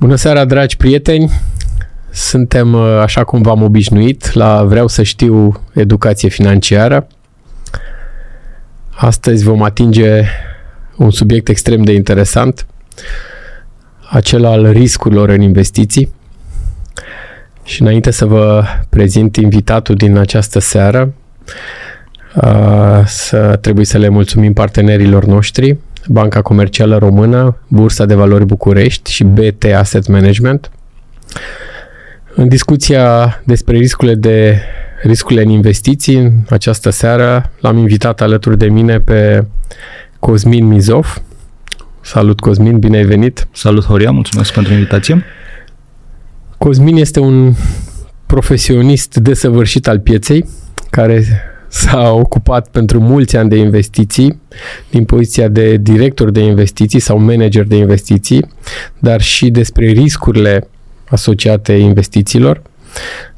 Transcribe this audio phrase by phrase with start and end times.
[0.00, 1.30] Bună seara, dragi prieteni!
[2.10, 7.06] Suntem, uh, așa cum v-am obișnuit, la Vreau să știu educație financiară.
[8.90, 10.24] Astăzi vom atinge
[10.96, 12.66] un subiect extrem de interesant,
[14.10, 16.14] acela al riscurilor în investiții.
[17.64, 21.12] Și înainte să vă prezint invitatul din această seară,
[22.34, 25.76] uh, să trebuie să le mulțumim partenerilor noștri,
[26.06, 30.70] Banca Comercială Română, Bursa de Valori București și BT Asset Management.
[32.34, 34.60] În discuția despre riscurile de
[35.02, 39.46] riscurile în investiții, în această seară l-am invitat alături de mine pe
[40.18, 41.22] Cosmin Mizov.
[42.00, 43.48] Salut Cosmin, bine ai venit!
[43.52, 45.24] Salut Horia, mulțumesc pentru invitație!
[46.58, 47.54] Cosmin este un
[48.26, 50.48] profesionist desăvârșit al pieței,
[50.90, 51.24] care
[51.70, 54.40] s-a ocupat pentru mulți ani de investiții,
[54.90, 58.46] din poziția de director de investiții sau manager de investiții,
[58.98, 60.68] dar și despre riscurile
[61.08, 62.62] asociate investițiilor.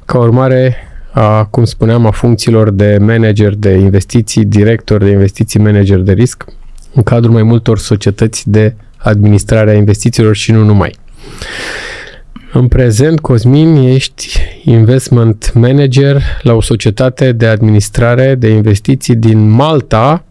[0.04, 0.76] Ca urmare,
[1.12, 6.44] a, cum spuneam, a funcțiilor de manager de investiții, director de investiții, manager de risc,
[6.94, 10.94] în cadrul mai multor societăți de administrare a investițiilor și nu numai.
[12.54, 20.24] În prezent, Cosmin, ești investment manager la o societate de administrare de investiții din Malta,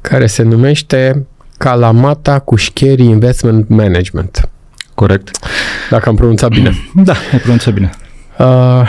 [0.00, 1.26] care se numește
[1.58, 4.48] Kalamata Kushkeri Investment Management.
[4.94, 5.30] Corect.
[5.90, 6.72] Dacă am pronunțat bine.
[7.04, 7.90] Da, ai pronunțat bine.
[8.38, 8.88] Uh,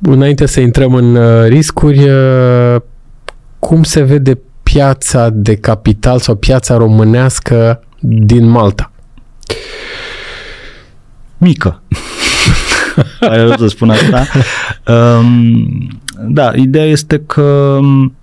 [0.00, 2.76] înainte să intrăm în uh, riscuri, uh,
[3.58, 8.90] cum se vede piața de capital sau piața românească din Malta?
[11.38, 11.82] Mică.
[13.20, 14.26] Ai să spun asta.
[14.86, 18.14] Um, da, ideea este că um,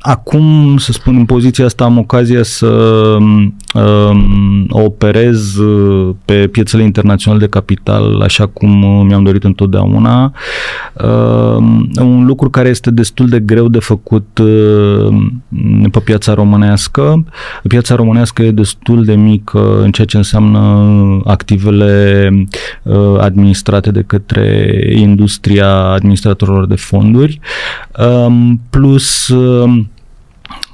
[0.00, 2.66] acum, să spun, în poziția asta am ocazia să
[3.74, 10.32] um, operez uh, pe piețele internaționale de capital așa cum uh, mi-am dorit întotdeauna.
[11.04, 15.16] Um, un lucru care este destul de greu de făcut uh,
[15.90, 17.24] pe piața românească.
[17.68, 20.60] Piața românească e destul de mică în ceea ce înseamnă
[21.24, 22.30] activele
[23.18, 27.40] administrate de către industria administratorilor de fonduri.
[28.26, 29.32] Um, plus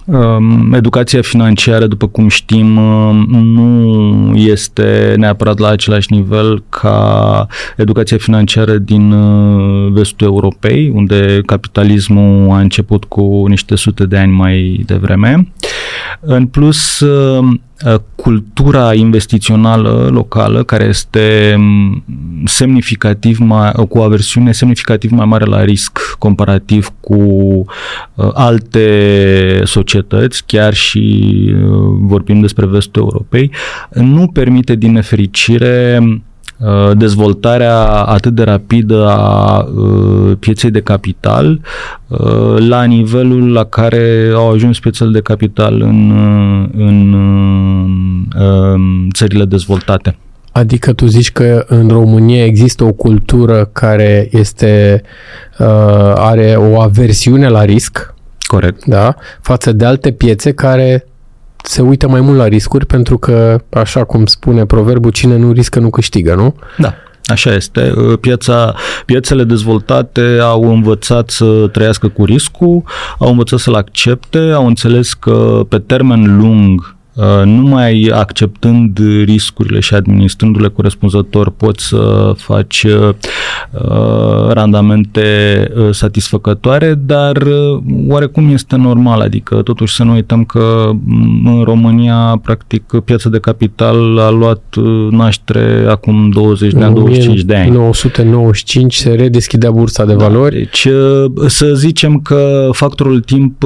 [0.06, 8.16] Um, educația financiară, după cum știm, um, nu este neapărat la același nivel ca educația
[8.16, 14.82] financiară din uh, vestul Europei, unde capitalismul a început cu niște sute de ani mai
[14.86, 15.52] devreme.
[16.20, 17.71] În plus, um, Uh,
[18.14, 22.04] cultura investițională locală care este um,
[22.44, 27.14] semnificativ mai, cu o aversiune semnificativ mai mare la risc comparativ cu
[28.14, 31.70] uh, alte societăți, chiar și uh,
[32.00, 33.50] vorbim despre vestul Europei,
[33.90, 36.20] nu permite din nefericire Uh,
[36.94, 41.60] dezvoltarea atât de rapidă a uh, pieței de capital
[42.08, 46.10] uh, la nivelul la care au ajuns piețele de capital în,
[46.76, 47.16] în
[49.12, 50.16] țările dezvoltate.
[50.52, 55.02] Adică tu zici că în România există o cultură care este
[56.14, 58.14] are o aversiune la risc.
[58.40, 58.84] Corect.
[58.84, 59.14] Da?
[59.40, 61.06] Față de alte piețe care
[61.62, 65.78] se uită mai mult la riscuri pentru că, așa cum spune proverbul, cine nu riscă
[65.78, 66.54] nu câștigă, nu?
[66.78, 66.94] Da.
[67.24, 67.92] Așa este.
[68.20, 68.74] Piața,
[69.06, 72.82] piețele dezvoltate au învățat să trăiască cu riscul,
[73.18, 77.01] au învățat să-l accepte, au înțeles că pe termen lung Uh,
[77.44, 83.14] numai acceptând riscurile și administrându-le corespunzător poți să faci uh,
[84.48, 85.22] randamente
[85.76, 87.42] uh, satisfăcătoare, dar
[88.08, 93.38] oarecum este normal, adică totuși să nu uităm că mm, în România practic piața de
[93.38, 94.62] capital a luat
[95.10, 97.76] naștere acum 20 de ani, 25 de ani.
[97.76, 100.56] 1995 se redeschidea bursa de da, valori.
[100.56, 100.88] Deci
[101.46, 103.64] să zicem că factorul timp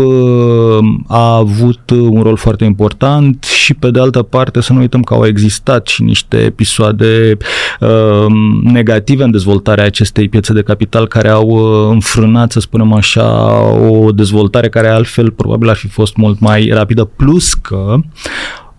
[1.07, 5.14] a avut un rol foarte important și pe de altă parte să nu uităm că
[5.14, 7.36] au existat și niște episoade
[7.80, 8.27] uh,
[8.62, 14.12] negative în dezvoltarea acestei piețe de capital care au uh, înfrânat, să spunem așa, o
[14.12, 17.97] dezvoltare care altfel probabil ar fi fost mult mai rapidă, plus că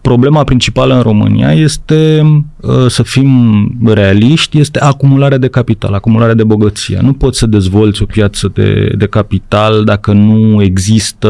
[0.02, 2.22] problema principală în România este,
[2.62, 3.32] uh, să fim
[3.86, 7.00] realiști, este acumularea de capital, acumularea de bogăție.
[7.02, 11.30] Nu poți să dezvolți o piață de, de capital dacă nu există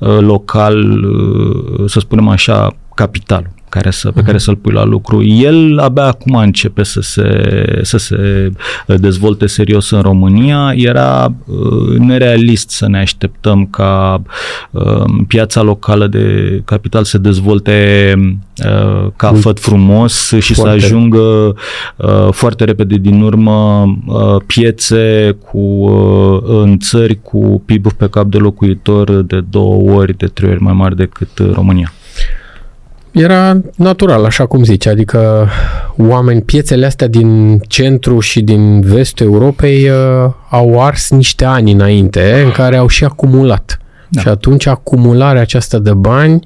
[0.00, 5.22] uh, local, uh, să spunem așa, capitalul care să, pe care să-l pui la lucru.
[5.24, 8.50] El abia acum începe să se, să se
[8.86, 10.72] dezvolte serios în România.
[10.76, 14.22] Era uh, nerealist să ne așteptăm ca
[14.70, 18.12] uh, piața locală de capital să dezvolte
[18.64, 20.80] uh, ca făt frumos și foarte.
[20.80, 21.54] să ajungă
[21.96, 28.26] uh, foarte repede din urmă uh, piețe cu uh, în țări cu PIB pe cap
[28.26, 31.92] de locuitor de două ori, de trei ori mai mari decât România.
[33.14, 35.48] Era natural, așa cum zici, adică
[35.96, 42.42] oameni, piețele astea din centru și din vestul Europei uh, au ars niște ani înainte
[42.44, 43.78] în care au și acumulat.
[44.08, 44.20] Da.
[44.20, 46.40] Și atunci acumularea aceasta de bani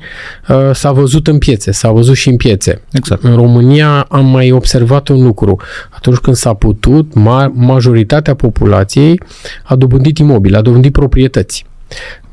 [0.48, 2.80] uh, s-a văzut în piețe, s-a văzut și în piețe.
[2.92, 3.22] Exact.
[3.22, 5.56] În România am mai observat un lucru.
[5.90, 9.20] Atunci când s-a putut, ma- majoritatea populației
[9.62, 11.64] a dobândit imobile, a dobândit proprietăți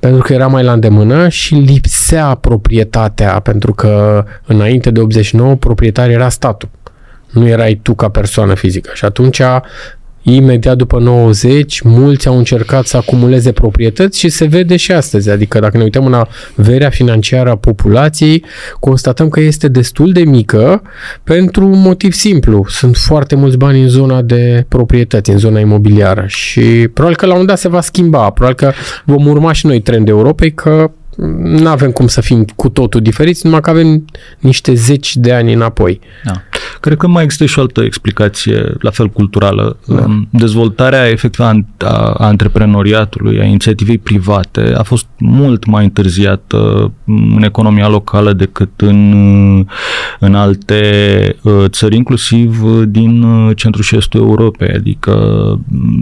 [0.06, 6.10] pentru că era mai la îndemână și lipsea proprietatea, pentru că înainte de 89 proprietar
[6.10, 6.70] era statul.
[7.32, 8.92] Nu erai tu ca persoană fizică.
[8.94, 9.42] Și atunci
[10.34, 15.30] imediat după 90, mulți au încercat să acumuleze proprietăți și se vede și astăzi.
[15.30, 16.24] Adică dacă ne uităm în
[16.58, 18.44] averea financiară a populației,
[18.80, 20.82] constatăm că este destul de mică
[21.24, 22.66] pentru un motiv simplu.
[22.70, 26.62] Sunt foarte mulți bani în zona de proprietăți, în zona imobiliară și
[26.94, 28.30] probabil că la un moment dat se va schimba.
[28.30, 28.72] Probabil că
[29.06, 30.92] vom urma și noi trendul Europei că
[31.38, 34.06] nu avem cum să fim cu totul diferiți, numai că avem
[34.40, 36.00] niște zeci de ani înapoi.
[36.24, 36.32] Da.
[36.80, 39.78] Cred că mai există și o altă explicație, la fel culturală.
[39.86, 40.06] Da.
[40.30, 48.34] Dezvoltarea efectivă a antreprenoriatului, a inițiativei private, a fost mult mai întârziată în economia locală
[48.34, 49.66] decât în,
[50.20, 50.82] în alte
[51.42, 54.70] uh, țări, inclusiv din uh, centrul și estul Europei.
[54.76, 55.14] Adică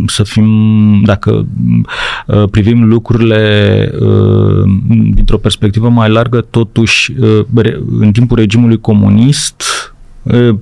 [0.06, 0.48] să fim,
[1.06, 1.46] dacă
[2.28, 3.42] uh, privim lucrurile
[5.14, 7.14] dintr-o perspectivă mai largă, totuși,
[8.00, 9.64] în timpul regimului comunist,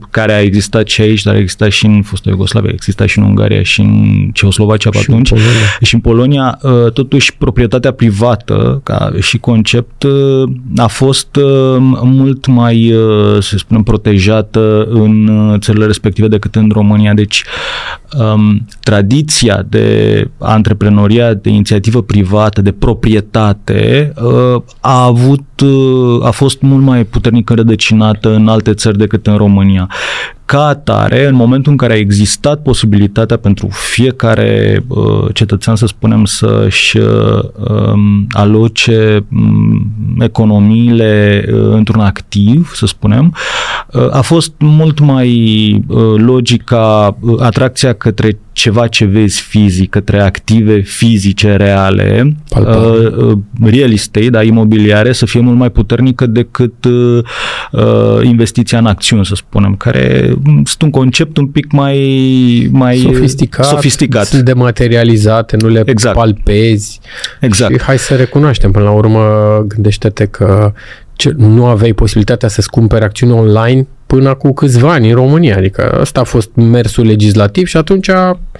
[0.09, 3.19] care a existat și aici, dar a existat și în fostă Iugoslavia, a existat și
[3.19, 5.31] în Ungaria și în Ceoslovacia pe și atunci.
[5.31, 5.37] În
[5.81, 6.59] și în Polonia,
[6.93, 10.05] totuși, proprietatea privată, ca și concept,
[10.75, 11.37] a fost
[12.01, 12.93] mult mai,
[13.39, 15.29] să spunem, protejată în
[15.59, 17.13] țările respective decât în România.
[17.13, 17.43] Deci,
[18.19, 25.50] um, tradiția de antreprenoria, de inițiativă privată, de proprietate, uh, a avut, uh,
[26.23, 29.89] a fost mult mai puternic înrădăcinată în alte țări decât în România.
[30.51, 36.25] Ca atare, în momentul în care a existat posibilitatea pentru fiecare uh, cetățean, să spunem,
[36.25, 37.39] să-și uh,
[37.69, 43.35] um, aloce um, economiile uh, într-un activ, să spunem,
[43.91, 45.29] uh, a fost mult mai
[45.87, 52.65] uh, logica uh, atracția către ceva ce vezi fizic, către active fizice reale, uh,
[53.17, 57.23] uh, real estate, da, imobiliare, să fie mult mai puternică decât uh,
[57.71, 63.65] uh, investiția în acțiuni, să spunem, care sunt un concept un pic mai, mai sofisticat,
[63.65, 64.25] sofisticat.
[64.25, 66.15] sunt dematerializate, nu le exact.
[66.15, 66.99] palpezi.
[67.39, 67.73] Exact.
[67.73, 69.21] Și hai să recunoaștem, până la urmă,
[69.67, 70.73] gândește-te că
[71.13, 75.57] ce, nu aveai posibilitatea să-ți cumperi acțiuni online până cu câțiva ani în România.
[75.57, 78.07] Adică ăsta a fost mersul legislativ și atunci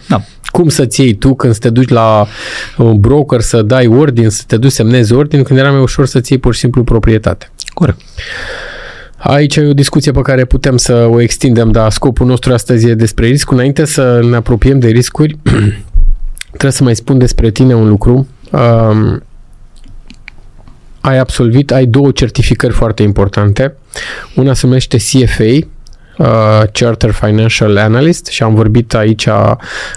[0.08, 0.22] da.
[0.46, 2.28] cum să-ți iei tu când să te duci la
[2.78, 6.32] un broker să dai ordin, să te duci semnezi ordin, când era mai ușor să-ți
[6.32, 7.52] iei pur și simplu proprietate.
[7.74, 8.00] Corect.
[9.24, 12.94] Aici e o discuție pe care putem să o extindem, dar scopul nostru astăzi e
[12.94, 13.52] despre risc.
[13.52, 15.38] Înainte să ne apropiem de riscuri,
[16.48, 18.28] trebuie să mai spun despre tine un lucru.
[18.52, 19.24] Um,
[21.02, 23.76] ai absolvit, ai două certificări foarte importante.
[24.36, 25.68] Una se numește CFA,
[26.22, 29.52] uh, Charter Financial Analyst și am vorbit aici uh,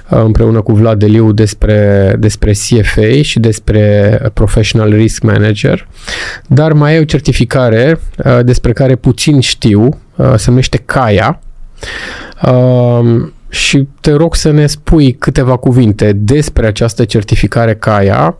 [0.09, 5.88] împreună cu Vlad Deliu despre, despre CFA și despre Professional Risk Manager,
[6.47, 11.40] dar mai e o certificare uh, despre care puțin știu, uh, se numește CAIA.
[12.43, 18.38] Uh, și te rog să ne spui câteva cuvinte despre această certificare CAIA.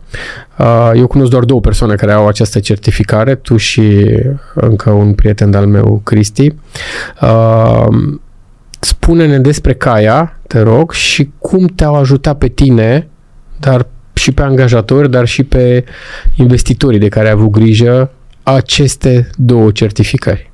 [0.57, 4.05] Uh, eu cunosc doar două persoane care au această certificare, tu și
[4.53, 6.53] încă un prieten al meu, Cristi.
[7.21, 7.85] Uh,
[8.79, 13.07] spune-ne despre CAIA, te rog, și cum te-au ajutat pe tine,
[13.59, 15.83] dar și pe angajatori, dar și pe
[16.35, 18.11] investitorii de care ai avut grijă
[18.43, 20.51] aceste două certificări.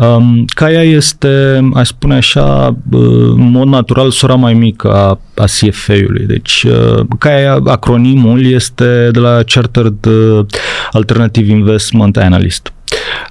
[0.00, 6.24] Um, Caia este, aș spune așa, în mod natural, sora mai mică a, a CFA-ului.
[6.26, 10.46] Deci, uh, Caia, acronimul este de la Chartered uh,
[10.92, 12.72] Alternative Investment Analyst.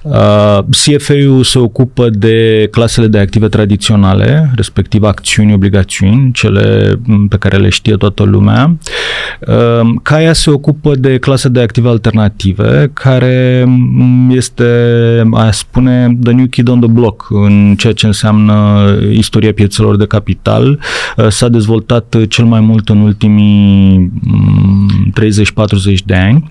[0.02, 7.56] Uh, CFA-ul se ocupă de clasele de active tradiționale, respectiv acțiuni, obligațiuni, cele pe care
[7.56, 8.76] le știe toată lumea.
[9.48, 13.66] Uh, CAIA se ocupă de clase de active alternative, care
[14.30, 14.64] este,
[15.32, 20.06] a spune, the new kid on the block în ceea ce înseamnă istoria piețelor de
[20.06, 20.78] capital.
[21.16, 24.10] Uh, s-a dezvoltat cel mai mult în ultimii
[25.10, 26.50] 30-40 de ani.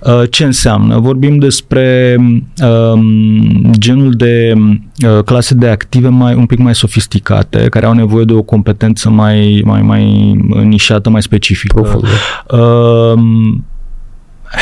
[0.00, 0.98] Uh, ce înseamnă?
[0.98, 2.16] Vorbim despre
[2.62, 8.24] um, genul de uh, clase de active mai un pic mai sofisticate, care au nevoie
[8.24, 10.32] de o competență mai, mai, mai
[10.62, 11.80] nișată, mai specifică.
[11.80, 12.08] Profundă.
[12.48, 13.64] Um,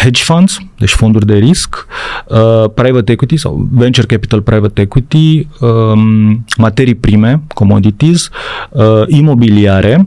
[0.02, 1.86] hedge funds, deci fonduri de risc,
[2.26, 8.30] uh, private equity sau venture capital private equity, um, materii prime, commodities,
[8.70, 10.06] uh, imobiliare.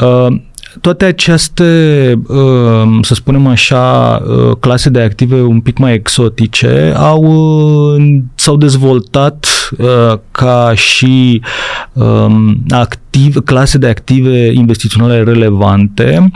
[0.00, 0.26] Uh,
[0.80, 1.64] toate aceste,
[2.28, 7.22] uh, să spunem așa, uh, clase de active un pic mai exotice au,
[7.94, 9.46] uh, s-au dezvoltat
[10.30, 11.42] ca și
[11.92, 16.30] um, activ, clase de active investiționale relevante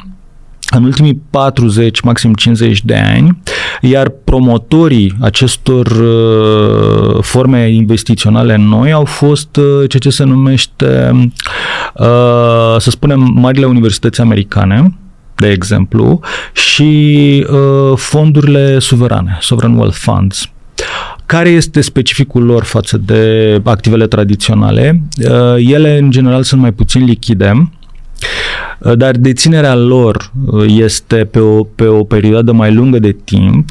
[0.71, 3.38] în ultimii 40, maxim 50 de ani,
[3.80, 11.11] iar promotorii acestor uh, forme investiționale noi au fost uh, ceea ce se numește,
[11.94, 14.94] uh, să spunem, marile universități americane,
[15.35, 16.21] de exemplu,
[16.52, 20.49] și uh, fondurile suverane, sovereign wealth funds.
[21.26, 25.02] Care este specificul lor față de activele tradiționale?
[25.30, 27.84] Uh, ele, în general, sunt mai puțin lichide, Uh,
[28.95, 33.71] dar deținerea lor uh, este pe o, pe o perioadă mai lungă de timp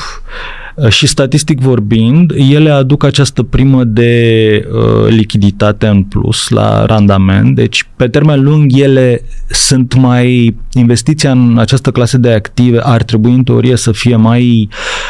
[0.75, 7.55] uh, și statistic vorbind, ele aduc această primă de uh, lichiditate în plus la randament,
[7.55, 13.31] deci pe termen lung ele sunt mai, investiția în această clasă de active ar trebui
[13.33, 14.69] în teorie să fie mai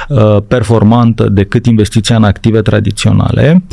[0.09, 3.63] uh, performantă decât investiția în active tradiționale,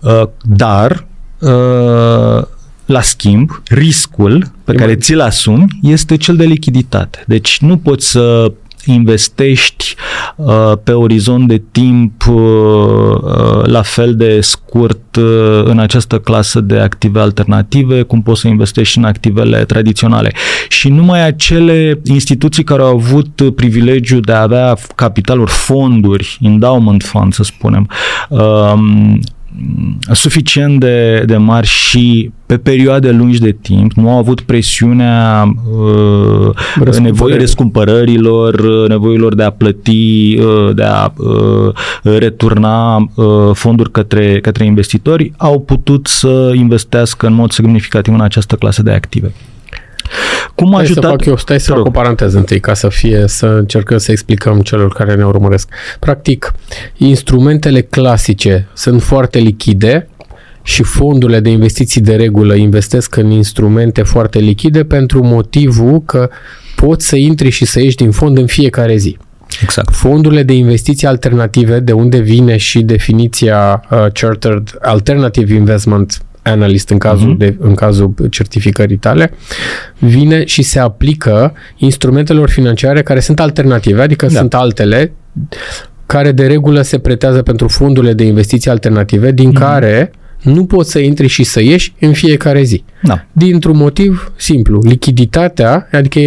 [0.00, 1.06] uh, dar
[1.38, 2.42] uh,
[2.88, 7.24] la schimb, riscul pe care ți-l asumi este cel de lichiditate.
[7.26, 8.52] Deci nu poți să
[8.84, 9.94] investești
[10.36, 16.60] uh, pe orizont de timp uh, uh, la fel de scurt uh, în această clasă
[16.60, 20.32] de active alternative, cum poți să investești în activele tradiționale.
[20.68, 27.32] Și numai acele instituții care au avut privilegiul de a avea capitaluri, fonduri, endowment fund,
[27.32, 27.88] să spunem,
[28.28, 28.72] uh,
[30.12, 35.54] suficient de, de mari și pe perioade lungi de timp, nu au avut presiunea
[36.80, 41.72] uh, nevoii răscumpărărilor, nevoilor de a plăti, uh, de a uh,
[42.02, 48.56] returna uh, fonduri către, către investitori, au putut să investească în mod semnificativ în această
[48.56, 49.32] clasă de active.
[50.64, 51.02] Cum a ajutat...
[51.02, 54.10] Să fac eu, stai să fac o paranteză întâi, ca să fie, să încercăm să
[54.10, 55.68] explicăm celor care ne urmăresc.
[55.98, 56.52] Practic,
[56.96, 60.08] instrumentele clasice sunt foarte lichide,
[60.62, 66.30] și fondurile de investiții de regulă investesc în instrumente foarte lichide pentru motivul că
[66.76, 69.16] poți să intri și să ieși din fond în fiecare zi.
[69.62, 69.94] Exact.
[69.94, 76.98] Fondurile de investiții alternative, de unde vine și definiția uh, Chartered Alternative Investment analyst în
[76.98, 77.38] cazul, uh-huh.
[77.38, 79.32] de, în cazul certificării tale,
[79.98, 84.38] vine și se aplică instrumentelor financiare care sunt alternative, adică da.
[84.38, 85.12] sunt altele
[86.06, 89.58] care de regulă se pretează pentru fondurile de investiții alternative, din uh-huh.
[89.58, 90.12] care
[90.42, 92.84] nu poți să intri și să ieși în fiecare zi.
[93.02, 93.24] Da.
[93.32, 94.80] Dintr-un motiv simplu.
[94.82, 96.20] Lichiditatea, adică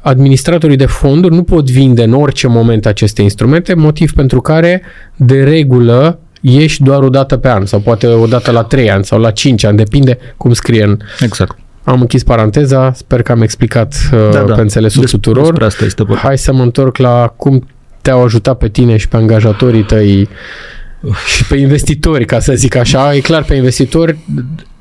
[0.00, 4.82] administratorii de fonduri nu pot vinde în orice moment aceste instrumente, motiv pentru care
[5.16, 9.04] de regulă ieși doar o dată pe an sau poate o dată la 3 ani
[9.04, 10.98] sau la 5 ani, depinde cum scrie în...
[11.20, 11.58] Exact.
[11.84, 14.54] Am închis paranteza, sper că am explicat uh, da, da.
[14.54, 15.62] pe înțelesul Des, tuturor.
[15.62, 17.66] asta este Hai să mă întorc la cum
[18.00, 20.28] te-au ajutat pe tine și pe angajatorii tăi
[21.36, 23.14] și pe investitori, ca să zic așa.
[23.14, 24.18] E clar, pe investitori,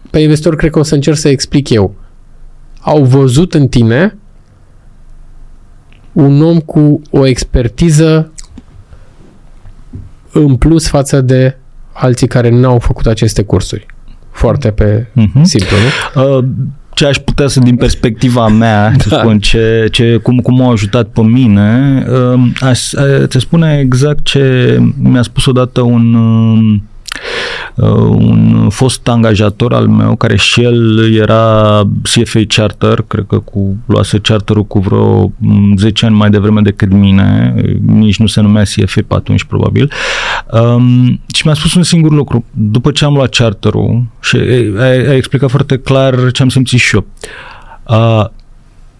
[0.10, 1.96] pe investitori cred că o să încerc să explic eu.
[2.80, 4.18] Au văzut în tine
[6.12, 8.32] un om cu o expertiză
[10.33, 11.57] în plus față de
[11.93, 13.85] alții care n-au făcut aceste cursuri.
[14.31, 15.41] Foarte pe uh-huh.
[15.41, 16.38] simplu, nu?
[16.38, 16.43] Uh,
[16.93, 18.97] ce aș putea să, din perspectiva mea, da.
[18.97, 23.79] să spun, ce, ce, cum, cum au ajutat pe mine, uh, aș, uh, te spune
[23.79, 26.79] exact ce mi-a spus odată un uh, Uh,
[27.75, 34.19] un fost angajator al meu care și el era CFA Charter, cred că cu, luase
[34.19, 35.31] charterul cu vreo
[35.75, 39.91] 10 ani mai devreme decât mine, nici nu se numea CFA pe atunci probabil,
[40.51, 42.45] um, și mi-a spus un singur lucru.
[42.51, 44.37] După ce am luat charterul și
[44.77, 47.05] a, a explicat foarte clar ce am simțit și eu.
[47.87, 48.25] Uh,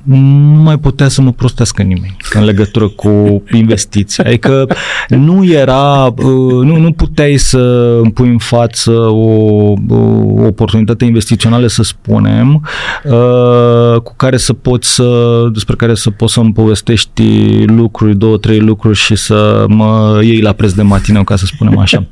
[0.03, 4.24] nu mai putea să mă prostească nimeni în legătură cu investiția.
[4.27, 4.67] Adică
[5.08, 7.58] nu era, uh, nu, nu puteai să
[8.01, 12.70] îmi pui în față o, o oportunitate investițională, să spunem,
[13.03, 18.60] uh, cu care să poți să, despre care să poți să-mi povestești lucruri, două, trei
[18.60, 22.05] lucruri și să mă iei la preț de matineu, ca să spunem așa.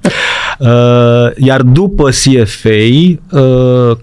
[0.60, 0.68] Uh,
[1.38, 2.70] iar după CFA,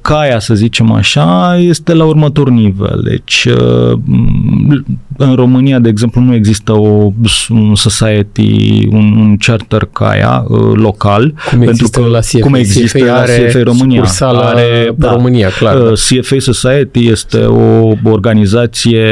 [0.01, 3.01] caia, să zicem așa, este la următor nivel.
[3.05, 7.13] Deci, 呃嗯 în România, de exemplu, nu există o,
[7.49, 11.35] un society, un, un charter CAIA uh, local.
[11.51, 12.39] Cum pentru că, la CFA.
[12.41, 14.05] Cum există CFA are la CFA România.
[14.21, 15.77] Are, da, România, clar.
[15.77, 19.05] Uh, CFA Society este o organizație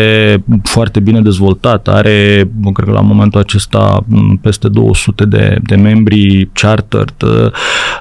[0.62, 1.90] foarte bine dezvoltată.
[1.90, 4.04] Are, cred că la momentul acesta,
[4.40, 7.14] peste 200 de, de membri chartered.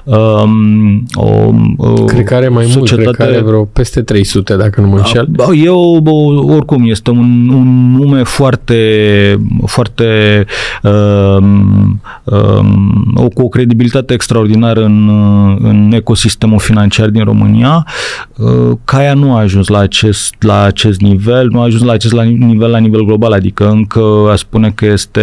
[0.04, 4.80] Um, o, o, cred că are mai mult, cred că are vreo peste 300, dacă
[4.80, 5.28] nu mă înșel.
[5.64, 6.02] Eu,
[6.48, 8.78] oricum, este un, un nume foarte,
[9.66, 10.44] foarte
[10.82, 15.08] um, um, cu o credibilitate extraordinară în,
[15.58, 17.86] în ecosistemul financiar din România.
[18.36, 22.12] Uh, Caia nu a ajuns la acest, la acest nivel, nu a ajuns la acest
[22.12, 25.22] la nivel la nivel global, adică încă a spune că este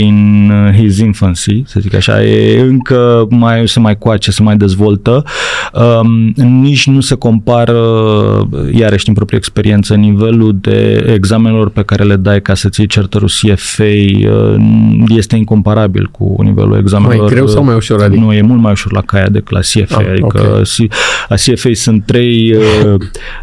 [0.00, 5.24] in his infancy, să zic așa, e încă mai se mai coace, se mai dezvoltă.
[5.72, 7.78] Um, nici nu se compară,
[8.72, 13.28] iarăși din proprie experiență, nivelul de examenelor pe care le dai ca să-ți iei certărul
[13.28, 14.54] CFA uh,
[15.08, 17.24] este incomparabil cu nivelul examenelor.
[17.24, 18.02] Mai greu sau mai ușor?
[18.02, 18.20] Adică?
[18.20, 19.98] Nu, e mult mai ușor la CAIA decât la CFA.
[19.98, 20.88] Ah, adică okay.
[21.28, 22.94] la CFA sunt trei, uh,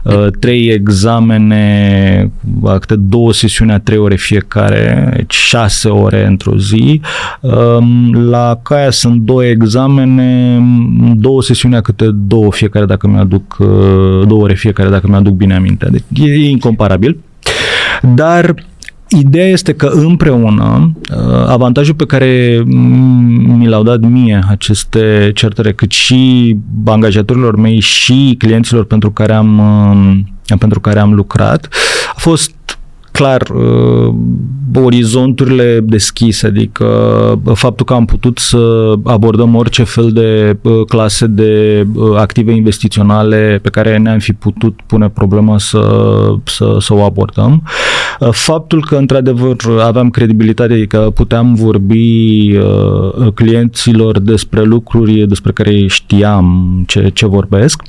[0.04, 2.32] uh, trei examene,
[2.80, 7.02] câte două sesiuni a trei ore fiecare, deci șase ore într-o zi.
[7.40, 10.60] Um, la CAIA sunt două examene,
[11.16, 13.56] două sesiuni a câte două fiecare dacă mi-aduc,
[14.28, 15.88] două ore fiecare dacă mi-aduc bine aminte.
[15.92, 17.18] Deci e, e incomparabil.
[18.14, 18.56] Dar
[19.08, 25.92] Ideea este că împreună, uh, avantajul pe care mi l-au dat mie aceste certere, cât
[25.92, 29.60] și angajatorilor mei și clienților pentru care am,
[30.50, 31.68] uh, pentru care am lucrat,
[32.16, 32.54] a fost
[33.16, 34.14] clar uh,
[34.84, 36.86] orizonturile deschise, adică
[37.44, 42.52] uh, faptul că am putut să abordăm orice fel de uh, clase de uh, active
[42.52, 45.82] investiționale pe care ne-am fi putut pune problema să,
[46.44, 47.64] să, să o abordăm.
[48.20, 55.88] Uh, faptul că într-adevăr aveam credibilitate, adică puteam vorbi uh, clienților despre lucruri despre care
[55.88, 57.82] știam ce, ce vorbesc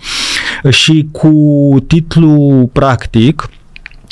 [0.71, 1.31] și cu
[1.87, 3.51] titlu practic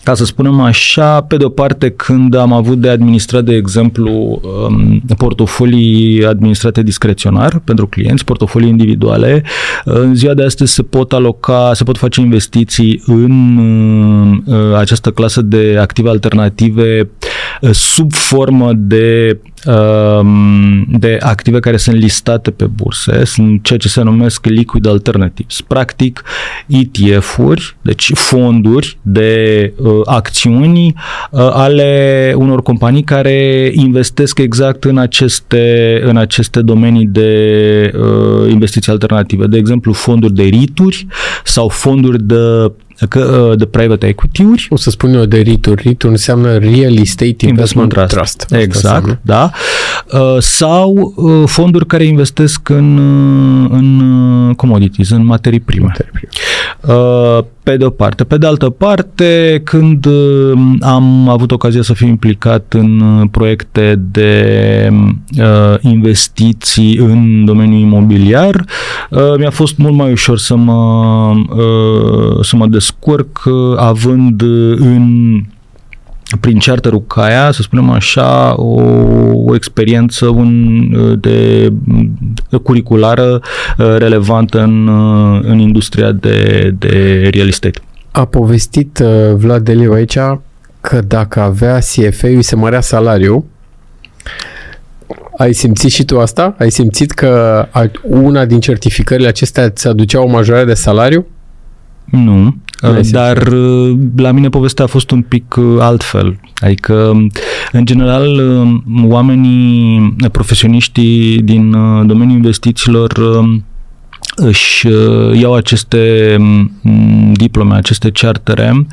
[0.05, 4.40] ca să spunem așa, pe de o parte când am avut de administrat, de exemplu,
[4.69, 9.45] um, portofolii administrate discreționar pentru clienți, portofolii individuale,
[9.85, 15.43] în ziua de astăzi se pot aloca, se pot face investiții în uh, această clasă
[15.43, 17.07] de active alternative uh,
[17.72, 24.03] sub formă de um, de active care sunt listate pe burse, sunt ceea ce se
[24.03, 25.61] numesc liquid alternatives.
[25.61, 26.22] Practic,
[26.66, 36.00] ETF-uri, deci fonduri de uh, acțiuni uh, ale unor companii care investesc exact în aceste,
[36.05, 39.46] în aceste domenii de uh, investiții alternative.
[39.46, 41.07] De exemplu, fonduri de rituri
[41.44, 42.72] sau fonduri de
[43.09, 44.66] că, uh, de private equity-uri.
[44.70, 45.83] O să spun eu de RIT-uri.
[45.83, 48.37] RIT înseamnă Real Estate Investment, Investment Trust.
[48.37, 48.62] Trust.
[48.62, 49.18] Exact, înseamnă.
[49.22, 49.50] da.
[50.12, 52.98] Uh, sau uh, fonduri care investesc în,
[53.70, 55.87] în commodities, în materii prime.
[55.87, 56.30] Materii prime.
[57.64, 58.24] Pe de o parte.
[58.24, 60.07] Pe de altă parte, când
[60.81, 64.90] am avut ocazia să fiu implicat în proiecte de
[65.38, 68.64] uh, investiții în domeniul imobiliar,
[69.11, 73.42] uh, mi-a fost mult mai ușor să mă, uh, să mă descurc
[73.77, 74.42] având
[74.77, 75.40] în
[76.41, 78.83] prin charterul CAIA, să spunem așa, o,
[79.35, 81.69] o experiență un, de,
[82.51, 83.41] de curriculară
[83.79, 87.81] uh, relevantă în, uh, în industria de, de real estate.
[88.11, 90.19] A povestit uh, Vlad Deliu aici
[90.81, 93.45] că dacă avea CFA, îi se mărea salariul.
[95.37, 96.55] Ai simțit și tu asta?
[96.59, 97.67] Ai simțit că
[98.03, 101.27] una din certificările acestea ți aducea o majorare de salariu?
[102.14, 102.55] Nu,
[103.11, 106.37] dar uh, la mine povestea a fost un pic uh, altfel.
[106.55, 107.27] Adică,
[107.72, 111.70] în general, uh, oamenii profesioniștii din
[112.07, 113.42] domeniul investițiilor
[114.37, 114.87] își
[115.33, 118.87] iau aceste mm, diplome, aceste chartere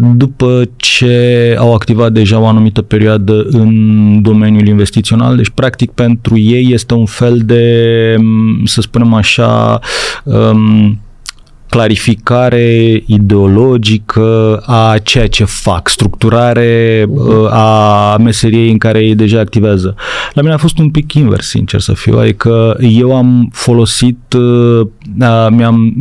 [0.00, 5.36] după ce au activat deja o anumită perioadă în domeniul investițional.
[5.36, 9.80] Deci, practic, pentru ei este un fel de, mm, să spunem așa,
[10.24, 10.98] um,
[11.72, 19.94] clarificare ideologică a ceea ce fac, structurare uh, a meseriei în care ei deja activează.
[20.32, 24.86] La mine a fost un pic invers, sincer să fiu, adică eu am folosit, uh,
[25.50, 25.94] mi-am,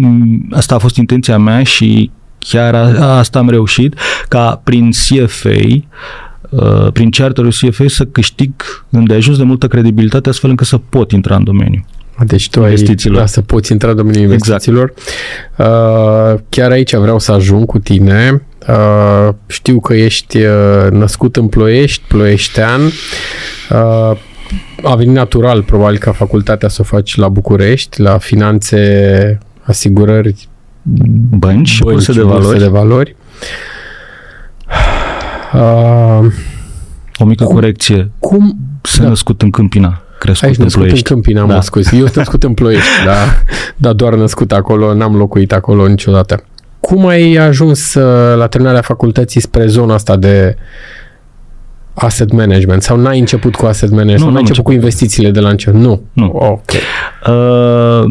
[0.51, 3.95] asta a fost intenția mea și chiar a, asta am reușit,
[4.27, 5.49] ca prin CFA
[6.49, 8.51] uh, prin charterul CFA să câștig
[8.89, 11.85] îndeajuns de multă credibilitate astfel încât să pot intra în domeniu.
[12.25, 14.41] Deci tu ai da, să poți intra în domeniul exact.
[14.41, 14.93] investițiilor.
[15.51, 16.35] Exact.
[16.35, 18.41] Uh, chiar aici vreau să ajung cu tine.
[18.67, 22.81] Uh, știu că ești uh, născut în Ploiești, ploieștean.
[22.81, 24.17] Uh,
[24.83, 30.47] a venit natural, probabil, ca facultatea să o faci la București, la finanțe, asigurări,
[30.81, 32.59] bănci, bănci burse de valori.
[32.59, 33.15] de valori.
[35.53, 36.31] Uh,
[37.17, 38.11] o mică cum, corecție.
[38.19, 38.57] Cum?
[38.81, 39.09] S-a da.
[39.09, 41.11] născut în Câmpina crescut Aici în născut Ploiești.
[41.11, 41.53] în Câmpina, da.
[41.55, 41.95] mă scuzi.
[41.95, 43.13] Eu sunt născut în Ploiești, da,
[43.75, 46.43] dar doar născut acolo, n-am locuit acolo niciodată.
[46.79, 50.55] Cum ai ajuns uh, la terminarea facultății spre zona asta de
[51.93, 54.19] asset management sau n-ai început cu asset management?
[54.19, 55.79] Nu, n-ai început, început cu investițiile de la început?
[55.79, 56.01] Nu.
[56.13, 56.25] Nu.
[56.25, 56.71] Ok.
[57.27, 58.03] Uh,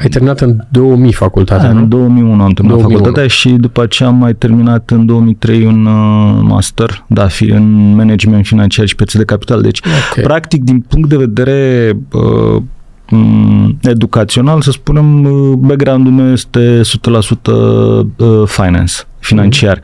[0.00, 1.84] ai terminat în 2000 facultatea, În nu?
[1.84, 2.98] 2001 am terminat 2001.
[2.98, 7.94] facultatea și după aceea am mai terminat în 2003 un uh, master, da, fi în
[7.94, 9.62] management financiar și piețe de capital.
[9.62, 10.24] Deci, okay.
[10.24, 12.62] practic, din punct de vedere uh,
[13.82, 17.52] educațional, să spunem, uh, background-ul meu este 100%
[18.16, 19.80] uh, finance, financiar.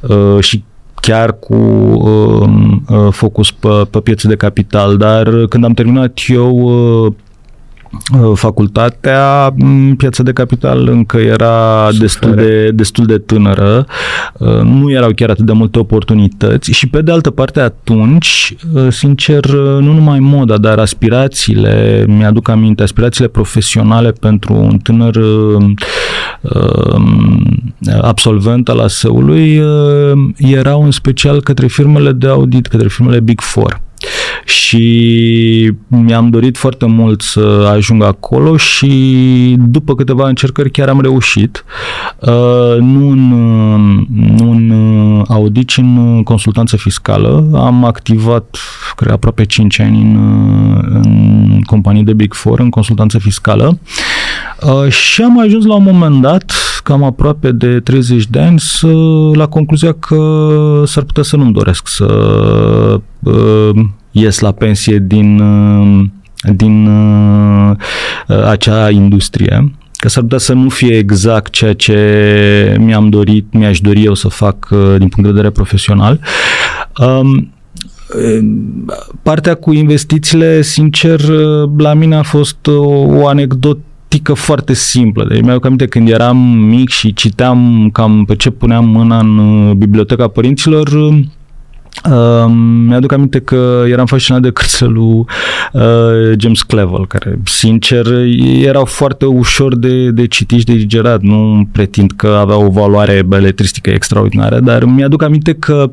[0.00, 0.40] Mm.
[0.40, 0.64] Și
[1.02, 2.48] chiar cu uh,
[2.88, 7.12] uh, focus pe, pe piețe de capital, dar când am terminat eu uh, Uh,
[8.34, 9.54] facultatea,
[9.96, 13.86] piața de capital încă era destul de, destul de tânără,
[14.38, 16.70] uh, nu erau chiar atât de multe oportunități.
[16.70, 22.82] Și pe de altă parte atunci, uh, sincer, nu numai moda, dar aspirațiile, mi-aduc aminte,
[22.82, 25.20] aspirațiile profesionale pentru un tânăr
[28.00, 29.62] absolvent al ASE-ului
[30.36, 33.80] erau în special către firmele de audit, către firmele Big Four
[34.44, 41.64] și mi-am dorit foarte mult să ajung acolo și după câteva încercări chiar am reușit.
[42.18, 43.28] Uh, nu în,
[44.36, 44.72] nu în
[45.28, 47.50] audit, ci în consultanță fiscală.
[47.54, 48.56] Am activat,
[48.96, 50.16] cred, aproape 5 ani în,
[50.92, 53.78] în companii de Big Four, în consultanță fiscală
[54.60, 58.86] uh, și am ajuns la un moment dat, cam aproape de 30 de ani, să,
[59.32, 62.06] la concluzia că s-ar putea să nu-mi doresc să
[63.22, 63.70] uh,
[64.10, 66.04] ies la pensie din, uh,
[66.54, 67.76] din uh,
[68.46, 74.04] acea industrie că s-ar putea să nu fie exact ceea ce mi-am dorit, mi-aș dori
[74.04, 76.20] eu să fac uh, din punct de vedere profesional.
[76.98, 77.52] Um,
[79.22, 81.20] partea cu investițiile, sincer,
[81.76, 83.26] la mine a fost o, o
[84.12, 85.24] anecdotică foarte simplă.
[85.28, 90.28] Deci mi-au aminte când eram mic și citeam cam pe ce puneam mâna în biblioteca
[90.28, 90.88] părinților,
[92.10, 92.52] Uh,
[92.86, 95.24] mi-aduc aminte că eram fascinat de cărțelul
[95.72, 95.82] uh,
[96.38, 98.06] James Clevel, care, sincer,
[98.62, 101.20] erau foarte ușor de, de citit și de digerat.
[101.20, 105.90] Nu pretind că avea o valoare beletristică extraordinară, dar mi-aduc aminte că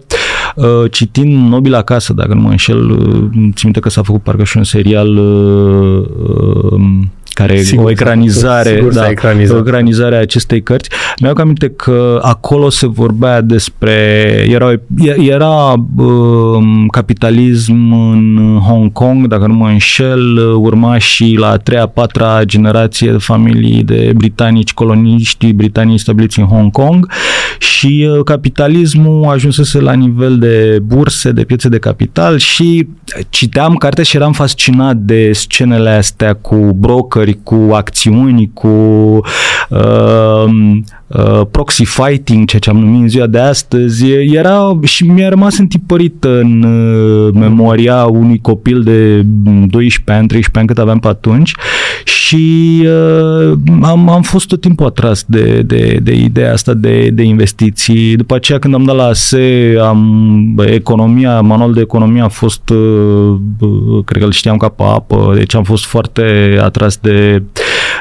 [0.55, 4.43] uh, citind Nobil acasă, dacă nu mă înșel, uh, țin minte că s-a făcut parcă
[4.43, 6.05] și un serial uh,
[6.71, 6.81] uh,
[7.33, 9.07] care sigur, o ecranizare, sigur da,
[9.49, 10.89] o ecranizare a acestei cărți.
[11.21, 13.91] Mi-au aminte că acolo se vorbea despre
[14.47, 14.73] era,
[15.17, 21.87] era uh, capitalism în Hong Kong, dacă nu mă înșel, urma și la a treia,
[21.87, 27.11] patra generație de familii de britanici, coloniști britanici stabiliți în Hong Kong
[27.57, 32.87] și uh, capitalismul ajunsese la nivel de burse, de piețe de capital și
[33.29, 38.67] citeam cartea și eram fascinat de scenele astea cu brokeri lucruri, cu acțiuni, cu
[39.69, 40.45] uh,
[41.07, 45.57] uh, proxy fighting, ceea ce am numit în ziua de astăzi, era și mi-a rămas
[45.57, 51.53] întipărit în uh, memoria unui copil de 12 ani, 13 ani cât aveam pe atunci
[52.03, 57.23] și uh, am, am fost tot timpul atras de, de, de ideea asta de, de
[57.23, 58.15] investiții.
[58.15, 63.35] După aceea când am dat la ASE, am, economia, manual de economie a fost, uh,
[64.05, 67.08] cred că îl știam ca pe apă, deci am fost foarte atras de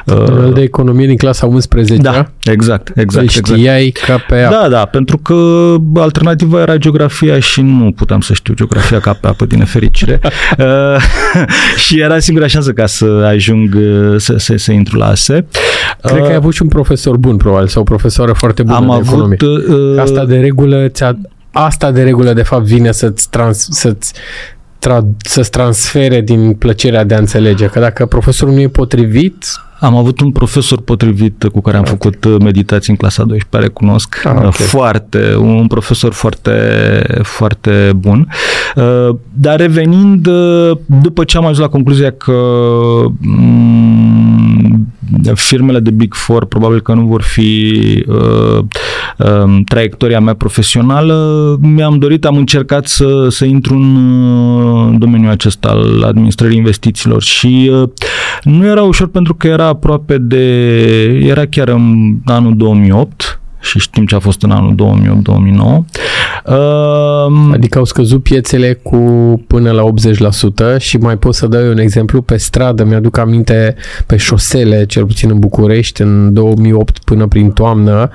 [0.05, 3.25] Uh, de economie din clasa 11 Da, exact, exact.
[3.25, 4.11] Deci știai exact.
[4.11, 4.57] ca pe apă.
[4.61, 9.27] Da, da, pentru că alternativa era geografia și nu puteam să știu geografia ca pe
[9.27, 10.21] apă, din nefericire.
[10.59, 10.67] uh,
[11.87, 15.47] și era singura șansă ca să ajung uh, să, să, să intru la ASE.
[16.03, 18.77] Cred uh, că ai avut și un profesor bun, probabil, sau o profesoară foarte bună
[18.77, 19.37] am de avut, economie.
[19.95, 21.19] Uh, Asta de regulă ți-a
[21.53, 24.13] asta de regulă de fapt vine să-ți, trans, să-ți
[24.79, 27.67] tra- să-ți transfere din plăcerea de a înțelege.
[27.67, 29.45] Că dacă profesorul nu e potrivit,
[29.81, 31.89] Am avut un profesor potrivit cu care am Ok.
[31.89, 34.23] făcut uh, meditații în clasa 12, recunosc.
[34.25, 34.53] Ah, ok.
[34.55, 36.53] Foarte, un profesor foarte,
[37.23, 38.29] foarte bun.
[38.77, 42.33] Uh, Dar revenind, uh, după ce am ajuns la concluzia că
[43.19, 44.87] mm,
[45.35, 47.73] firmele de Big Four probabil că nu vor fi
[48.09, 48.59] uh,
[49.45, 55.69] um, traiectoria mea profesională, mi-am dorit, am încercat să, să intru în uh, domeniul acesta
[55.69, 57.89] al administrării investițiilor și uh,
[58.43, 60.45] nu era ușor pentru că era aproape de,
[61.23, 64.75] era chiar în anul 2008 și știm ce a fost în anul
[65.85, 65.85] 2008-2009.
[66.47, 68.97] Uh, adică au scăzut piețele cu
[69.47, 69.83] până la
[70.77, 73.75] 80% și mai pot să dau eu un exemplu pe stradă, mi-aduc aminte
[74.07, 78.11] pe șosele, cel puțin în București, în 2008 până prin toamnă,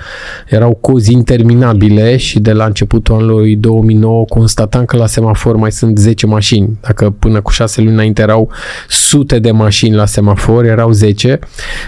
[0.50, 5.98] erau cozi interminabile și de la începutul anului 2009 constatam că la semafor mai sunt
[5.98, 6.78] 10 mașini.
[6.82, 8.50] Dacă până cu 6 luni înainte erau
[8.90, 11.40] sute de mașini la semafor, erau 10.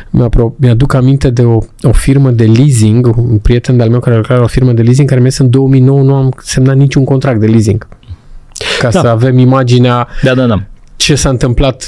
[0.09, 4.35] Mi-apro- Mi-aduc aminte de o, o firmă de leasing, un prieten de-al meu care lucra
[4.35, 7.39] la o firmă de leasing, care mi-a zis în 2009 nu am semnat niciun contract
[7.39, 7.87] de leasing.
[8.79, 8.99] Ca Da.
[8.99, 10.61] să avem imaginea da, da, da.
[10.95, 11.87] ce s-a întâmplat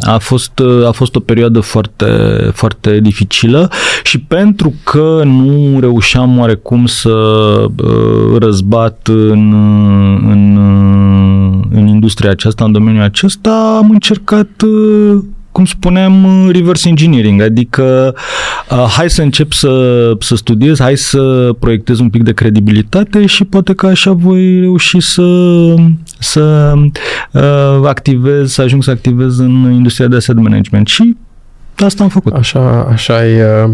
[0.00, 0.52] A fost,
[0.86, 2.06] a fost o perioadă foarte,
[2.52, 3.70] foarte dificilă
[4.02, 9.52] și pentru că nu reușeam oarecum să uh, răzbat în,
[10.30, 10.56] în,
[11.70, 15.18] în industria aceasta, în domeniul acesta, am încercat uh,
[15.52, 18.14] cum spuneam, uh, reverse engineering, adică
[18.70, 23.44] uh, hai să încep să, să studiez, hai să proiectez un pic de credibilitate și
[23.44, 25.22] poate că așa voi reuși să,
[26.18, 26.72] să
[27.32, 31.16] uh, activez, să ajung să activez în industria de asset management și
[31.76, 32.32] asta am făcut.
[32.32, 33.70] Așa, așa ai, uh,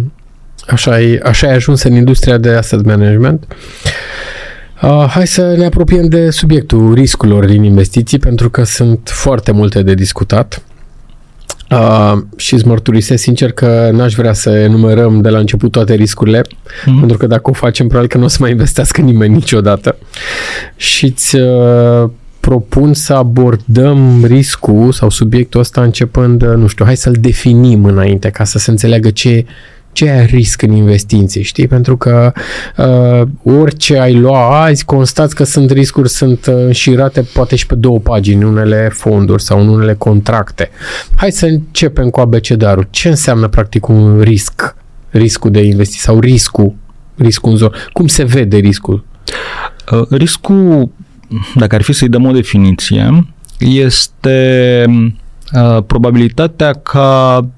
[0.69, 3.47] așa ai, așa ai ajuns în industria de asset management.
[4.83, 9.83] Uh, hai să ne apropiem de subiectul riscurilor din investiții, pentru că sunt foarte multe
[9.83, 10.63] de discutat.
[11.71, 16.43] Uh, și îți mărturisesc sincer că n-aș vrea să enumerăm de la început toate riscurile,
[16.87, 16.99] Mhm.
[16.99, 19.97] pentru că dacă o facem, probabil că nu o să mai investească nimeni niciodată.
[20.77, 22.09] Și îți uh,
[22.41, 28.29] propun să abordăm riscul sau subiectul ăsta începând, uh, nu știu, hai să-l definim înainte
[28.31, 29.45] ca să se înțeleagă ce
[29.99, 31.67] ce e risc în investiții, știi?
[31.67, 32.33] Pentru că
[32.77, 37.75] uh, orice ai lua azi, constați că sunt riscuri, sunt uh, înșirate poate și pe
[37.75, 40.71] două pagini, în unele fonduri sau în unele contracte.
[41.17, 42.87] Hai să începem cu abecedarul.
[42.91, 44.75] Ce înseamnă practic un risc?
[45.11, 46.75] Riscul de investiții sau riscul
[47.15, 47.77] riscul în zonă.
[47.93, 49.05] Cum se vede riscul?
[49.93, 50.91] Uh, Riscul,
[51.55, 53.27] dacă ar fi să-i dăm o definiție,
[53.59, 54.85] este
[55.53, 57.49] uh, probabilitatea ca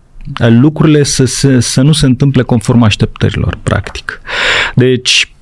[0.48, 4.20] lucrurile să, se, să nu se întâmple conform așteptărilor, practic.
[4.74, 5.32] Deci,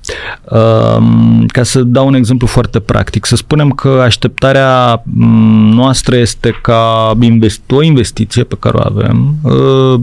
[0.51, 6.59] um, ca să dau un exemplu foarte practic, să spunem că așteptarea mm, noastră este
[6.61, 9.99] ca investi- o investiție pe care o avem uh,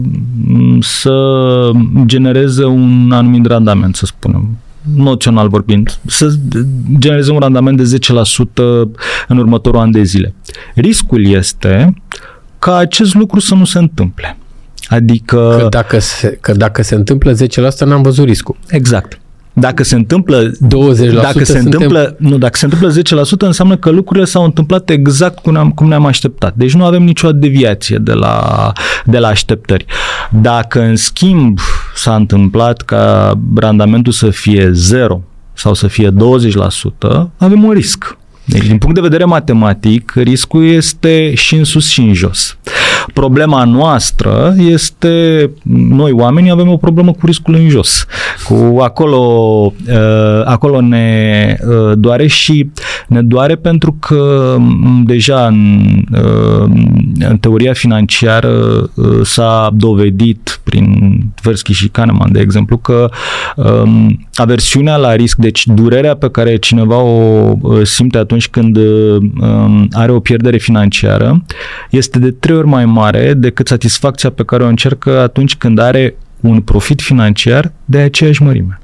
[0.81, 1.71] să
[2.05, 4.57] genereze un anumit randament, să spunem,
[4.95, 6.33] noțional vorbind, să
[6.97, 8.53] genereze un randament de 10%
[9.27, 10.33] în următorul an de zile.
[10.75, 11.93] Riscul este
[12.59, 14.37] ca acest lucru să nu se întâmple.
[14.89, 15.55] Adică...
[15.61, 17.37] Că dacă se, că dacă se întâmplă 10%,
[17.85, 18.55] n-am văzut riscul.
[18.67, 19.19] Exact.
[19.59, 20.53] Dacă se întâmplă 20%
[21.21, 25.39] dacă se suntem- întâmplă, nu, dacă se întâmplă 10%, înseamnă că lucrurile s-au întâmplat exact
[25.39, 26.53] cum ne-am, cum ne-am așteptat.
[26.55, 28.71] Deci nu avem nicio deviație de la,
[29.05, 29.85] de la așteptări.
[30.41, 31.59] Dacă, în schimb,
[31.95, 35.21] s-a întâmplat ca randamentul să fie 0
[35.53, 36.13] sau să fie 20%,
[37.37, 38.17] avem un risc.
[38.49, 42.57] Deci, din punct de vedere matematic, riscul este și în sus și în jos.
[43.13, 45.49] Problema noastră este,
[45.89, 48.05] noi oamenii avem o problemă cu riscul în jos.
[48.43, 49.17] Cu acolo,
[49.87, 52.69] uh, acolo ne uh, doare și
[53.07, 56.69] ne doare pentru că m, deja în, uh,
[57.19, 58.49] în teoria financiară
[58.93, 63.09] uh, s-a dovedit prin Tversky și Kahneman, de exemplu, că
[63.55, 69.17] um, aversiunea la risc, deci durerea pe care cineva o uh, simte atunci când uh,
[69.39, 71.43] um, are o pierdere financiară,
[71.89, 76.15] este de trei ori mai mare decât satisfacția pe care o încercă atunci când are
[76.41, 78.79] un profit financiar de aceeași mărime.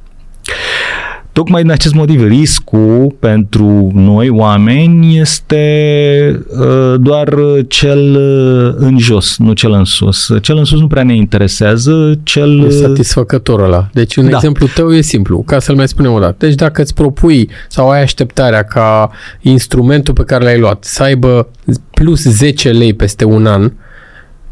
[1.34, 7.36] Tocmai din acest motiv, riscul pentru noi oameni este uh, doar
[7.68, 10.32] cel uh, în jos, nu cel în sus.
[10.42, 12.66] Cel în sus nu prea ne interesează, cel...
[12.66, 13.90] E satisfăcător ăla.
[13.94, 14.36] Deci în Da.
[14.36, 16.46] exemplu tău e simplu, ca să-l mai spunem o dată.
[16.46, 21.48] Deci dacă îți propui sau ai așteptarea ca instrumentul pe care l-ai luat să aibă
[21.92, 23.72] plus 10 lei peste un an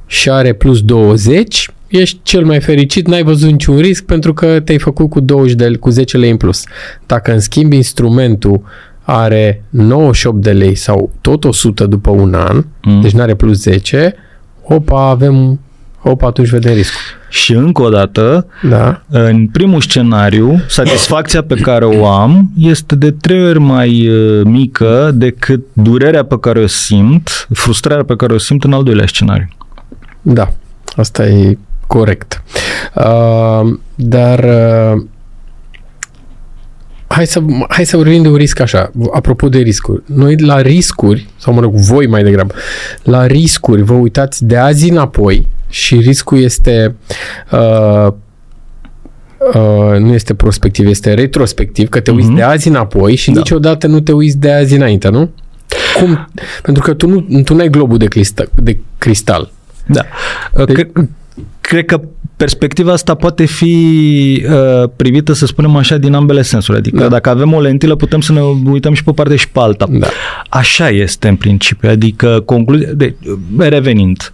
[0.06, 4.78] și are plus 20, ești cel mai fericit, n-ai văzut niciun risc pentru că te-ai
[4.78, 6.64] făcut cu 20 de, cu 10 lei în plus.
[7.06, 8.62] Dacă în schimb instrumentul
[9.02, 13.02] are 98 de lei sau tot 100 după un an, mm.
[13.02, 14.16] deci nu are plus 10,
[14.64, 15.60] opa, avem,
[16.02, 17.00] opa, atunci vedem riscul.
[17.30, 19.02] Și încă o dată, Da.
[19.10, 25.12] în primul scenariu, satisfacția pe care o am este de trei ori mai uh, mică
[25.14, 29.48] decât durerea pe care o simt, frustrarea pe care o simt în al doilea scenariu.
[30.22, 30.54] Da,
[30.96, 31.58] asta e
[31.98, 32.44] corect.
[32.96, 35.02] Uh, dar uh,
[37.08, 40.02] hai să, hai să vorbim de un risc așa, apropo de riscuri.
[40.06, 42.54] Noi la riscuri, sau mă rog, voi mai degrabă,
[43.04, 46.96] la riscuri vă uitați de azi înapoi și riscul este
[47.52, 48.08] uh,
[49.54, 52.36] Uh, nu este prospectiv, este retrospectiv, că te uiți Mhm.
[52.36, 53.38] de azi înapoi și Da.
[53.40, 55.30] niciodată nu te uiți de azi înainte, nu?
[56.00, 56.30] Cum?
[56.62, 58.50] Pentru că tu nu tu n-ai globul de cristal.
[58.56, 59.52] De cristal.
[59.88, 60.02] Da.
[60.66, 60.92] Deci- Cred,
[61.62, 62.02] cred că
[62.38, 66.78] perspectiva asta poate fi uh, privită, să spunem așa, din ambele sensuri.
[66.78, 67.02] Adică Da.
[67.04, 67.10] da.
[67.10, 69.88] dacă avem o lentilă, putem să ne uităm și pe o parte și pe alta.
[69.90, 70.08] Da.
[70.50, 71.90] Așa este în principiu.
[71.90, 73.16] Adică, concluzia, de,
[73.58, 74.32] revenind,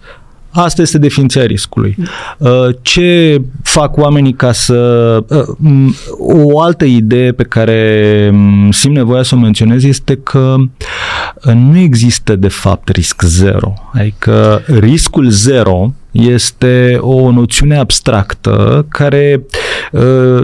[0.50, 1.96] Asta este definiția riscului.
[2.38, 2.50] Uh,
[2.82, 4.76] Ce fac oamenii ca să...
[5.28, 10.54] uh, m, O altă idee pe care m, simt nevoia să o menționez este că
[11.44, 13.74] uh, nu există de fapt risc zero.
[13.92, 19.46] Adică riscul zero este o noțiune abstractă care, uh,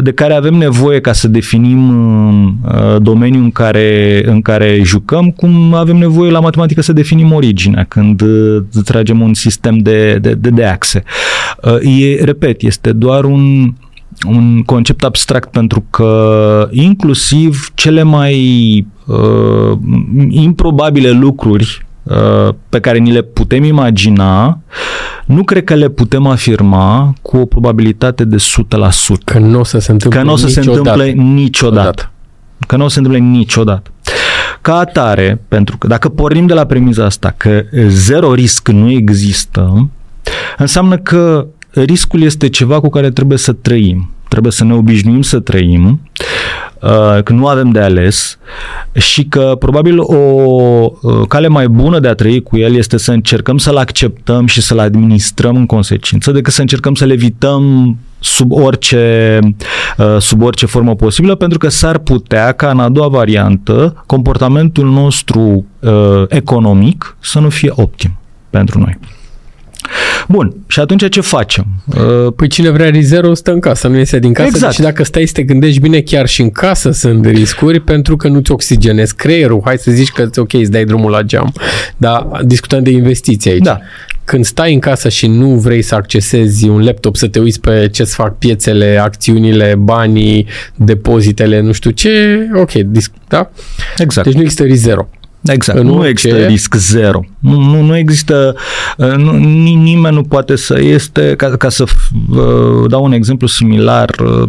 [0.01, 5.75] de care avem nevoie ca să definim uh, domeniul în care, în care jucăm, cum
[5.75, 10.51] avem nevoie la matematică să definim originea când uh, tragem un sistem de, de, de,
[10.51, 11.03] de axe.
[11.63, 13.73] Uh, E, repet, este doar un,
[14.27, 18.37] un concept abstract pentru că inclusiv cele mai
[19.07, 19.79] uh,
[20.29, 21.94] improbabile lucruri uh,
[22.69, 24.59] pe care ni le putem imagina,
[25.25, 28.41] nu cred că le putem afirma cu o probabilitate de 100%.
[29.25, 30.91] Că nu o să se întâmple Că nu o să se niciodată.
[30.91, 31.81] întâmple niciodată.
[31.89, 32.11] Odată.
[32.67, 33.91] Că nu o să se întâmple niciodată.
[34.61, 39.91] Ca atare, pentru că dacă pornim de la premiza asta că zero risc nu există,
[40.57, 44.11] înseamnă că riscul este ceva cu care trebuie să trăim.
[44.29, 46.74] Trebuie să ne obișnuim să trăim, uh,
[47.25, 48.39] că nu avem de ales
[48.93, 53.13] și că probabil o uh, cale mai bună de a trăi cu el este să
[53.13, 59.39] încercăm să-l acceptăm și să-l administrăm în consecință decât să încercăm să-l evităm sub orice,
[59.99, 64.91] uh, sub orice formă posibilă, pentru că s-ar putea ca în a doua variantă comportamentul
[64.91, 68.17] nostru uh, economic să nu fie optim
[68.51, 68.99] pentru noi.
[70.29, 71.65] Bun, și atunci ce facem?
[71.87, 74.49] Uh, Păi cine vrea zero stă în casă, nu iese din casă.
[74.49, 74.75] Exact.
[74.75, 78.29] Și dacă stai să te gândești bine, chiar și în casă sunt riscuri pentru că
[78.29, 79.61] nu-ți oxigenezi creierul.
[79.65, 81.53] Hai să zici că ok, îți dai drumul la geam.
[81.97, 83.63] Dar discutăm de investiții aici.
[83.63, 83.81] Da.
[84.25, 87.89] Când stai în casă și nu vrei să accesezi un laptop, să te uiți pe
[87.93, 93.51] ce-ți fac piețele, acțiunile, banii, depozitele, nu știu ce, ok, disc, da?
[93.99, 94.27] exact.
[94.27, 95.09] Deci nu există risc zero.
[95.45, 95.79] Exact.
[95.79, 97.21] În nu orice- există risc zero.
[97.39, 98.55] Nu, nu, nu există,
[98.97, 101.85] uh, nu, ni- nimeni nu poate să este, ca, ca să
[102.31, 104.49] uh, dau un exemplu similar, uh,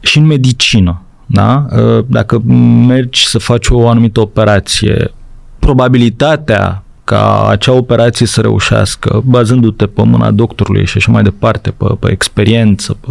[0.00, 1.02] și în medicină.
[1.26, 1.66] Da?
[1.76, 2.42] Uh, Dacă
[2.86, 5.10] mergi să faci o anumită operație,
[5.58, 11.84] probabilitatea ca acea operație să reușească, bazându-te pe mâna doctorului și așa mai departe, pe,
[12.00, 13.10] pe experiență, pe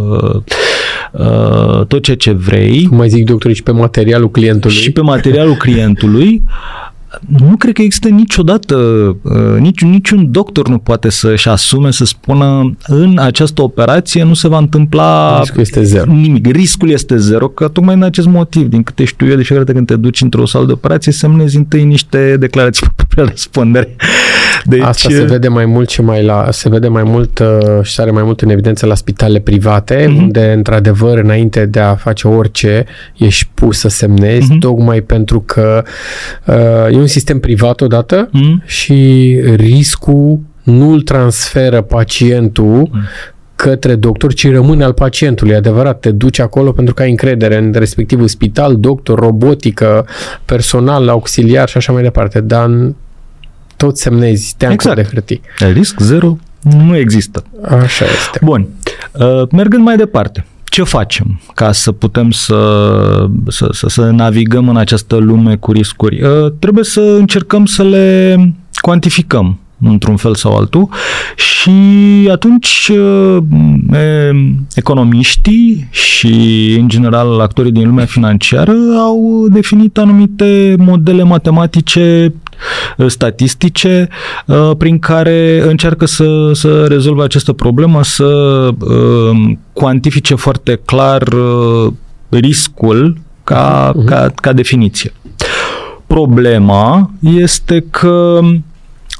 [1.11, 4.75] uh, tot ceea ce vrei, Cum mai zic doctorii și pe materialul clientului.
[4.75, 6.41] și pe materialul clientului,
[7.27, 8.75] nu cred că există niciodată,
[9.21, 14.47] uh, nici, niciun doctor nu poate să-și asume să spună în această operație nu se
[14.47, 16.11] va întâmpla Riscul este zero.
[16.11, 16.47] nimic.
[16.51, 19.73] Riscul este zero, că tocmai în acest motiv, din câte știu eu, de fiecare dată
[19.77, 23.95] când te duci într-o sală de operație, semnezi întâi niște declarații pe propria răspundere.
[24.65, 27.93] Deci, Asta se vede mai mult și mai la, se vede mai mult uh, și
[27.93, 30.21] se are mai mult în evidență la spitalele private, Mhm.
[30.21, 32.85] unde într-adevăr înainte de a face orice
[33.17, 34.59] ești pus să semnezi, Mhm.
[34.59, 35.83] tocmai pentru că
[36.45, 36.55] uh,
[36.93, 38.61] e un sistem privat odată Mm?
[38.65, 43.01] și riscul nu îl transferă pacientul Mm.
[43.55, 45.53] către doctor, ci rămâne al pacientului.
[45.53, 50.05] E adevărat, te duci acolo pentru că ai încredere în respectivul spital, doctor, robotică,
[50.45, 52.41] personal, auxiliar și așa mai departe.
[52.41, 52.95] Dar în-
[53.77, 54.95] tot semnezi teancul Exact.
[55.09, 55.41] de hârtii.
[55.73, 57.43] risc zero nu există.
[57.61, 58.39] Așa este.
[58.41, 58.67] Bun.
[59.19, 64.77] Uh, mergând mai departe, ce facem ca să putem să, să, să, să navigăm în
[64.77, 66.21] această lume cu riscuri?
[66.21, 68.35] Uh, trebuie să încercăm să le
[68.81, 70.89] cuantificăm într-un fel sau altul
[71.35, 71.71] și
[72.31, 73.37] atunci uh,
[73.93, 74.31] e,
[74.75, 82.46] economiștii și în general actorii din lumea financiară au definit anumite modele matematice uh,
[83.07, 84.07] statistice
[84.45, 88.25] uh, prin care încearcă să, să rezolve această problemă, să
[88.79, 91.93] uh, cuantifice foarte clar uh,
[92.29, 94.05] riscul ca, Mhm.
[94.05, 95.13] ca, ca definiție.
[96.07, 98.39] Problema este că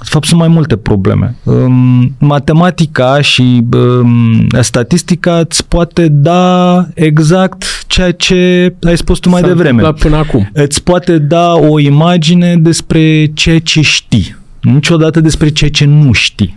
[0.03, 1.35] de fapt, sunt mai multe probleme.
[1.43, 9.41] Um, matematica și um, statistica îți poate da exact ceea ce ai spus tu mai
[9.41, 9.69] S-a devreme.
[9.69, 10.49] întâmplat până acum.
[10.53, 16.55] Îți poate da o imagine despre ceea ce știi, niciodată despre ceea ce nu știi.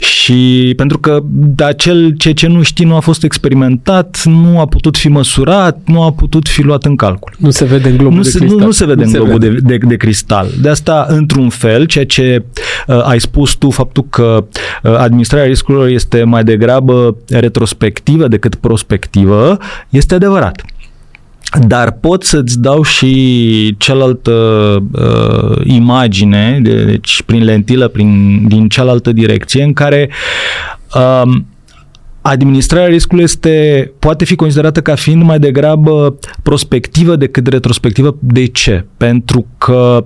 [0.00, 1.22] Și pentru că
[1.64, 6.02] acel ceea ce nu știi nu a fost experimentat, nu a putut fi măsurat, nu
[6.02, 7.32] a putut fi luat în calcul.
[7.38, 8.58] Nu se vede în globul Nu de se, cristal.
[8.58, 9.54] nu, nu se vede Nu în se globul vede.
[9.60, 10.48] de, de, de cristal.
[10.62, 12.44] De asta, într-un fel, ceea ce
[12.86, 14.44] uh, ai spus tu, faptul că
[14.82, 20.62] uh, administrarea riscurilor este mai degrabă retrospectivă decât prospectivă, este adevărat.
[21.58, 24.32] Dar pot să-ți dau și cealaltă
[24.92, 30.10] uh, imagine, de, deci prin lentilă, prin, din cealaltă direcție, în care
[30.94, 31.46] um,
[32.22, 38.16] administrarea riscului este, poate fi considerată ca fiind mai degrabă prospectivă decât retrospectivă.
[38.18, 38.84] De ce?
[38.96, 40.04] Pentru că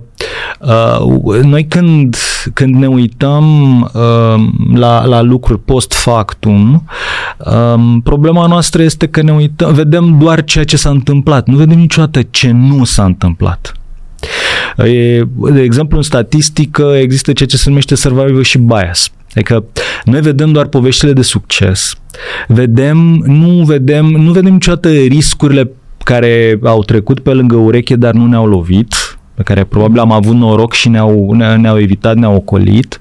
[0.59, 2.15] uh, noi când,
[2.53, 4.35] când ne uităm uh,
[4.73, 6.83] la, la lucruri post factum,
[7.37, 11.77] uh, problema noastră este că ne uităm, vedem doar ceea ce s-a întâmplat, nu vedem
[11.77, 13.73] niciodată ce nu s-a întâmplat.
[14.77, 19.09] E, de exemplu, în statistică există ceea ce se numește survivorship bias.
[19.35, 19.63] Adică
[20.03, 21.95] noi vedem doar poveștile de succes,
[22.47, 25.71] vedem, nu vedem, nu vedem niciodată riscurile
[26.03, 30.35] care au trecut pe lângă ureche, dar nu ne-au lovit, pe care probabil am avut
[30.35, 32.99] noroc și ne-au, ne- ne-au evitat, ne-au ocolit.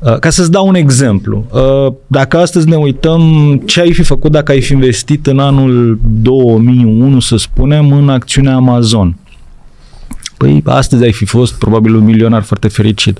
[0.00, 3.22] Uh, Ca să-ți dau un exemplu, uh, dacă astăzi ne uităm
[3.64, 8.54] ce ai fi făcut dacă ai fi investit în anul 2001, să spunem, în acțiunea
[8.54, 9.16] Amazon.
[10.38, 13.18] Păi astăzi ai fi fost probabil un milionar foarte fericit.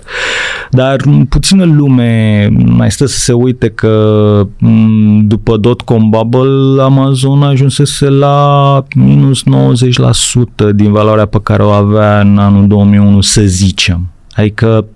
[0.71, 7.43] Dar m, puțină lume mai stă să se uite că m, după dot-com bubble Amazon
[7.43, 14.07] ajunsese la minus 90% din valoarea pe care o avea în anul 2001, să zicem.
[14.35, 14.87] Adică,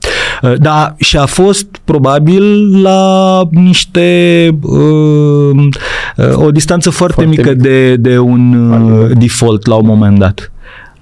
[0.43, 5.67] uh, da, și a fost probabil la niște uh,
[6.17, 7.63] uh, o distanță foarte, Foarte mică mică.
[7.63, 10.53] de, de un uh, default la un moment dat.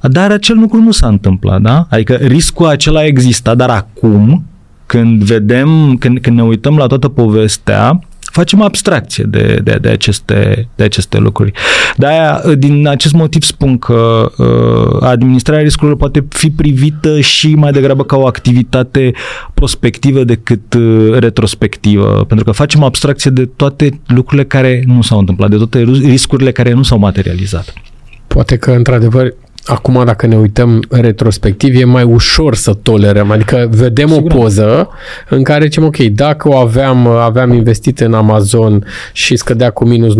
[0.03, 1.87] Dar acel lucru nu s-a întâmplat, da?
[1.91, 4.45] Adică riscul acela exista, dar acum,
[4.87, 7.99] când vedem, când, când ne uităm la toată povestea,
[8.31, 11.53] facem abstracție de, de, de, aceste, de aceste lucruri.
[11.97, 18.05] De-aia, din acest motiv spun că uh, administrarea riscurilor poate fi privită și mai degrabă
[18.05, 19.13] ca o activitate
[19.55, 25.51] prospectivă decât uh, retrospectivă, pentru că facem abstracție de toate lucrurile care nu s-au întâmplat,
[25.51, 27.73] de toate riscurile care nu s-au materializat.
[28.27, 29.35] Poate că, într-adevăr,
[29.65, 33.31] acum dacă ne uităm retrospectiv, e mai ușor să tolerăm.
[33.31, 34.33] Adică vedem Sigur.
[34.33, 34.89] o poză
[35.29, 40.15] în care zicem, ok, dacă o aveam, aveam investit în Amazon și scădea cu minus
[40.15, 40.19] 90%,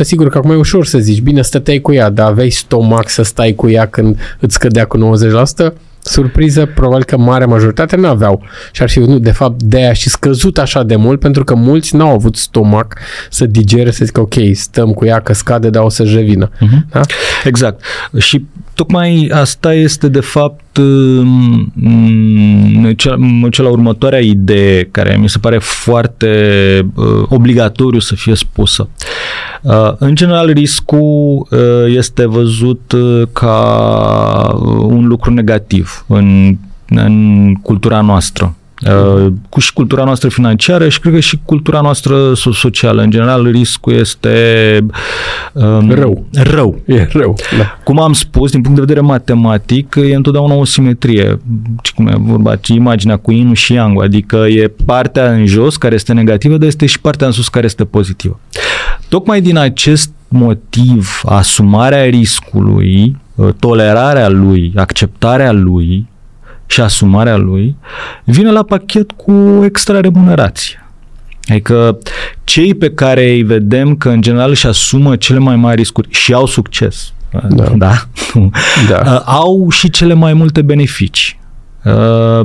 [0.00, 3.22] sigur că acum e ușor să zici, bine, stăteai cu ea, dar aveai stomac să
[3.22, 5.16] stai cu ea când îți scădea cu
[5.68, 5.72] 90%?
[6.02, 8.42] Surpriză, probabil că marea majoritate nu aveau.
[8.72, 11.54] Și ar fi, nu, de fapt, de aia și scăzut așa de mult, pentru că
[11.54, 12.98] mulți n-au avut stomac
[13.30, 16.48] să digere, să zică, ok, stăm cu ea că scade, dar o să-și revină.
[16.48, 16.90] Uh-huh.
[16.90, 17.00] Da?
[17.44, 17.84] Exact.
[18.18, 18.44] Și
[18.74, 20.78] tocmai asta este de fapt
[21.74, 23.16] mm, cea,
[23.50, 26.28] cea la următoarea idee care mi se pare foarte
[26.94, 28.88] uh, obligatoriu să fie spusă.
[29.62, 36.56] Uh, în general, riscul uh, este văzut uh, ca uh, un lucru negativ în,
[36.88, 38.54] în cultura noastră.
[38.86, 43.02] Uh, cu și cultura noastră financiară și cred că și cultura noastră so- socială.
[43.02, 44.86] În general, riscul este
[45.52, 46.26] um, Rău.
[46.32, 46.78] Rău.
[46.84, 47.36] E rău.
[47.58, 47.78] Da.
[47.84, 51.40] Cum am spus, din punct de vedere matematic, e întotdeauna o simetrie.
[51.82, 55.76] Și cum e vorba, ci imaginea cu yin și yang adică e partea în jos
[55.76, 58.40] care este negativă, dar este și partea în sus care este pozitivă.
[59.10, 63.16] Tocmai din acest motiv, asumarea riscului,
[63.58, 66.08] tolerarea lui, acceptarea lui
[66.66, 67.76] și asumarea lui,
[68.24, 70.84] vine la pachet cu extra remunerație.
[71.48, 71.98] Adică
[72.44, 76.32] cei pe care îi vedem că în general își asumă cele mai mari riscuri și
[76.32, 77.12] au succes,
[77.48, 77.64] Da.
[77.76, 77.94] da?
[78.88, 79.02] Da.
[79.14, 81.39] Uh, au și cele mai multe beneficii.
[81.84, 82.40] Uh,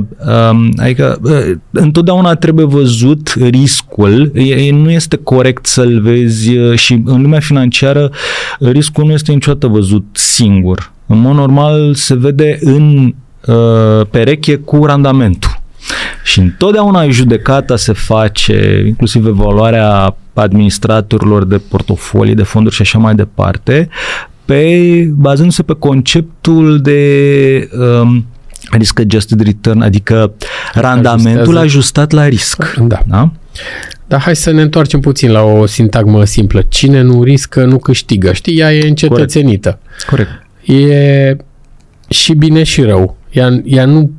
[0.50, 6.78] um, adică uh, întotdeauna trebuie văzut riscul, e, e- nu este corect să-l vezi uh,
[6.78, 8.10] și în lumea financiară
[8.58, 10.92] uh, riscul nu este niciodată văzut singur.
[11.06, 13.14] În mod normal se vede în
[13.46, 15.60] uh, pereche cu randamentul.
[16.24, 23.14] Și întotdeauna judecata se face, inclusiv evaluarea administratorilor de portofolii, de fonduri și așa mai
[23.14, 23.88] departe,
[24.44, 27.68] pe, bazându-se pe conceptul de
[28.02, 28.26] um,
[28.70, 30.34] risk adjusted return, adică
[30.74, 31.58] randamentul Ajustează.
[31.58, 32.74] ajustat la risc.
[32.78, 33.02] Da.
[33.06, 33.32] da?
[34.06, 36.62] Dar hai să ne întoarcem puțin la o sintagmă simplă.
[36.68, 38.32] Cine nu riscă, nu câștigă.
[38.32, 39.78] Știi, ea e încetățenită.
[40.06, 40.30] Corect.
[40.64, 41.36] E
[42.08, 43.16] și bine și rău.
[43.30, 44.10] ea, ea nu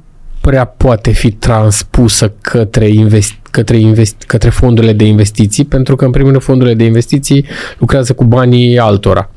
[0.41, 6.11] prea poate fi transpusă către, invest, către, invest, către fondurile de investiții, pentru că, în
[6.11, 7.45] primul rând, fondurile de investiții
[7.77, 9.29] lucrează cu banii altora.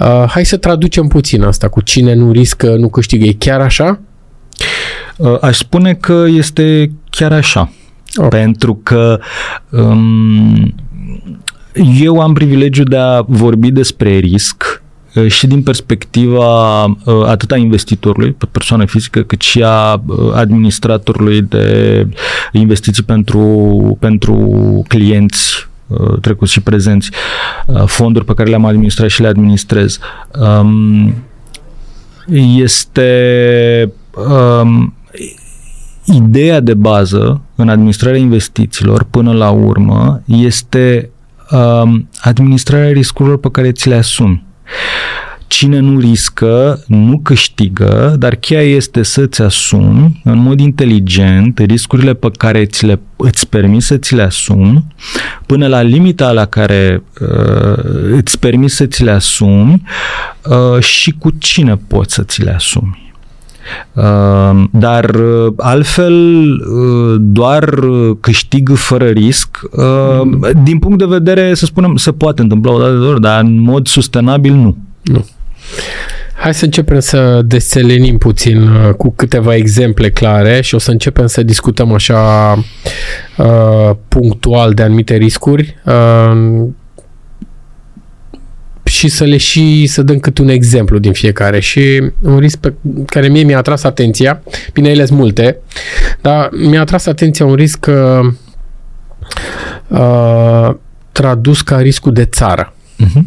[0.00, 3.24] Uh, hai să traducem puțin asta cu cine nu riscă, nu câștigă.
[3.24, 4.00] E chiar așa?
[5.16, 7.72] Uh, aș spune că este chiar așa.
[8.16, 8.28] Okay.
[8.28, 9.20] Pentru că
[9.70, 10.74] um,
[12.00, 14.82] eu am privilegiul de a vorbi despre risc
[15.14, 16.94] uh, și din perspectiva uh,
[17.26, 20.02] atât a investitorului, pe persoană fizică, cât și a
[20.34, 22.06] administratorului de
[22.52, 24.34] investiții pentru, pentru
[24.88, 25.68] clienți
[26.20, 27.10] trecuți și prezenți,
[27.84, 29.98] fonduri pe care le-am administrat și le administrez.
[30.40, 31.14] Um,
[32.56, 34.94] este um,
[36.04, 41.10] ideea de bază în administrarea investițiilor până la urmă este
[41.50, 44.44] um, administrarea riscurilor pe care ți le asumi.
[45.46, 52.30] Cine nu riscă, nu câștigă, dar cheia este să-ți asumi în mod inteligent riscurile pe
[52.38, 54.84] care ți le, îți permis să ți le asumi
[55.46, 59.82] până la limita la care uh, îți permis să ți le asumi
[60.44, 63.05] uh, și cu cine poți să ți le asumi.
[63.94, 66.14] Ehm, dar uh, altfel
[66.52, 67.74] uh, doar
[68.20, 69.60] câștig fără risc.
[69.78, 73.40] Ehm, din punct de vedere, să spunem, se poate întâmpla o dată de ori, dar
[73.40, 74.76] în mod sustenabil nu.
[75.02, 75.24] Nu.
[76.36, 81.26] Hai să începem să deselenim puțin uh, cu câteva exemple clare și o să începem
[81.26, 82.52] să discutăm așa
[83.36, 85.76] uh, punctual de anumite riscuri.
[85.84, 86.68] Uh,
[88.96, 92.74] și să le și să dăm câte un exemplu din fiecare și un risc pe
[93.06, 94.42] care mie mi-a atras atenția,
[94.72, 95.58] bine, ele sunt multe,
[96.20, 98.32] dar mi-a atras atenția un risc uh,
[99.88, 100.74] uh,
[101.12, 102.74] tradus ca riscul de țară.
[103.04, 103.22] Uh-huh.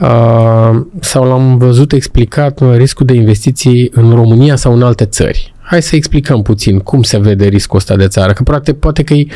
[0.00, 5.54] Uh, sau l-am văzut explicat uh, riscul de investiții în România sau în alte țări.
[5.60, 9.14] Hai să explicăm puțin cum se vede riscul ăsta de țară, că poate, poate că
[9.14, 9.26] e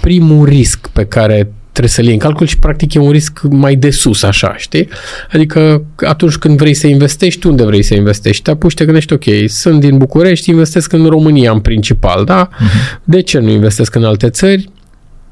[0.00, 3.74] primul risc pe care trebuie să-l iei în calcul și practic e un risc mai
[3.74, 4.88] de sus, așa, știi?
[5.32, 8.42] Adică atunci când vrei să investești, unde vrei să investești?
[8.42, 12.48] Te apuci, te gândești, ok, sunt din București, investesc în România în principal, da?
[12.48, 13.00] Uh-huh.
[13.04, 14.70] De ce nu investesc în alte țări?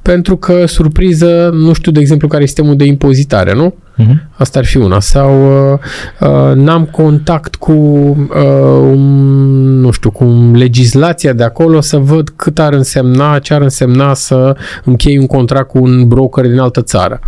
[0.03, 3.75] Pentru că, surpriză, nu știu, de exemplu, care e sistemul de impozitare, nu?
[3.99, 4.15] Uh-huh.
[4.31, 5.01] Asta ar fi una.
[5.01, 5.79] Sau uh,
[6.21, 8.37] uh, n-am contact cu, uh,
[8.81, 9.01] um,
[9.81, 14.57] nu știu, cu legislația de acolo să văd cât ar însemna, ce ar însemna să
[14.85, 17.21] închei un contract cu un broker din altă țară.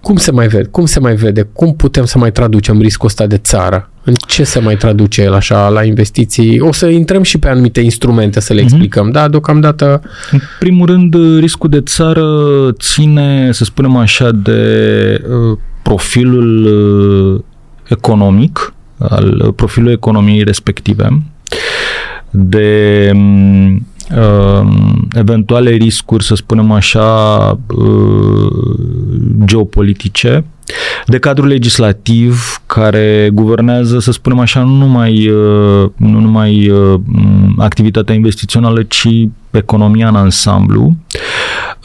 [0.00, 0.68] Cum se mai vede?
[0.70, 1.48] Cum se mai vede?
[1.52, 3.90] Cum putem să mai traducem riscul ăsta de țară?
[4.04, 6.60] În ce se mai traduce el așa la investiții?
[6.60, 8.64] O să intrăm și pe anumite instrumente să le uh-huh.
[8.64, 9.28] explicăm, da?
[9.28, 10.00] Deocamdată...
[10.30, 12.26] În primul rând, riscul de țară
[12.78, 17.40] ține, să spunem așa, de uh, profilul uh,
[17.88, 21.22] economic, al profilului economiei respective,
[22.30, 23.10] de
[24.16, 24.68] uh,
[25.14, 27.08] eventuale riscuri, să spunem așa,
[27.76, 28.52] uh,
[29.44, 30.44] geopolitice,
[31.06, 37.00] de cadru legislativ care guvernează, să spunem așa, nu numai, uh, nu numai uh,
[37.58, 39.08] activitatea investițională, ci
[39.50, 40.96] economia în ansamblu,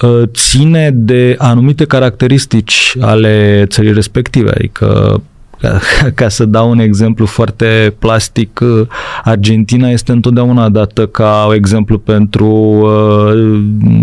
[0.01, 5.21] uh, ține de anumite caracteristici ale țării respective, adică
[5.61, 5.79] ca,
[6.15, 8.59] ca să dau un exemplu foarte plastic,
[9.23, 13.61] Argentina este întotdeauna dată ca exemplu pentru uh,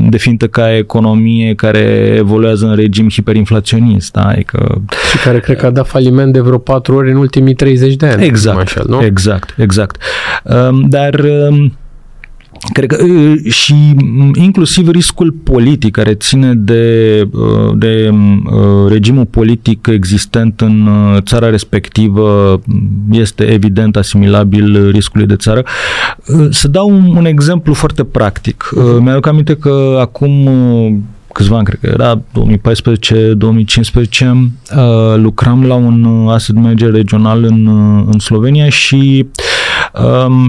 [0.09, 4.13] definită ca economie care evoluează în regim hiperinflaționist.
[4.13, 4.27] Da?
[4.27, 7.95] Adică, și care cred că a dat faliment de vreo patru ori în ultimii 30
[7.95, 8.25] de ani.
[8.25, 9.05] Exact, așa, nu?
[9.05, 10.03] exact, exact.
[10.43, 11.73] Um, dar um,
[12.73, 13.05] Cred că
[13.49, 13.75] și
[14.35, 17.23] inclusiv riscul politic care ține de,
[17.77, 18.15] de
[18.89, 20.89] regimul politic existent în
[21.21, 22.61] țara respectivă
[23.11, 25.65] este evident asimilabil riscului de țară.
[26.51, 28.71] Să dau un, un exemplu foarte practic.
[28.77, 29.01] Uh-huh.
[29.01, 30.49] Mi-aduc aminte că acum
[31.33, 32.21] câțiva ani, cred că era 2014-2015,
[35.17, 37.67] lucram la un asset manager regional în,
[38.13, 39.27] în Slovenia și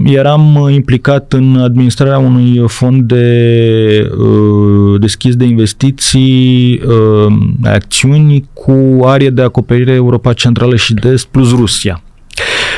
[0.06, 7.34] eram implicat în administrarea unui fond de uh, deschis de investiții, uh,
[7.64, 12.02] acțiuni cu arie de acoperire Europa Centrală și de Est plus Rusia.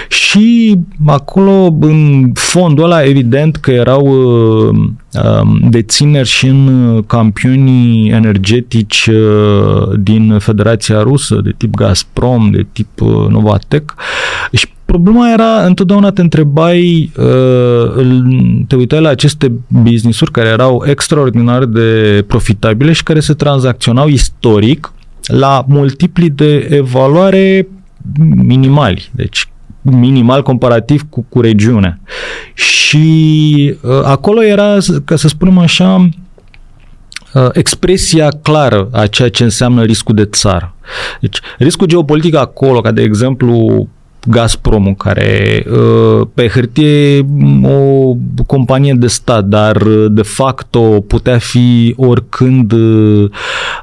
[0.08, 0.76] Și
[1.06, 4.76] acolo, în fondul ăla, evident că erau uh,
[5.24, 13.02] um, dețineri și în campioni energetici uh, din Federația Rusă, de tip Gazprom, de tip
[13.02, 13.94] uh, Novatec.
[14.52, 17.12] Și problema era, întotdeauna te întrebai,
[18.68, 24.94] te uitai la aceste business-uri care erau extraordinar de profitabile și care se tranzacționau istoric
[25.26, 27.68] la multipli de evaluare
[28.36, 29.10] minimali.
[29.12, 29.51] Deci
[29.82, 32.00] minimal comparativ cu, cu regiunea.
[32.54, 36.10] Și uh, acolo era, ca să spunem așa,
[37.34, 40.76] uh, expresia clară a ceea ce înseamnă riscul de țară.
[41.20, 43.88] Deci, riscul geopolitic acolo, ca de exemplu
[44.28, 47.26] Gazpromul, care uh, pe hârtie
[47.64, 48.16] o
[48.48, 53.30] companie de stat, dar uh, de facto putea fi oricând uh,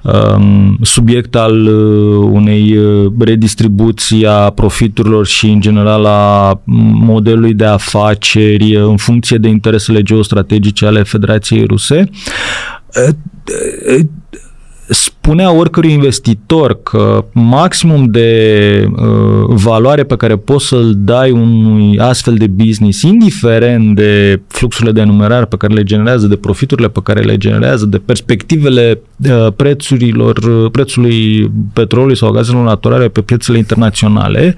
[0.03, 1.66] um, subiect al
[2.32, 2.78] unei
[3.18, 6.61] redistribuții a profiturilor și în general a
[7.01, 12.11] modelului de afaceri în funcție de interesele geostrategice ale Federației Ruse
[14.89, 18.99] spunea oricărui investitor că maximum de uh,
[19.47, 25.45] valoare pe care poți să-l dai unui astfel de business, indiferent de fluxurile de numerar
[25.45, 30.70] pe care le generează, de profiturile pe care le generează, de perspectivele uh, prețurilor, uh,
[30.70, 34.57] prețului petrolului sau gazelor naturale pe piețele internaționale,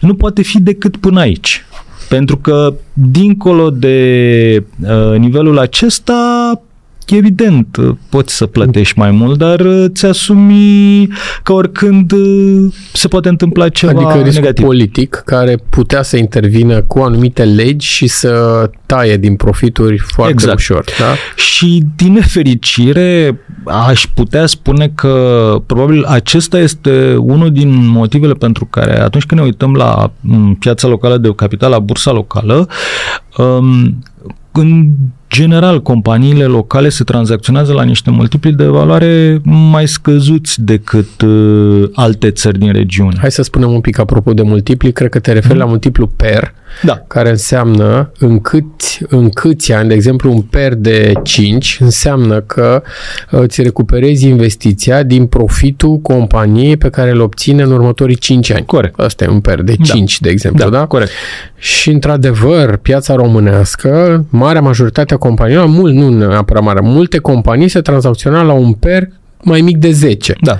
[0.00, 1.64] nu poate fi decât până aici.
[2.08, 6.60] Pentru că, dincolo de uh, nivelul acesta,
[7.10, 7.78] evident,
[8.08, 11.08] poți să plătești mai mult, dar îți asumi
[11.42, 12.12] că oricând
[12.92, 14.64] se poate întâmpla ceva adică risc negativ.
[14.64, 20.58] politic care putea să intervină cu anumite legi și să taie din profituri foarte exact.
[20.58, 20.84] ușor.
[20.98, 21.14] Da?
[21.36, 29.00] Și din nefericire aș putea spune că probabil acesta este unul din motivele pentru care
[29.00, 30.12] atunci când ne uităm la
[30.58, 32.68] piața locală de capital, la bursa locală,
[33.36, 33.98] um,
[34.52, 34.86] în
[35.32, 42.30] general, companiile locale se tranzacționează la niște multipli de valoare mai scăzuți decât uh, alte
[42.30, 43.16] țări din regiune.
[43.20, 45.60] Hai să spunem un pic apropo de multipli, cred că te referi mm.
[45.60, 47.04] la multiplu PER, da.
[47.06, 52.82] care înseamnă în, câți, în câți ani, de exemplu un PER de 5 înseamnă că
[53.30, 58.66] uh, îți recuperezi investiția din profitul companiei pe care îl obține în următorii 5 ani.
[58.66, 59.00] Corect.
[59.00, 60.26] Asta e un PER de 5, da.
[60.26, 60.78] de exemplu, da?
[60.78, 60.86] da?
[60.86, 61.10] Corect.
[61.56, 67.80] Și într-adevăr, piața românească, marea majoritate a companiilor, mult, nu neapărat mare, multe companii se
[67.80, 69.08] tranzacționa la un PER
[69.42, 70.34] mai mic de 10.
[70.40, 70.58] Da.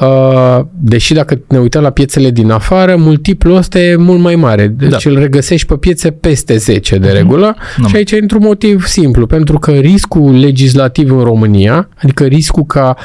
[0.00, 4.66] Uh, deși dacă ne uităm la piețele din afară, multiplul ăsta e mult mai mare.
[4.66, 5.10] Deci da.
[5.10, 7.16] îl regăsești pe piețe peste 10 de mhm.
[7.16, 7.88] regulă mm-hmm.
[7.88, 12.96] și aici e într-un motiv simplu, pentru că riscul legislativ în România, adică riscul ca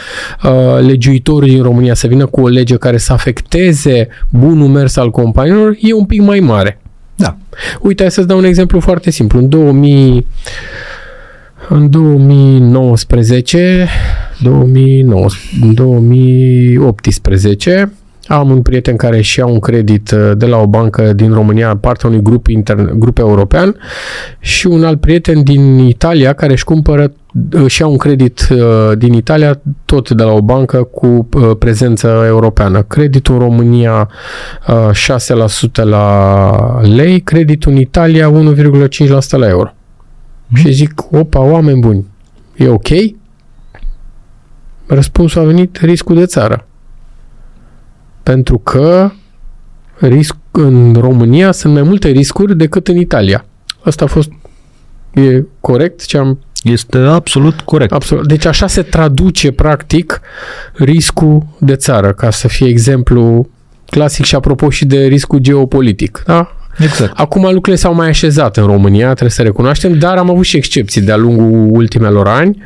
[0.43, 5.11] uh, legiuitorul din România să vină cu o lege care să afecteze bunul mers al
[5.11, 6.79] companiilor, e un pic mai mare.
[7.73, 7.79] Da.
[7.81, 9.39] Uite, hai să-ți dau un exemplu foarte simplu.
[9.39, 10.25] În 2000
[11.69, 13.87] în 2019,
[14.39, 17.91] 2019 2018
[18.27, 21.75] am un prieten care își ia un credit uh, de la o bancă din România,
[21.75, 23.75] partea unui grup, intern, grup european
[24.39, 27.11] și un alt prieten din Italia care își cumpără
[27.49, 32.23] își ia un credit uh, din Italia, tot de la o bancă cu uh, prezență
[32.27, 32.81] europeană.
[32.81, 34.09] Creditul în România
[34.65, 39.73] 6% la lei, creditul în Italia 1,5% la euro.
[40.47, 40.55] Mm.
[40.55, 42.05] Și zic, opa, oameni buni,
[42.55, 42.87] e ok?
[44.85, 46.67] Răspunsul a venit riscul de țară.
[48.23, 49.11] Pentru că
[49.99, 53.45] risc, în România sunt mai multe riscuri decât în Italia.
[53.83, 54.29] Asta a fost
[55.13, 57.91] e corect ce am este absolut corect.
[57.91, 58.27] Absolut.
[58.27, 60.21] Deci așa se traduce practic
[60.73, 63.49] riscul de țară, ca să fie exemplu
[63.89, 66.23] clasic și apropo și de riscul geopolitic.
[66.25, 66.53] Da?
[66.79, 67.11] Exact.
[67.15, 71.01] Acum lucrurile s-au mai așezat în România, trebuie să recunoaștem, dar am avut și excepții
[71.01, 72.63] de-a lungul ultimelor ani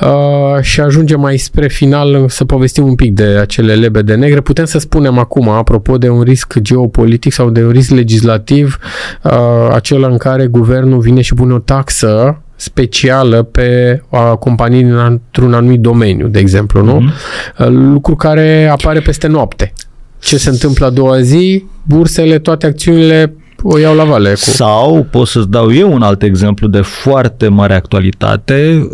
[0.00, 4.40] uh, și ajungem mai spre final să povestim un pic de acele lebe de negre.
[4.40, 8.78] Putem să spunem acum, apropo de un risc geopolitic sau de un risc legislativ,
[9.22, 9.32] uh,
[9.70, 15.80] acela în care guvernul vine și pune o taxă specială pe a companii într-un anumit
[15.80, 17.00] domeniu, de exemplu, nu?
[17.00, 17.68] Mm-hmm.
[17.68, 19.72] Lucru care apare peste noapte
[20.18, 24.30] ce se întâmplă a doua zi, bursele, toate acțiunile o iau la vale.
[24.30, 24.36] Cu...
[24.36, 28.88] Sau pot să-ți dau eu un alt exemplu de foarte mare actualitate,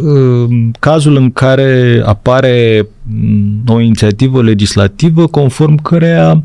[0.78, 6.42] cazul în care apare mm, o inițiativă legislativă conform căreia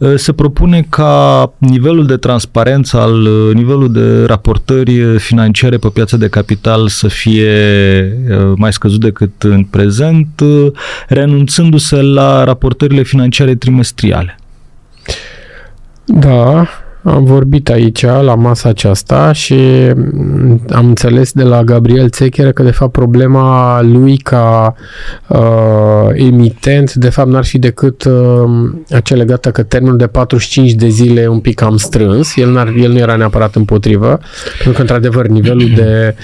[0.00, 6.16] ă, se propune ca nivelul de transparență al ă, nivelul de raportări financiare pe piața
[6.16, 7.52] de capital să fie
[8.30, 10.42] ă, mai scăzut decât în prezent,
[11.08, 14.38] renunțându-se la raportările financiare trimestriale.
[16.04, 16.68] Da,
[17.02, 19.54] am vorbit aici, la masa aceasta și
[20.70, 24.74] am înțeles de la Gabriel Țecheră că de fapt problema lui ca
[25.26, 28.14] uh, emitent de fapt n-ar fi decât uh,
[28.90, 32.36] acea legată că termenul de 45 de zile e un pic cam strâns.
[32.36, 34.18] El, n-ar, el nu era neapărat împotrivă,
[34.52, 36.14] pentru că într-adevăr nivelul de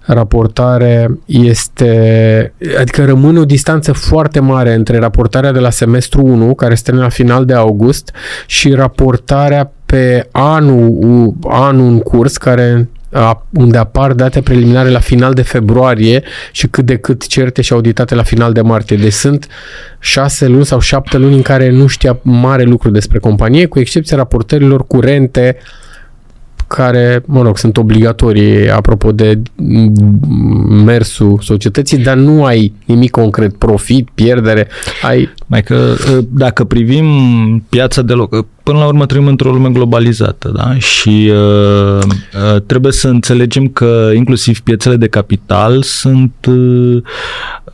[0.00, 6.72] raportare este, adică rămâne o distanță foarte mare între raportarea de la semestru 1, care
[6.72, 8.12] este la final de august,
[8.46, 12.88] și raportarea pe anul, anul în curs, care
[13.50, 16.22] unde apar date preliminare la final de februarie
[16.52, 18.96] și cât de cât certe și auditate la final de martie.
[18.96, 19.48] Deci sunt
[19.98, 24.16] șase luni sau șapte luni în care nu știa mare lucru despre companie, cu excepția
[24.16, 25.56] raportărilor curente
[26.74, 29.42] care, mă rog, sunt obligatorii apropo de
[30.84, 34.68] mersul societății, dar nu ai nimic concret, profit, pierdere,
[35.02, 35.28] ai...
[35.46, 37.06] Mai că ă, dacă privim
[37.68, 40.78] piața de loc, până la urmă trăim într-o lume globalizată, da?
[40.78, 42.02] Și uh,
[42.54, 47.02] uh, trebuie să înțelegem că inclusiv piețele de capital sunt uh,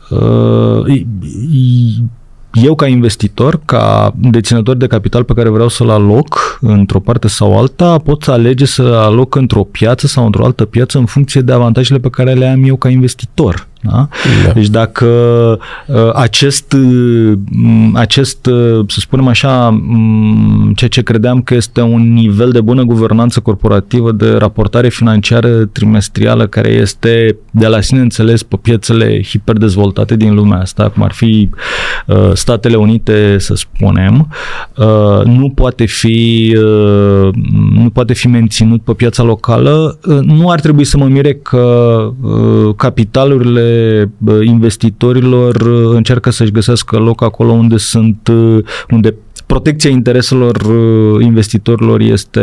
[0.09, 1.03] uh,
[2.53, 7.57] eu ca investitor, ca deținător de capital pe care vreau să-l aloc într-o parte sau
[7.57, 11.51] alta, pot să alege să aloc într-o piață sau într-o altă piață în funcție de
[11.51, 13.69] avantajele pe care le am eu ca investitor.
[13.81, 14.07] Da?
[14.45, 14.51] Da.
[14.51, 15.05] Deci dacă
[15.85, 17.37] uh, acest, uh,
[17.93, 19.81] acest, uh, să spunem așa,
[20.75, 26.47] ceea ce credeam că este un nivel de bună guvernanță corporativă de raportare financiară trimestrială
[26.47, 31.49] care este de la sine înțeles pe piețele hiperdezvoltate din lumea asta, cum ar fi
[32.33, 34.27] Statele Unite, să spunem,
[35.23, 36.55] nu poate fi
[37.73, 42.13] nu poate fi menținut pe piața locală, nu ar trebui să mă mire că
[42.75, 43.70] capitalurile
[44.43, 45.55] investitorilor
[45.93, 48.29] încearcă să-și găsească loc acolo unde sunt,
[48.89, 49.15] unde
[49.45, 50.55] protecția intereselor
[51.21, 52.41] investitorilor este,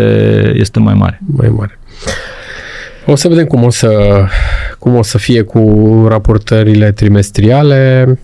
[0.54, 1.20] este mai mare.
[1.26, 1.78] Mai mare.
[3.06, 4.22] O să vedem cum o să,
[4.78, 8.18] cum o să fie cu raportările trimestriale.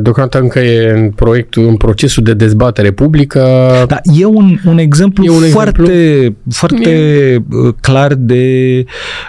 [0.00, 3.40] Deocamdată încă e în proiectul, în procesul de dezbatere publică.
[3.86, 6.34] Da, e un, un exemplu e un foarte, exemplu?
[6.50, 7.42] foarte e...
[7.80, 8.84] clar de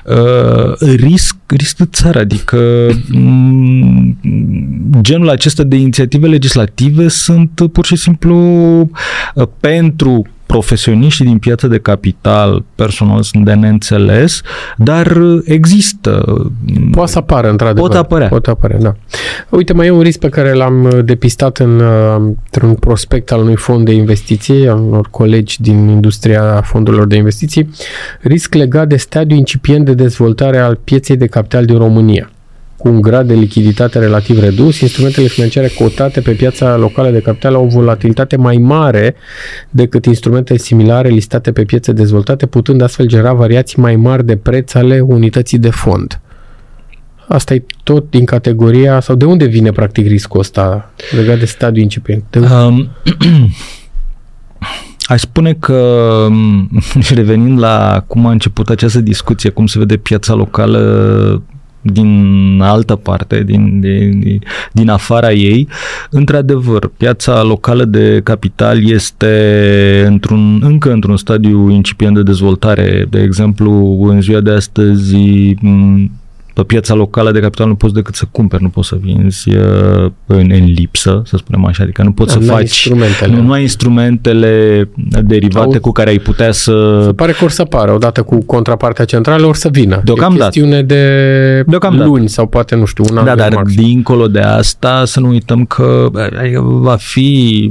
[0.06, 4.16] uh, risc, risc de țară, adică m-
[5.02, 8.36] genul acesta de inițiative legislative sunt pur și simplu
[8.80, 14.42] uh, pentru profesioniștii din piața de capital personal sunt de neînțeles,
[14.78, 16.42] dar există.
[16.92, 17.90] Poate să apară, într-adevăr.
[17.90, 18.28] Pot apărea.
[18.28, 18.96] Pot apărea, da.
[19.50, 23.40] Uite, mai e un risc pe care l-am uh, depistat în, uh, într-un prospect al
[23.40, 27.70] unui fond de investiții, al unor colegi din industria fondurilor de investiții,
[28.22, 32.32] risc legat de stadiul incipient de dezvoltare al pieței de capital din România
[32.82, 37.54] cu un grad de lichiditate relativ redus, instrumentele financiare cotate pe piața locală de capital
[37.54, 39.16] au o volatilitate mai mare
[39.70, 44.74] decât instrumente similare listate pe piețe dezvoltate, putând astfel genera variații mai mari de preț
[44.74, 46.20] ale unității de fond.
[47.32, 51.84] Asta e tot din categoria, sau de unde vine practic riscul ăsta legat de stadiul
[51.84, 52.24] incipient?
[52.30, 52.90] De um,
[55.12, 56.28] Aș spune că,
[57.16, 61.44] revenind la cum a început această discuție, cum se vede piața locală
[61.82, 65.68] din altă parte, din, din, din afara ei.
[66.10, 73.08] Într-adevăr, piața locală de capital este într-un, încă într-un stadiu incipient de dezvoltare.
[73.10, 75.16] De exemplu, în ziua de astăzi
[76.54, 80.12] pe piața locală de capital nu poți decât să cumperi, nu poți să vinzi uh,
[80.26, 83.36] în, în lipsă, să spunem așa, adică nu poți da, să faci, instrumentele.
[83.36, 84.90] Nu, nu ai instrumentele
[85.24, 87.02] derivate Au, cu care ai putea să...
[87.06, 90.02] Se pare că or să apară, odată cu contrapartea centrală, or să vină.
[90.04, 90.44] Deocamdată.
[90.44, 92.08] E chestiune de Deocamdată.
[92.10, 93.74] luni sau poate, nu știu, un an Da, dar marș.
[93.74, 97.70] dincolo de asta să nu uităm că adică va fi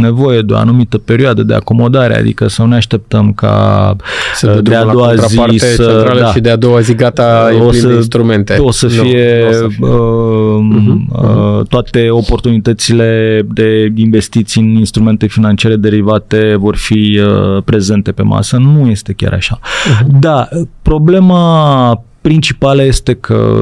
[0.00, 3.96] nevoie de o anumită perioadă de acomodare, adică să nu ne așteptăm ca
[4.34, 6.16] să de a doua zi să...
[6.20, 8.56] Da, și de a doua zi gata, o să, instrumente.
[8.60, 9.86] O să fie nu, o să fie.
[9.86, 18.22] Uh, uh, toate oportunitățile de investiții în instrumente financiare derivate vor fi uh, prezente pe
[18.22, 18.56] masă.
[18.56, 19.58] Nu este chiar așa.
[19.58, 20.06] Uh-huh.
[20.20, 20.48] Da,
[20.82, 23.56] problema principală este că,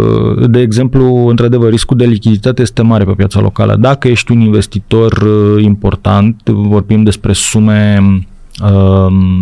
[0.48, 3.76] de exemplu, într-adevăr, riscul de lichiditate este mare pe piața locală.
[3.80, 8.26] Dacă ești un investitor uh, important, vorbim despre sume Um,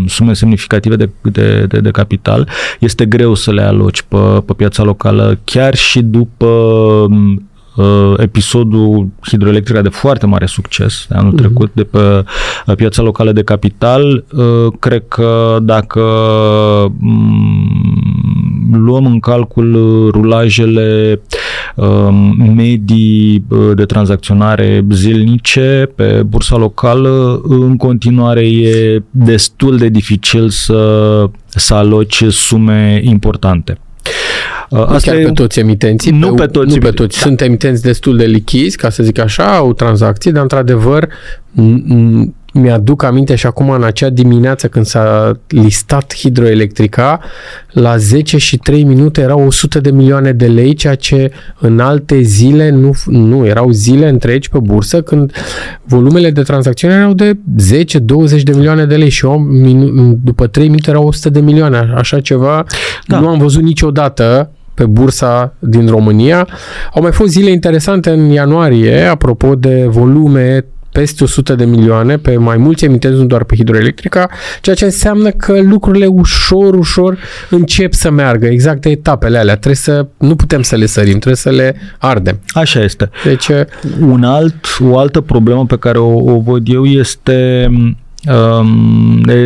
[0.07, 2.49] sume semnificative de, de, de, de capital,
[2.81, 9.09] este greu să le aloci pe, pe piața locală, chiar și după um, uh, episodul
[9.29, 11.37] hidroelectric de foarte mare succes de anul uh-huh.
[11.37, 12.25] trecut de pe
[12.67, 14.25] uh, piața locală de capital.
[14.33, 16.01] Uh, cred că dacă
[17.03, 21.21] um, luăm în calcul rulajele Um,
[22.55, 31.25] medii uh, de tranzacționare zilnice pe bursa locală, în continuare e destul de dificil să,
[31.47, 33.79] să aloci sume importante.
[34.71, 36.11] Uh, asta Chiar e, pe toți emitenții?
[36.11, 36.75] Nu pe, pe toți.
[36.75, 37.19] Nu pe toți.
[37.19, 37.27] Da.
[37.27, 41.09] Sunt emitenți destul de lichizi, ca să zic așa, au tranzacții, dar într-adevăr
[42.55, 47.21] mi-aduc aminte și acum în acea dimineață când s-a listat hidroelectrica,
[47.71, 52.21] la 10 și 3 minute erau 100 de milioane de lei, ceea ce în alte
[52.21, 55.33] zile nu, nu erau zile întregi pe bursă când
[55.85, 57.39] volumele de tranzacțiuni erau de
[58.39, 59.47] 10-20 de milioane de lei și eu,
[60.23, 61.93] după 3 minute erau 100 de milioane.
[61.97, 62.65] Așa ceva
[63.07, 63.21] da.
[63.21, 66.49] nu am văzut niciodată pe bursa din România.
[66.95, 70.65] Au mai fost zile interesante în ianuarie, apropo de volume
[70.95, 74.29] peste 100 de milioane pe mai mulți emitenți, nu doar pe hidroelectrica,
[74.61, 77.19] ceea ce înseamnă că lucrurile ușor, ușor
[77.51, 78.47] încep să meargă.
[78.47, 79.55] Exact de etapele alea.
[79.55, 82.41] Trebuie să, nu putem să le sărim, trebuie să le ardem.
[82.49, 83.11] Așa este.
[83.25, 83.49] Deci,
[84.01, 88.04] un alt, o altă problemă pe care o, o văd eu este um, de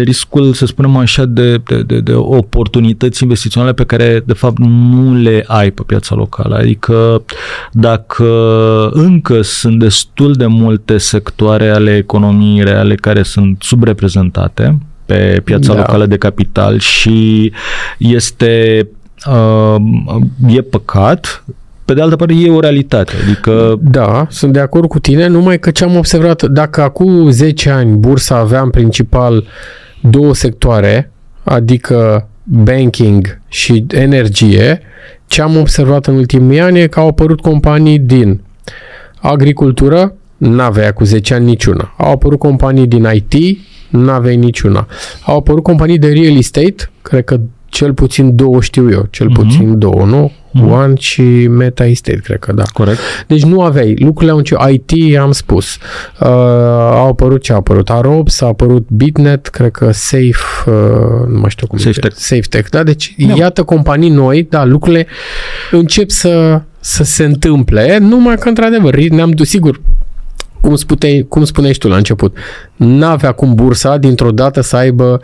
[0.03, 5.14] riscul, să spunem așa, de, de, de, de oportunități investiționale pe care, de fapt, nu
[5.14, 6.57] le ai pe piața locală.
[6.57, 7.22] Adică,
[7.72, 8.26] dacă
[8.93, 15.79] încă sunt destul de multe sectoare ale economiei reale care sunt subreprezentate pe piața da.
[15.79, 17.53] locală de capital și
[17.99, 18.89] este
[19.26, 19.76] uh,
[20.47, 21.45] e păcat
[21.89, 23.12] pe de altă parte e o realitate.
[23.24, 23.78] Adică...
[23.80, 27.97] Da, sunt de acord cu tine, numai că ce am observat, dacă acum 10 ani
[27.97, 29.45] bursa avea în principal
[30.01, 31.12] două sectoare,
[31.45, 34.80] adică banking și energie,
[35.26, 38.41] ce am observat în ultimii ani e că au apărut companii din
[39.20, 41.95] agricultură, n-avea cu 10 ani niciuna.
[41.99, 43.59] Au apărut companii din IT,
[43.91, 44.86] n-aveai niciuna.
[45.24, 49.34] Au apărut companii de real estate, cred că cel puțin două știu eu, cel mm-hmm.
[49.34, 50.32] puțin două, nu?
[50.59, 50.72] Mm-hmm.
[50.72, 52.62] One și Meta Estate, cred că da.
[52.72, 52.98] Corect.
[53.26, 53.96] Deci nu aveai.
[53.98, 54.68] Lucrurile au început.
[54.68, 55.76] IT, am spus.
[56.20, 56.28] Uh,
[56.90, 57.90] au apărut ce a apărut?
[57.90, 60.30] Arobs, a apărut Bitnet, cred că Safe,
[60.66, 62.16] uh, nu mai știu cum Safe Tech.
[62.16, 62.82] Safe Tech, da?
[62.82, 63.34] Deci da.
[63.34, 65.06] iată companii noi, da, lucrurile
[65.70, 69.80] încep să, să se întâmple, numai că într-adevăr ne-am dus, sigur,
[70.61, 72.36] cum, spuneai, cum spuneai tu la început,
[72.76, 75.20] n-avea cum bursa dintr-o dată să aibă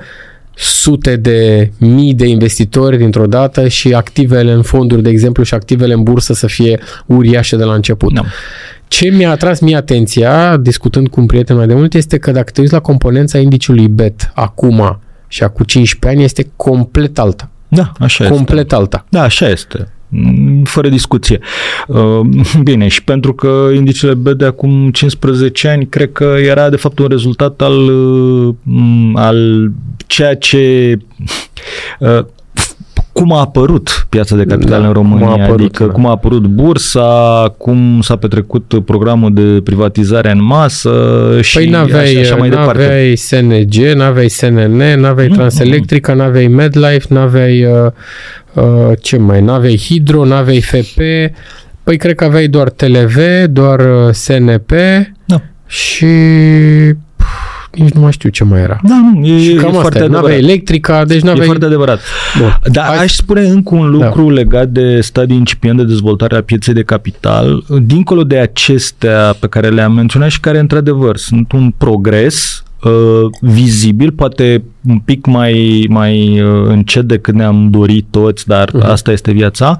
[0.56, 5.94] sute de mii de investitori dintr-o dată și activele în fonduri, de exemplu, și activele
[5.94, 8.12] în bursă să fie uriașe de la început.
[8.12, 8.22] No.
[8.88, 12.50] Ce mi-a atras mie atenția, discutând cu un prieten mai de mult, este că dacă
[12.50, 17.50] te uiți la componența indiciului BET acum și acum 15 ani, este complet alta.
[17.68, 18.74] Da, așa complet este.
[18.74, 19.04] alta.
[19.08, 19.88] Da, așa este.
[20.16, 21.38] Mm, fără discuție.
[21.86, 22.20] Uh,
[22.62, 26.98] bine, și pentru că indicele B de acum 15 ani, cred că era de fapt
[26.98, 28.54] un rezultat al, uh,
[29.14, 29.70] al
[30.06, 30.96] ceea ce
[31.98, 32.24] uh,
[33.14, 35.92] cum a apărut piața de capital da, în România, cum apărut, adică da.
[35.92, 40.92] cum a apărut bursa, cum s-a petrecut programul de privatizare în masă
[41.40, 42.82] și păi n-aveai, așa, așa mai n-aveai departe.
[42.82, 46.18] N-aveai SNG, n-aveai SNN, n-aveai mm, Transelectrica, mm.
[46.18, 47.90] n-aveai Medlife, n-aveai uh,
[48.54, 50.98] uh, ce mai, n-aveai Hidro, n-aveai FP,
[51.82, 53.16] păi cred că aveai doar TLV,
[53.48, 54.70] doar uh, SNP
[55.24, 55.40] da.
[55.66, 56.06] și
[57.74, 58.80] nici nu mai știu ce mai era.
[58.82, 60.22] Da, nu, e, și cam e foarte adevărat.
[60.22, 61.42] N-aveai electrica, deci n-aveai...
[61.42, 62.00] E foarte adevărat.
[62.38, 62.58] Bun.
[62.72, 63.02] Dar Hai...
[63.02, 64.32] aș spune încă un lucru da.
[64.32, 69.68] legat de stadiul incipient de dezvoltare a pieței de capital, dincolo de acestea pe care
[69.68, 72.90] le-am menționat și care, într-adevăr, sunt un progres uh,
[73.40, 78.88] vizibil, poate un pic mai, mai uh, încet decât ne-am dorit toți, dar uh-huh.
[78.90, 79.78] asta este viața.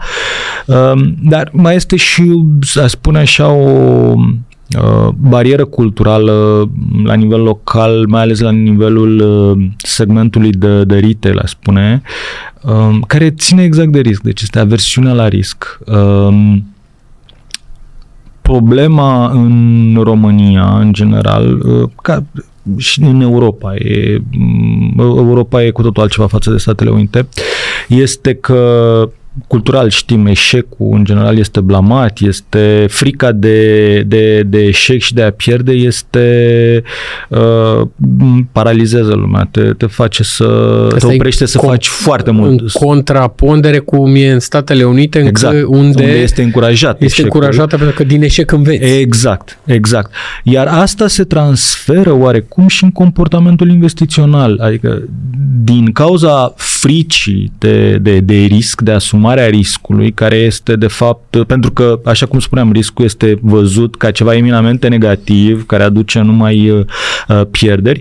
[0.66, 0.92] Uh,
[1.22, 4.24] dar mai este și, să spune așa, o Uh,
[5.16, 6.68] barieră culturală
[7.04, 12.02] la nivel local, mai ales la nivelul uh, segmentului de, de retail, aș spune,
[12.62, 14.22] um, care ține exact de risc.
[14.22, 15.78] Deci este aversiunea la risc.
[15.86, 16.66] Um,
[18.42, 22.24] problema în România, în general, uh, ca
[22.76, 27.28] și în Europa, e, mm, Europa e cu totul altceva față de Statele Unite,
[27.88, 29.08] este că
[29.46, 35.22] cultural știm, eșecul în general este blamat, este frica de, de, de eșec și de
[35.22, 36.82] a pierde este
[37.28, 37.80] uh,
[38.52, 40.44] paralizează lumea, te, te face să
[40.94, 42.60] Asta te oprește să con- faci foarte mult.
[42.60, 47.30] În contrapondere cu e în Statele Unite exact, unde, unde este încurajat Este eșecul.
[47.32, 48.98] încurajată pentru că din eșec înveți.
[48.98, 50.10] Exact, exact.
[50.42, 55.02] Iar asta se transferă oarecum și în comportamentul investițional, adică
[55.64, 58.90] din cauza fricii de, de, de risc, de
[59.24, 64.10] asumarea riscului, care este de fapt, pentru că, așa cum spuneam, riscul este văzut ca
[64.10, 66.84] ceva eminamente negativ, care aduce numai uh,
[67.50, 68.00] pierderi,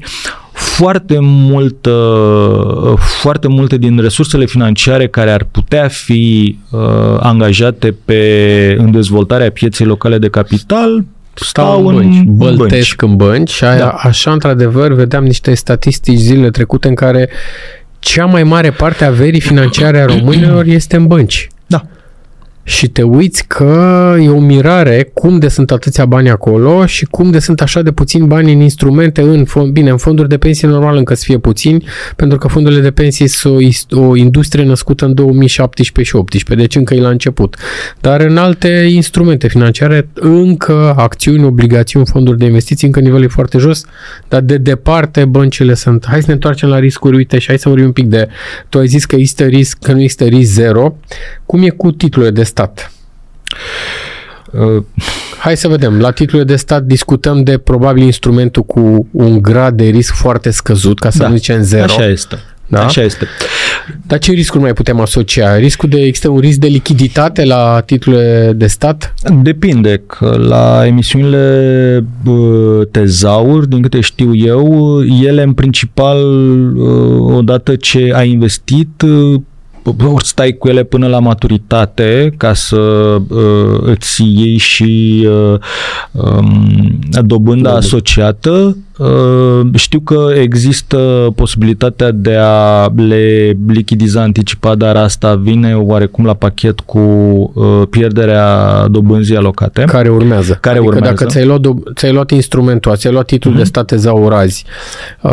[0.51, 6.79] foarte mult, uh, foarte multe din resursele financiare care ar putea fi uh,
[7.19, 11.03] angajate pe în dezvoltarea pieței locale de capital
[11.33, 13.11] stau în bănci, băltesc bănci.
[13.11, 13.89] în bănci și aia, da.
[13.89, 17.29] așa într-adevăr vedeam niște statistici zilele trecute în care
[18.03, 21.47] cea mai mare parte a verii financiare a românilor este în bănci.
[22.63, 22.71] Da.
[22.71, 27.31] și te uiți că e o mirare cum de sunt atâția bani acolo și cum
[27.31, 30.67] de sunt așa de puțini bani în instrumente, în fond, bine, în fonduri de pensie
[30.67, 31.85] normal încă să fie puțini,
[32.15, 33.53] pentru că fondurile de pensii sunt
[33.91, 37.55] o, o industrie născută în 2017 și 2018, deci încă e la început.
[38.01, 43.57] Dar în alte instrumente financiare, încă acțiuni, obligațiuni, fonduri de investiții, încă nivelul e foarte
[43.57, 43.85] jos,
[44.27, 46.05] dar de departe băncile sunt.
[46.07, 48.27] Hai să ne întoarcem la riscuri, uite, și hai să vorbim un pic de,
[48.69, 50.95] tu ai zis că există risc, că nu există risc zero.
[51.45, 52.91] Cum e cu titlurile de stat?
[54.51, 54.83] Uh,
[55.39, 55.99] hai să vedem.
[55.99, 60.99] La titlurile de stat discutăm de probabil instrumentul cu un grad de risc foarte scăzut,
[60.99, 61.83] ca să da, nu zicem zero.
[61.83, 62.37] Așa este.
[62.67, 62.83] Da?
[62.85, 63.27] Așa este.
[64.07, 65.57] Dar ce riscuri mai putem asocia?
[65.57, 69.13] Riscul de, există un risc de lichiditate la titlurile de stat?
[69.41, 70.01] Depinde.
[70.07, 72.05] Că la emisiunile
[72.91, 76.17] tezauri, din câte știu eu, ele în principal,
[77.19, 79.03] odată ce ai investit,
[80.05, 82.77] ori stai cu ele până la maturitate ca să
[83.29, 85.59] uh, îți iei și uh,
[86.11, 88.49] um, dobânda asociată.
[88.51, 88.77] Uh,
[89.75, 90.97] știu că există
[91.35, 98.87] posibilitatea de a le lichidiza anticipat, dar asta vine oarecum la pachet cu uh, pierderea
[98.87, 99.83] dobânzii alocate.
[99.83, 100.57] Care urmează.
[100.61, 101.15] Care adică urmează.
[101.15, 101.61] dacă ți-ai luat,
[101.95, 103.57] ți-ai luat instrumentul, ți-ai luat titlul uh-huh.
[103.57, 104.65] de state zaurazi,
[105.21, 105.31] uh,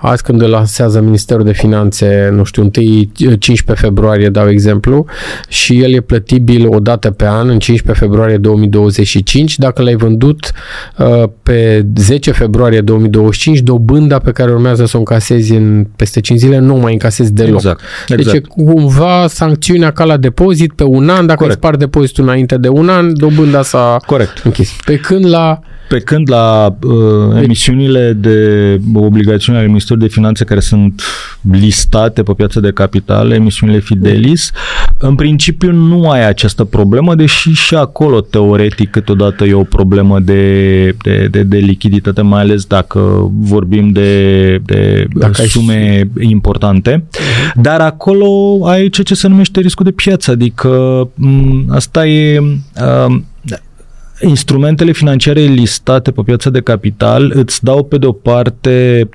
[0.00, 5.06] azi când îl lansează Ministerul de Finanțe, nu știu, 1 15 februarie, dau exemplu,
[5.48, 10.52] și el e plătibil o dată pe an, în 15 februarie 2025, dacă l-ai vândut
[10.98, 16.20] uh, pe 10 februarie februarie 2025, dobânda pe care urmează să o încasezi în peste
[16.20, 17.54] 5 zile nu mai încasezi deloc.
[17.54, 18.32] Exact, exact.
[18.32, 21.54] Deci cumva sancțiunea ca la depozit pe un an, dacă Corect.
[21.56, 24.38] îi spar depozitul înainte de un an, dobânda s-a Corect.
[24.44, 24.76] închis.
[24.84, 30.44] Pe când la pe când la uh, deci- emisiunile de obligațiuni ale Ministerului de Finanțe
[30.44, 31.02] care sunt
[31.50, 34.50] listate pe piața de capital, emisiunile Fidelis,
[34.98, 40.82] în principiu nu ai această problemă, deși și acolo teoretic câteodată e o problemă de,
[41.02, 46.28] de, de, de lichiditate, mai ales dacă vorbim de, de dacă sume ai...
[46.28, 47.04] importante.
[47.04, 47.52] Uh-huh.
[47.54, 52.40] Dar acolo ai ceea ce se numește riscul de piață, adică m- asta e...
[52.40, 53.16] Uh,
[54.20, 59.08] instrumentele financiare listate pe piața de capital îți dau pe de o parte,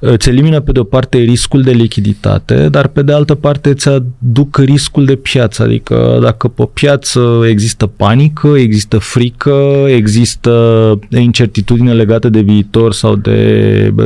[0.00, 3.88] îți elimină pe de o parte riscul de lichiditate, dar pe de altă parte îți
[3.88, 10.52] aduc riscul de piață, adică dacă pe piață există panică, există frică, există
[11.08, 13.38] incertitudine legată de viitor sau de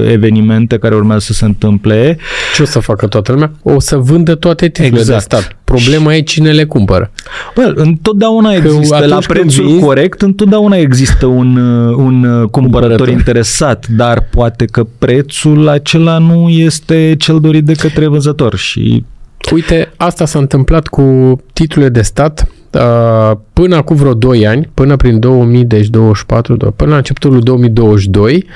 [0.07, 2.18] evenimente care urmează să se întâmple.
[2.57, 3.53] Ce o să facă toată lumea?
[3.62, 5.30] O să vândă toate titlurile exact.
[5.30, 5.57] de stat.
[5.64, 7.11] Problema e cine le cumpără.
[7.57, 13.09] Well, întotdeauna că există la prețul vinzi, corect, întotdeauna există un, uh, un uh, cumpărător
[13.09, 19.04] interesat, dar poate că prețul acela nu este cel dorit de către vânzător și
[19.50, 24.96] Uite, asta s-a întâmplat cu titlurile de stat uh, până acum vreo 2 ani, până
[24.96, 28.46] prin 2024, până la începutul 2022,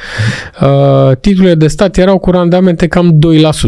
[1.20, 3.18] titlurile de stat erau cu randamente cam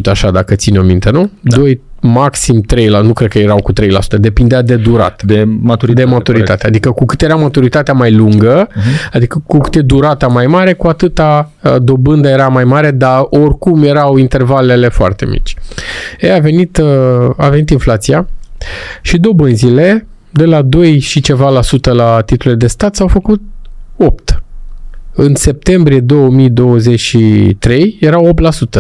[0.05, 1.31] 2%, așa, dacă ține o minte, nu?
[1.41, 1.57] Da.
[1.57, 3.77] 2, maxim 3%, la, nu cred că erau cu 3%,
[4.19, 5.23] depindea de durat.
[5.23, 6.05] De maturitate.
[6.05, 6.47] De maturitate.
[6.47, 6.65] Corect.
[6.65, 9.13] Adică cu cât era maturitatea mai lungă, uh-huh.
[9.13, 13.27] adică cu cât e durata mai mare, cu atâta uh, dobândă era mai mare, dar
[13.31, 15.55] oricum erau intervalele foarte mici.
[16.21, 18.29] E, a venit, uh, a venit inflația
[19.03, 23.41] și dobânzile de la 2 și ceva la sută la titlurile de stat s-au făcut
[23.97, 24.43] 8.
[25.13, 28.19] În septembrie 2023 era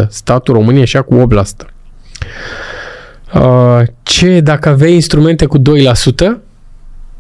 [0.03, 0.07] 8%.
[0.09, 1.69] Statul României așa cu 8%.
[3.35, 5.63] Uh, ce dacă aveai instrumente cu 2%,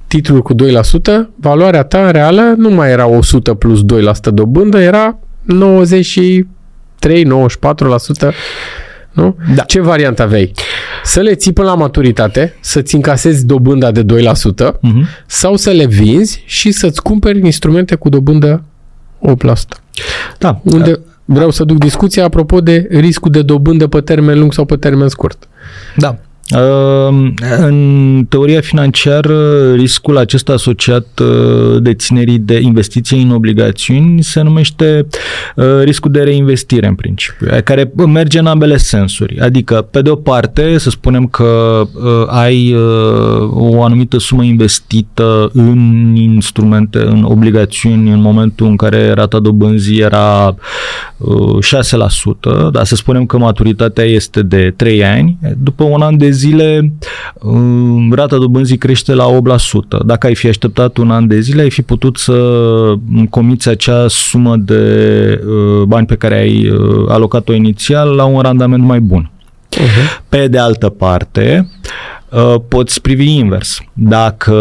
[0.06, 0.56] titlul cu 2%,
[1.36, 3.84] valoarea ta reală nu mai era 100 plus 2%
[4.32, 7.28] dobândă, era 93, 94%.
[9.12, 9.36] Nu?
[9.54, 9.62] Da.
[9.62, 10.52] Ce variantă aveai?
[11.02, 14.80] Să le ții până la maturitate, să-ți încasezi dobânda de 2% uh-huh.
[14.80, 15.08] Mhm.
[15.26, 18.62] sau să le vinzi și să-ți cumperi instrumente cu dobândă
[19.20, 19.82] 8%.
[20.38, 20.60] Da.
[20.64, 20.98] Unde da.
[21.30, 25.08] Vreau să duc discuția apropo de riscul de dobândă pe termen lung sau pe termen
[25.08, 25.48] scurt.
[25.96, 26.18] Da.
[26.48, 35.06] Ehm, în teoria financiară, riscul acesta asociat uh, deținerii de investiții în obligațiuni se numește
[35.56, 39.40] uh, riscul de reinvestire în principiu, care merge în ambele sensuri.
[39.40, 42.74] Adică, pe de o parte, să spunem că uh, ai
[43.50, 50.54] o anumită sumă investită în instrumente, în obligațiuni, în momentul în care rata dobânzii era
[50.54, 50.56] 6%,
[52.72, 56.92] dar să spunem că maturitatea este de 3 ani, după un an de zile
[57.34, 60.04] um, rata dobânzii crește la 8%.
[60.04, 62.38] Dacă ai fi așteptat un an de zile, ai fi putut să
[63.30, 64.82] comiți acea sumă de
[65.46, 69.30] uh, bani pe care ai uh, alocat-o inițial la un randament mai bun.
[69.76, 70.22] Uh-huh.
[70.28, 71.68] Pe de altă parte,
[72.30, 73.80] uh, poți privi invers.
[73.92, 74.54] Dacă,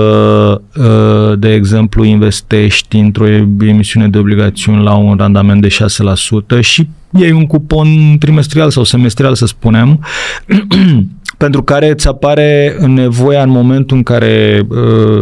[0.77, 3.27] uh, de exemplu, investești într-o
[3.59, 6.87] emisiune de obligațiuni la un randament de 6% și
[7.19, 10.05] iei un cupon trimestrial sau semestrial, să spunem,
[11.37, 14.77] pentru care îți apare nevoia în momentul în care uh,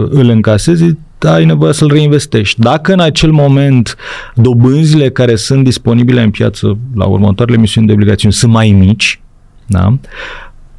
[0.09, 0.83] îl încasezi,
[1.19, 2.59] ai nevoie să-l reinvestești.
[2.59, 3.95] Dacă în acel moment
[4.35, 9.19] dobânzile care sunt disponibile în piață la următoarele emisiuni de obligațiuni sunt mai mici,
[9.65, 9.97] da?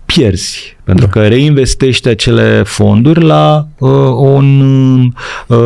[0.07, 1.11] pierzi, pentru da.
[1.11, 5.01] că reinvestești acele fonduri la uh, un
[5.47, 5.57] uh,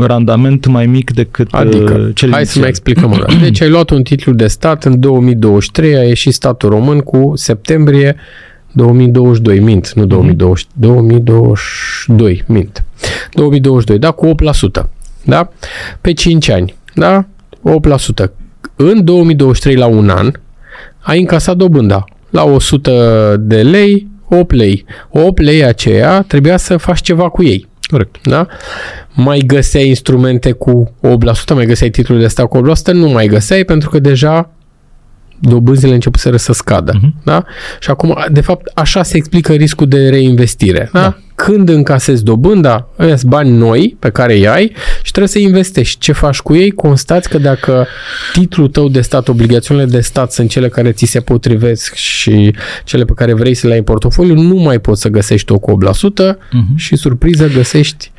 [0.00, 3.26] randament mai mic decât adică, uh, cel hai să mai explicăm.
[3.40, 8.16] deci ai luat un titlu de stat în 2023, a ieșit statul român cu septembrie
[8.72, 10.68] 2022, mint, nu 2020, mm-hmm.
[10.74, 12.84] 2022, mint.
[13.32, 14.34] 2022, da, cu
[14.80, 14.84] 8%,
[15.24, 15.48] da?
[16.00, 17.26] Pe 5 ani, da?
[18.24, 18.30] 8%.
[18.76, 20.32] În 2023, la un an,
[21.00, 22.04] ai încasat dobânda.
[22.30, 24.84] La 100 de lei, 8 lei.
[25.10, 27.68] 8 lei aceea trebuia să faci ceva cu ei.
[27.90, 28.16] Corect.
[28.22, 28.46] Da?
[29.14, 33.64] Mai găseai instrumente cu 8%, mai găseai titlul de stat cu 8%, nu mai găseai
[33.64, 34.50] pentru că deja
[35.40, 36.92] dobânzile începuseră să scadă.
[36.92, 37.22] Uh-huh.
[37.24, 37.44] Da?
[37.80, 40.88] Și acum, de fapt, așa se explică riscul de reinvestire.
[40.92, 41.00] Da?
[41.00, 41.16] da.
[41.34, 44.72] Când încasezi dobânda, ăia bani noi pe care îi ai
[45.02, 45.98] și trebuie să investești.
[45.98, 46.70] Ce faci cu ei?
[46.70, 47.86] Constați că dacă
[48.32, 53.04] titlul tău de stat, obligațiunile de stat sunt cele care ți se potrivesc și cele
[53.04, 55.88] pe care vrei să le ai în portofoliu, nu mai poți să găsești-o cu 8%
[55.88, 56.36] uh-huh.
[56.50, 56.76] Mhm.
[56.76, 58.10] și surpriză găsești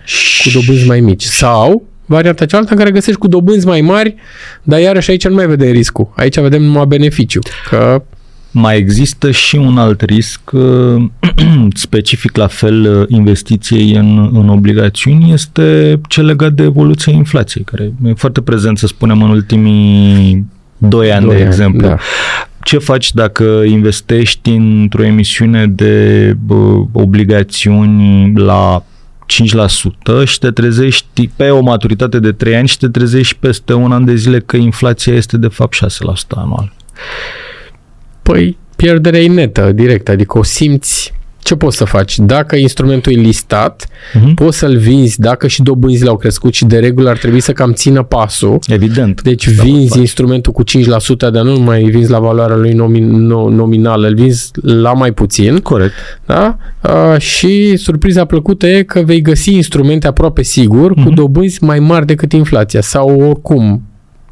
[0.44, 1.24] cu dobânzi mai mici.
[1.24, 4.16] Sau varianta cealaltă în care găsești cu dobânzi mai mari,
[4.64, 6.14] dar iarăși aici nu mai vedem riscul.
[6.16, 7.40] Aici vedem numai beneficiu.
[7.70, 8.04] Că
[8.52, 11.04] mai există și un alt risc uh,
[11.74, 17.94] specific la fel uh, investiției în, în obligațiuni este cel legat de evoluția inflației, care
[18.06, 20.46] e foarte prezent, să spunem, în ultimii
[20.78, 21.88] doi ani, doi de ani, exemplu.
[21.88, 21.98] Da.
[22.64, 28.86] Ce faci dacă investești într-o emisiune de bă, obligațiuni la
[30.24, 33.92] 5% și te trezești pe o maturitate de 3 ani și te trezești peste un
[33.92, 35.80] an de zile că inflația este de fapt 6%
[36.30, 36.74] anual.
[38.22, 41.14] Păi pierderea e netă, direct, adică o simți
[41.44, 42.20] ce poți să faci?
[42.20, 44.34] Dacă instrumentul e listat, uh-huh.
[44.36, 47.74] poți să-l vinzi dacă și dobânzile au crescut și de regulă ar trebui să cam
[47.74, 48.60] țină pasul.
[48.68, 49.22] Evident.
[49.22, 50.66] Deci vinzi instrumentul cu 5%,
[51.18, 52.74] dar nu mai vinzi la valoarea lui
[53.50, 55.58] nominală, îl vinzi la mai puțin.
[55.58, 55.94] Corect.
[56.26, 56.58] Da?
[56.82, 61.04] Uh, și surpriza plăcută e că vei găsi instrumente aproape sigur uh-huh.
[61.04, 61.14] cu mhm.
[61.14, 63.82] dobânzi mai mari decât inflația sau oricum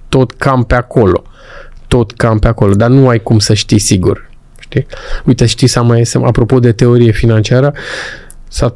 [0.09, 1.23] tot cam pe acolo.
[1.87, 4.28] Tot cam pe acolo, dar nu ai cum să știi sigur
[4.69, 4.85] știi?
[5.25, 7.73] Uite, știi, să mai apropo de teorie financiară,
[8.47, 8.73] să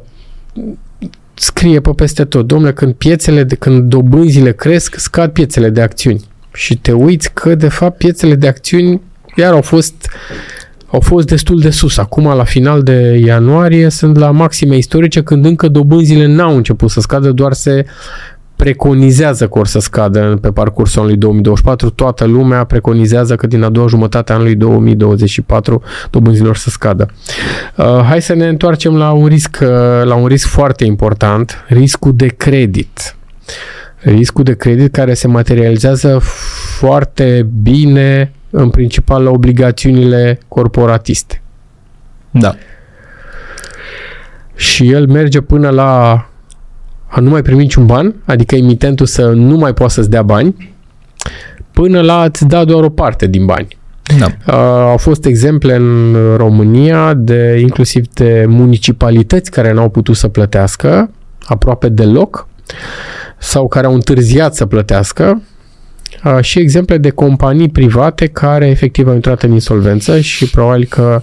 [1.34, 6.24] scrie pe peste tot, domnule, când piețele, de, când dobânzile cresc, scad piețele de acțiuni.
[6.52, 9.00] Și te uiți că, de fapt, piețele de acțiuni
[9.36, 10.08] iar au fost
[10.90, 11.96] au fost destul de sus.
[11.96, 17.00] Acum, la final de ianuarie, sunt la maxime istorice, când încă dobânzile n-au început să
[17.00, 17.86] scadă, doar se
[18.56, 21.90] preconizează că or să scadă pe parcursul anului 2024.
[21.90, 27.10] Toată lumea preconizează că din a doua jumătate a anului 2024 dobânzilor să scadă.
[27.76, 29.68] Uh, hai să ne întoarcem la un risc, uh,
[30.04, 33.16] la un risc foarte important, riscul de credit.
[33.98, 36.18] Riscul de credit care se materializează
[36.78, 41.42] foarte bine în principal la obligațiunile corporatiste.
[42.30, 42.54] Da.
[44.54, 46.28] Și el merge până la
[47.14, 50.74] a nu mai primi niciun ban, adică emitentul să nu mai poată să-ți dea bani,
[51.72, 53.68] până la a-ți da doar o parte din bani.
[54.18, 54.26] Da.
[54.26, 54.54] Uh,
[54.90, 61.10] au fost exemple în România de inclusiv de municipalități care n-au putut să plătească
[61.44, 62.48] aproape deloc
[63.38, 65.42] sau care au întârziat să plătească
[66.40, 71.22] și exemple de companii private care efectiv au intrat în insolvență și probabil că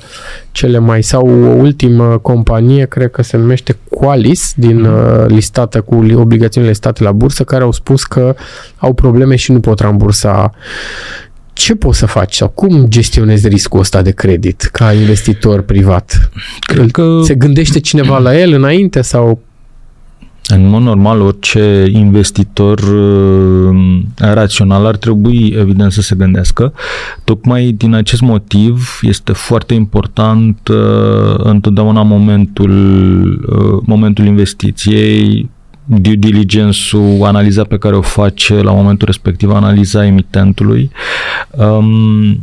[0.51, 5.25] cele mai sau o ultimă companie, cred că se numește Qualis, din mm.
[5.27, 8.35] listată cu obligațiunile state la bursă, care au spus că
[8.77, 10.51] au probleme și nu pot rambursa
[11.53, 16.29] ce poți să faci sau cum gestionezi riscul ăsta de credit ca investitor privat?
[16.59, 17.21] Cred că...
[17.23, 19.39] Se gândește cineva la el înainte sau
[20.47, 26.73] în mod normal, orice investitor uh, rațional ar trebui, evident, să se gândească.
[27.23, 32.71] Tocmai din acest motiv este foarte important uh, întotdeauna momentul,
[33.47, 35.49] uh, momentul investiției,
[35.85, 40.91] due diligence-ul, analiza pe care o face la momentul respectiv, analiza emitentului.
[41.49, 42.39] Um,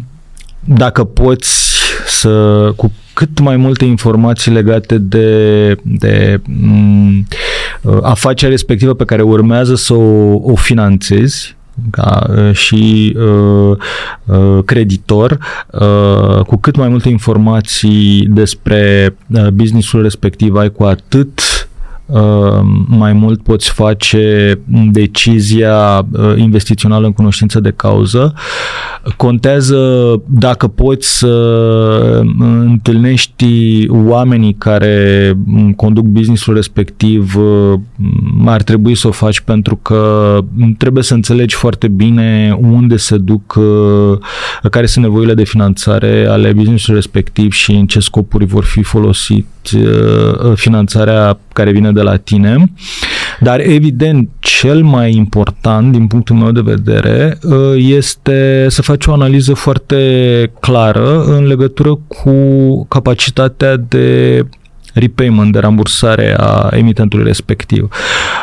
[0.64, 1.68] dacă poți
[2.06, 7.26] să, cu cât mai multe informații legate de, de m- mm,
[8.02, 11.56] afacerea respectivă pe care urmează să o, o finanțezi,
[11.90, 13.76] ca și uh,
[14.24, 15.38] uh, creditor,
[15.70, 21.47] uh, cu cât mai multe informații despre uh, businessul respectiv ai, cu atât Uh,
[22.86, 24.58] mai mult poți face
[24.90, 28.34] decizia uh, investițională în cunoștință de cauză.
[29.16, 29.76] Contează
[30.26, 31.26] dacă poți să
[32.60, 35.36] întâlnești oamenii care
[35.76, 37.78] conduc businessul respectiv, uh,
[38.46, 40.38] ar trebui să o faci pentru că
[40.78, 43.58] trebuie să înțelegi foarte bine unde se duc,
[44.70, 49.46] care sunt nevoile de finanțare ale businessului respectiv și în ce scopuri vor fi folosit
[50.54, 52.72] finanțarea care vine de la tine,
[53.40, 59.12] dar evident cel mai important din punctul meu de vedere uh, este să faci o
[59.12, 60.00] analiză foarte
[60.60, 62.32] clară în legătură cu
[62.88, 64.42] capacitatea de
[64.94, 67.88] repayment, de rambursare a emitentului respectiv.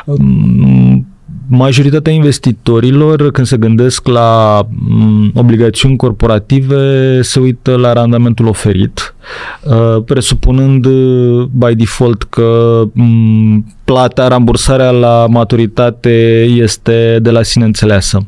[0.05, 1.07] Um,
[1.47, 9.15] majoritatea investitorilor, când se gândesc la mm, obligațiuni corporative, se uită la randamentul oferit,
[9.63, 17.65] uh, presupunând uh, by default că mm, plata, rambursarea la maturitate este de la sine
[17.65, 18.27] înțeleasă.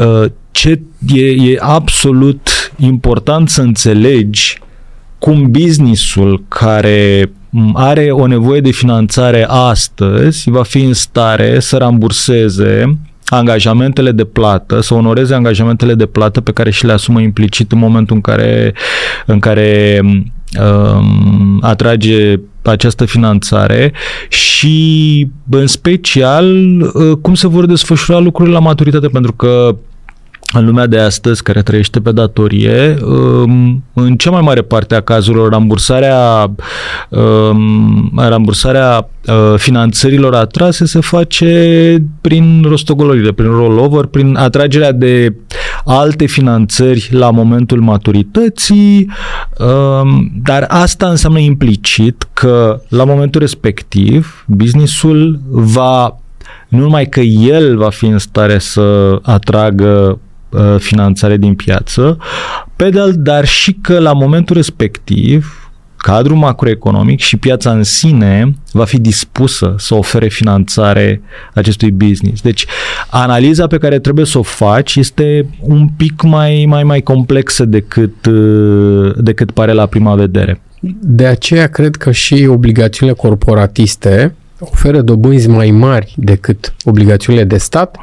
[0.00, 0.80] Uh, ce
[1.14, 4.58] e, e absolut important să înțelegi
[5.18, 7.30] cum businessul care
[7.74, 14.80] are o nevoie de finanțare astăzi, va fi în stare să ramburseze angajamentele de plată,
[14.80, 18.74] să onoreze angajamentele de plată pe care și le asumă implicit în momentul în care,
[19.26, 20.00] în care
[20.60, 23.92] um, atrage această finanțare
[24.28, 29.76] și în special uh, cum se vor desfășura lucrurile la maturitate, pentru că
[30.52, 35.00] în lumea de astăzi, care trăiește pe datorie, um, în cea mai mare parte a
[35.00, 36.50] cazurilor, rambursarea,
[37.08, 45.34] um, rambursarea uh, finanțărilor atrase se face prin rostogolările, prin rollover, prin atragerea de
[45.84, 49.10] alte finanțări la momentul maturității,
[49.58, 56.20] um, dar asta înseamnă implicit că la momentul respectiv businessul va
[56.68, 60.27] nu numai că el va fi în stare să atragă Uh,
[60.78, 62.18] finanțare din piață,
[62.76, 65.68] pe de dar și că la momentul respectiv
[65.98, 71.20] cadrul macroeconomic și piața în sine va fi dispusă să ofere finanțare
[71.54, 72.42] acestui business.
[72.42, 72.66] Deci,
[73.10, 78.26] analiza pe care trebuie să o faci este un pic mai, mai, mai complexă decât,
[78.26, 80.60] uh, decât pare la prima vedere.
[81.00, 87.96] De aceea cred că și obligațiunile corporatiste oferă dobânzi mai mari decât obligațiunile de stat,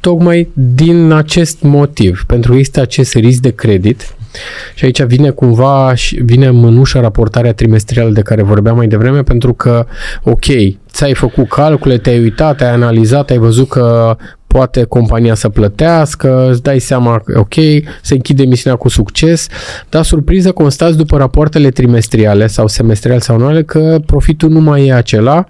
[0.00, 4.16] tocmai din acest motiv, pentru că există acest risc de credit.
[4.74, 5.92] Și aici vine cumva,
[6.22, 9.86] vine mânușa raportarea trimestrială de care vorbeam mai devreme, pentru că,
[10.22, 10.44] ok,
[10.90, 14.16] ți-ai făcut calcule, te-ai uitat, ai analizat, ai văzut că
[14.46, 17.54] poate compania să plătească, îți dai seama, ok,
[18.02, 19.46] se închide misiunea cu succes,
[19.88, 24.92] dar surpriză constați după rapoartele trimestriale sau semestriale sau anuale că profitul nu mai e
[24.92, 25.46] acela,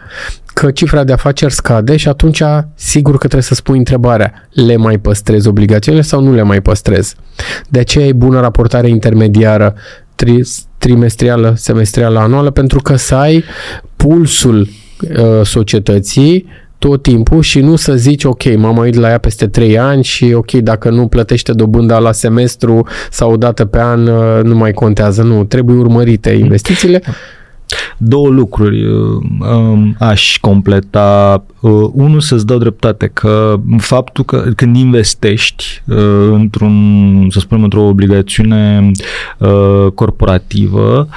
[0.60, 2.42] că cifra de afaceri scade și atunci
[2.74, 7.14] sigur că trebuie să spui întrebarea, le mai păstrez obligațiile sau nu le mai păstrez?
[7.68, 9.74] De aceea e bună raportare intermediară
[10.14, 10.40] tri,
[10.78, 13.44] trimestrială, semestrială, anuală, pentru că să ai
[13.96, 14.68] pulsul
[15.16, 16.46] uh, societății
[16.78, 20.32] tot timpul și nu să zici, ok, m-am uit la ea peste 3 ani și
[20.34, 24.72] ok, dacă nu plătește dobânda la semestru sau o dată pe an, uh, nu mai
[24.72, 25.22] contează.
[25.22, 27.02] Nu, trebuie urmărite investițiile
[27.98, 28.96] Două lucruri uh,
[29.50, 31.44] um, aș completa.
[31.60, 35.96] Uh, unul, să-ți dau dreptate că faptul că când investești uh,
[36.32, 38.90] într-un, să spunem, într-o obligațiune
[39.94, 41.08] corporativă,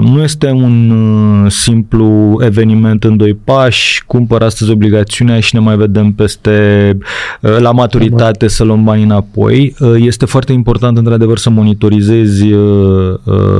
[0.00, 6.12] nu este un simplu eveniment în doi pași, cumpăr astăzi obligațiunea și ne mai vedem
[6.12, 6.98] peste
[7.40, 9.74] la maturitate să luăm bani înapoi.
[9.96, 12.46] Este foarte important, într-adevăr, să monitorizezi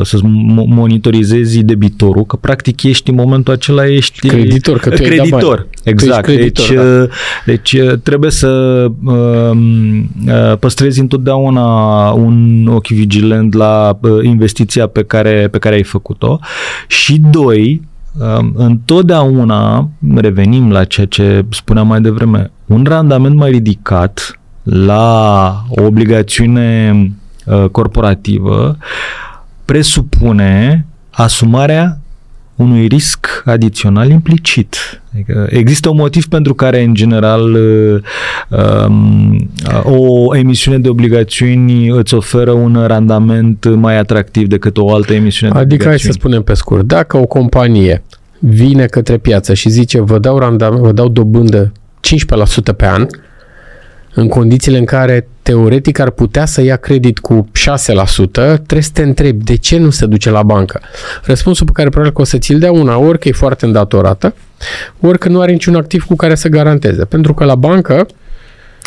[0.03, 0.19] să
[0.67, 5.67] monitorizezi debitorul, că practic ești în momentul acela ești creditor, că tu creditor.
[5.85, 6.25] Exact.
[6.25, 7.07] creditor, deci, da.
[7.45, 8.49] deci uh, trebuie să
[9.05, 9.51] uh,
[10.27, 11.67] uh, păstrezi întotdeauna
[12.11, 16.39] un ochi vigilent la uh, investiția pe care, pe care ai făcut-o
[16.87, 17.83] și doi,
[18.19, 25.83] uh, întotdeauna revenim la ceea ce spuneam mai devreme, un randament mai ridicat la o
[25.83, 26.93] obligațiune
[27.47, 28.77] uh, corporativă
[29.65, 32.00] presupune asumarea
[32.61, 34.77] unui risc adițional implicit.
[35.15, 37.57] Adică există un motiv pentru care, în general,
[38.49, 39.51] um,
[39.83, 45.59] o emisiune de obligațiuni îți oferă un randament mai atractiv decât o altă emisiune de
[45.59, 45.83] adică, obligațiuni.
[45.83, 48.03] Adică, hai să spunem pe scurt, dacă o companie
[48.39, 51.73] vine către piață și zice vă dau, randament, vă dau dobândă
[52.73, 53.07] 15% pe an,
[54.15, 59.03] în condițiile în care teoretic ar putea să ia credit cu 6%, trebuie să te
[59.03, 60.81] întrebi de ce nu se duce la bancă.
[61.23, 64.35] Răspunsul pe care probabil că o să ți-l dea una, ori că e foarte îndatorată,
[65.01, 67.05] ori că nu are niciun activ cu care să garanteze.
[67.05, 68.07] Pentru că la bancă,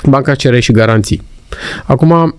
[0.03, 1.21] banca cere și garanții.
[1.83, 2.35] Acum,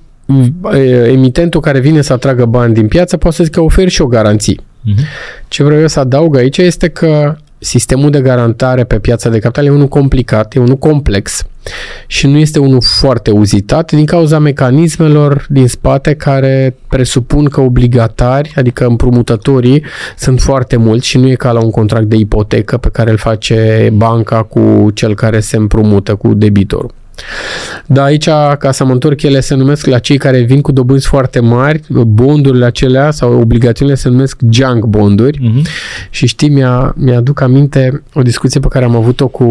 [1.06, 4.56] emitentul care vine să atragă bani din piață poate să zică ofer și o garanție.
[4.60, 5.04] Uh-huh.
[5.48, 9.64] Ce vreau eu să adaug aici este că sistemul de garantare pe piața de capital
[9.64, 11.42] e unul complicat, e unul complex
[12.06, 18.52] și nu este unul foarte uzitat din cauza mecanismelor din spate care presupun că obligatari,
[18.56, 19.84] adică împrumutătorii,
[20.16, 23.16] sunt foarte mulți și nu e ca la un contract de ipotecă pe care îl
[23.16, 26.94] face banca cu cel care se împrumută cu debitorul.
[27.86, 28.28] Da, aici,
[28.58, 31.80] ca să mă întorc, ele se numesc la cei care vin cu dobânzi foarte mari,
[31.88, 35.62] bondurile acelea sau obligațiunile se numesc junk bonduri uh-huh.
[36.10, 39.44] și știi, mi-a, mi-aduc aminte o discuție pe care am avut-o cu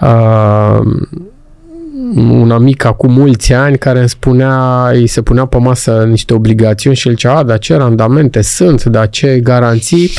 [0.00, 0.80] uh,
[2.16, 6.96] un amic acum mulți ani care îmi spunea, îi se punea pe masă niște obligațiuni
[6.96, 10.10] și el zicea, a, dar ce randamente sunt, dar ce garanții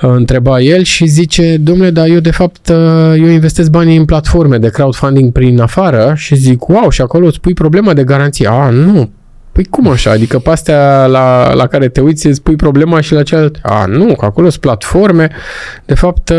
[0.00, 2.68] întreba el și zice, domnule, dar eu de fapt
[3.16, 7.40] eu investesc banii în platforme de crowdfunding prin afară și zic, wow, și acolo îți
[7.40, 8.48] pui problema de garanție.
[8.50, 9.10] A, nu,
[9.52, 10.10] Păi cum așa?
[10.10, 13.58] Adică pe astea la, la care te uiți îți pui problema și la cealaltă?
[13.62, 15.30] A, nu, că acolo sunt platforme.
[15.84, 16.30] De fapt,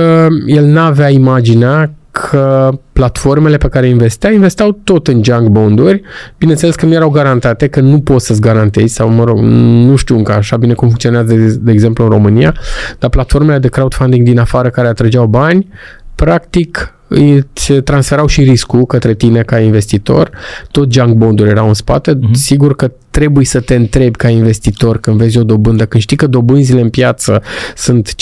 [0.45, 6.01] el n-avea imaginea că platformele pe care investea, investeau tot în junk bonduri.
[6.38, 10.17] Bineînțeles că nu erau garantate, că nu poți să-ți garantezi, sau mă rog, nu știu
[10.17, 12.55] încă așa bine cum funcționează, de, de exemplu, în România,
[12.99, 15.67] dar platformele de crowdfunding din afară care atrăgeau bani,
[16.23, 20.30] practic îți transferau și riscul către tine ca investitor.
[20.72, 22.14] Tot junk bonduri erau în spate.
[22.15, 22.31] Uh-huh.
[22.31, 26.27] Sigur că trebuie să te întrebi ca investitor când vezi o dobândă, când știi că
[26.27, 27.41] dobânzile în piață
[27.76, 28.14] sunt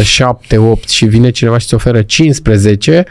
[0.00, 3.04] 5-6%, 7, 8 și vine cineva și îți oferă 15,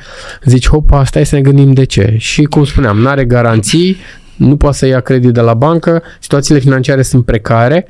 [0.46, 2.16] zici, hopa, stai să ne gândim de ce.
[2.18, 3.98] Și cum spuneam, nu are garanții,
[4.36, 7.88] nu poate să ia credit de la bancă, situațiile financiare sunt precare,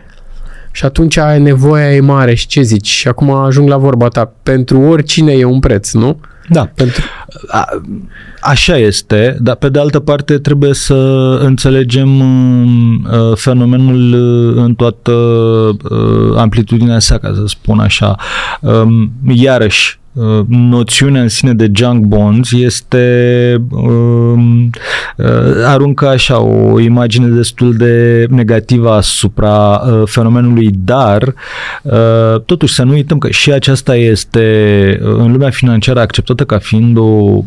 [0.71, 2.87] și atunci ai nevoia e mare și ce zici?
[2.87, 6.19] Și acum ajung la vorba ta, pentru oricine e un preț, nu?
[6.49, 6.69] Da.
[6.75, 7.01] Pentru...
[7.47, 7.67] A,
[8.41, 10.93] așa este, dar pe de altă parte trebuie să
[11.43, 18.15] înțelegem uh, fenomenul uh, în toată uh, amplitudinea sa, ca să spun așa.
[18.61, 18.83] Uh,
[19.27, 20.00] iarăși, Uh,
[20.47, 24.69] noțiunea în sine de junk bonds este um,
[25.17, 25.25] uh,
[25.65, 31.33] aruncă așa o imagine destul de negativă asupra uh, fenomenului, dar
[31.81, 34.39] uh, totuși să nu uităm că și aceasta este
[35.03, 37.01] uh, în lumea financiară acceptată ca fiind o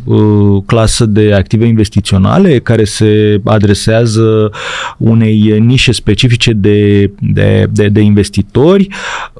[0.04, 4.50] uh, clasă de active investiționale care se adresează
[4.98, 8.88] unei nișe specifice de, de, de, de investitori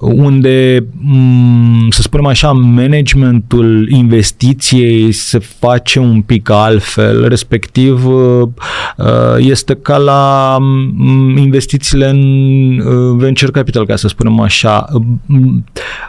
[0.00, 8.48] unde, um, să spunem așa, manage managementul investiției se face un pic altfel, respectiv uh,
[8.96, 14.86] uh, este ca la mm, investițiile în uh, venture capital, ca să spunem așa.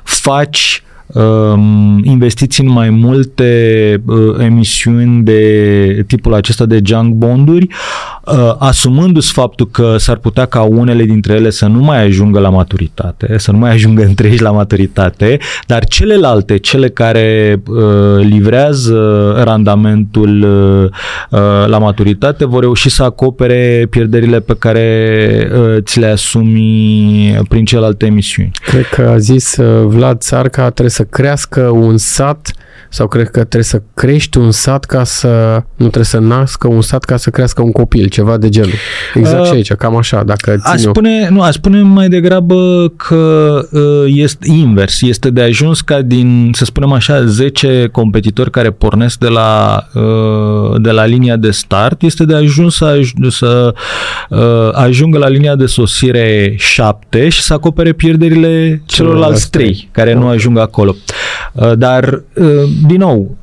[0.04, 7.68] Faci Um, investiți în mai multe uh, emisiuni de tipul acesta de junk bonduri,
[8.26, 12.50] uh, asumându-și faptul că s-ar putea ca unele dintre ele să nu mai ajungă la
[12.50, 15.38] maturitate, să nu mai ajungă întregi la maturitate,
[15.68, 17.78] dar celelalte, cele care uh,
[18.18, 20.44] livrează randamentul
[21.66, 25.50] la maturitate, vor reuși să acopere pierderile pe care
[25.80, 28.52] ți le asumi prin celelalte emisiuni.
[28.66, 32.54] Cred că a zis Vlad Țarca, trebuie să crească un sat
[32.90, 35.64] sau cred că trebuie să crești un sat ca să...
[35.76, 38.72] Nu trebuie să nască un sat ca să crească un copil, ceva de genul.
[39.14, 43.62] Exact uh, și aici, cam așa, dacă aș spune, Nu, aș spune mai degrabă că
[43.72, 45.02] uh, este invers.
[45.02, 50.82] Este de ajuns ca din, să spunem așa, 10 competitori care pornesc de la, uh,
[50.82, 53.74] de la linia de start, este de ajuns să, aj- să
[54.30, 60.28] uh, ajungă la linia de sosire 7 și să acopere pierderile celorlalți 3 care nu
[60.28, 60.96] ajung acolo.
[61.54, 62.46] Uh, dar uh,
[62.88, 63.38] din nou,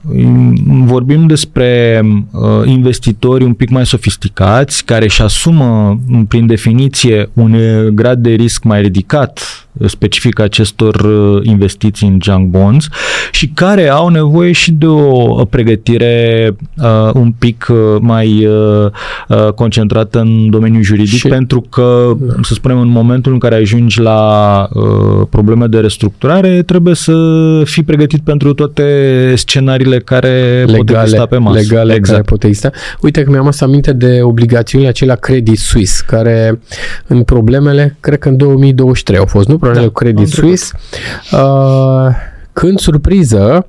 [0.85, 2.01] vorbim despre
[2.31, 7.57] uh, investitori un pic mai sofisticați care își asumă, prin definiție, un
[7.95, 9.41] grad de risc mai ridicat
[9.87, 12.89] specific acestor uh, investiții în junk bonds
[13.31, 18.87] și care au nevoie și de o pregătire uh, un pic uh, mai uh,
[19.29, 21.29] uh, concentrată în domeniul juridic și...
[21.29, 26.95] pentru că, să spunem, în momentul în care ajungi la uh, probleme de restructurare, trebuie
[26.95, 27.13] să
[27.65, 28.83] fii pregătit pentru toate
[29.37, 31.59] scenariile care legale, pot exista pe masă.
[31.59, 32.19] Legale exact.
[32.19, 32.71] care pot exista.
[33.01, 36.61] Uite că mi-am asta aminte de obligațiunile acelea Credit Suisse, care
[37.07, 39.59] în problemele, cred că în 2023 au fost, nu?
[39.63, 40.73] Problemele da, Credit Suisse.
[41.33, 42.09] Uh,
[42.53, 43.67] când surpriză,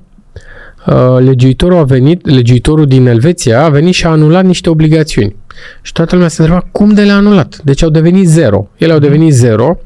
[0.86, 5.36] uh, legiuitorul a venit, legiuitorul din Elveția a venit și a anulat niște obligațiuni.
[5.82, 7.60] Și toată lumea se întreba cum de le-a anulat.
[7.64, 8.68] Deci au devenit zero.
[8.76, 9.78] Ele au devenit zero.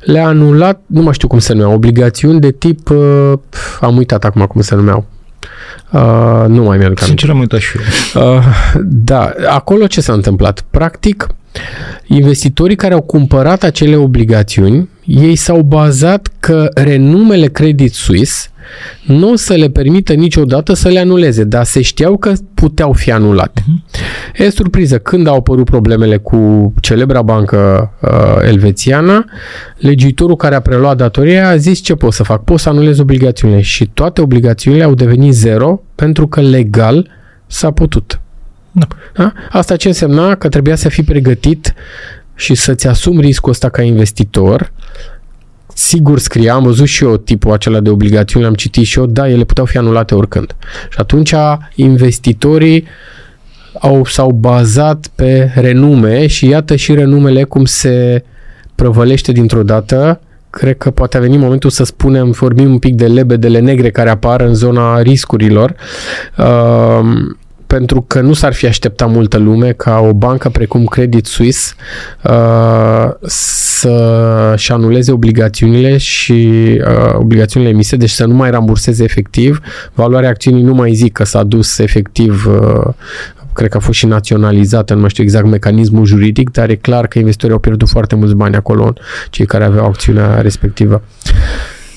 [0.00, 3.32] Le-a anulat, nu mai știu cum se numeau, obligațiuni de tip, uh,
[3.80, 5.04] am uitat acum cum se numeau.
[5.92, 8.22] Uh, nu mai mi-aduc Sincer am uitat și eu.
[8.22, 8.42] Uh,
[8.82, 10.64] da, acolo ce s-a întâmplat?
[10.70, 11.26] Practic,
[12.06, 18.48] investitorii care au cumpărat acele obligațiuni, ei s-au bazat că renumele Credit Suisse
[19.06, 23.12] nu o să le permită niciodată să le anuleze, dar se știau că puteau fi
[23.12, 23.62] anulate.
[23.62, 24.40] Uh-huh.
[24.40, 28.10] E surpriză, când au apărut problemele cu celebra bancă uh,
[28.48, 29.24] elvețiană,
[29.78, 33.60] legiuitorul care a preluat datoria a zis ce pot să fac, pot să anulez obligațiunile
[33.60, 37.10] și toate obligațiunile au devenit zero pentru că legal
[37.46, 38.20] s-a putut.
[38.78, 38.86] Da.
[39.14, 39.32] Da?
[39.50, 41.74] Asta ce însemna că trebuia să fii pregătit
[42.34, 44.72] și să-ți asumi riscul ăsta ca investitor
[45.76, 49.28] sigur scria, am văzut și eu tipul acela de obligațiuni, am citit și eu, da,
[49.28, 50.56] ele puteau fi anulate oricând.
[50.90, 51.34] Și atunci
[51.74, 52.84] investitorii
[53.80, 58.24] au, s-au bazat pe renume și iată și renumele cum se
[58.74, 60.20] prăvălește dintr-o dată.
[60.50, 64.10] Cred că poate a venit momentul să spunem, vorbim un pic de lebedele negre care
[64.10, 65.74] apar în zona riscurilor.
[66.38, 67.00] Uh,
[67.66, 71.74] pentru că nu s-ar fi așteptat multă lume ca o bancă precum Credit Suisse
[72.24, 79.60] uh, să-și anuleze obligațiunile și uh, obligațiunile emise, deci să nu mai ramburseze efectiv.
[79.94, 82.94] Valoarea acțiunii nu mai zic că s-a dus efectiv uh,
[83.52, 87.06] cred că a fost și naționalizată, nu mai știu exact mecanismul juridic, dar e clar
[87.06, 88.92] că investitorii au pierdut foarte mulți bani acolo,
[89.30, 91.02] cei care aveau acțiunea respectivă.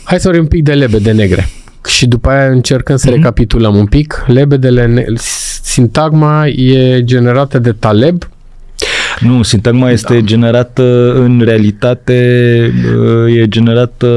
[0.04, 1.48] Hai să vorbim un pic de lebe de negre.
[1.88, 3.14] Și după aia încercăm să mm-hmm.
[3.14, 4.24] recapitulăm un pic.
[4.28, 5.06] Lebedele,
[5.61, 8.23] sintagma e generată de Taleb,
[9.19, 10.19] nu, sintagma este da.
[10.19, 12.14] generată în realitate,
[13.27, 14.07] e generată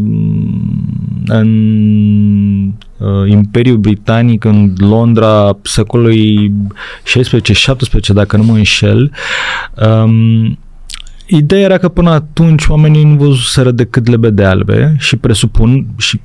[0.00, 6.52] mm, în uh, Imperiul Britanic, în Londra, secolului
[7.04, 9.12] 16-17, dacă nu mă înșel.
[9.86, 10.58] Um,
[11.26, 16.20] Ideea era că până atunci oamenii nu văzuseră decât lebede albe și presupun, și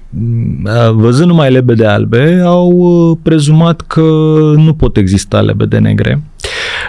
[0.94, 4.02] văzând numai lebede albe, au uh, prezumat că
[4.56, 6.24] nu pot exista lebede negre.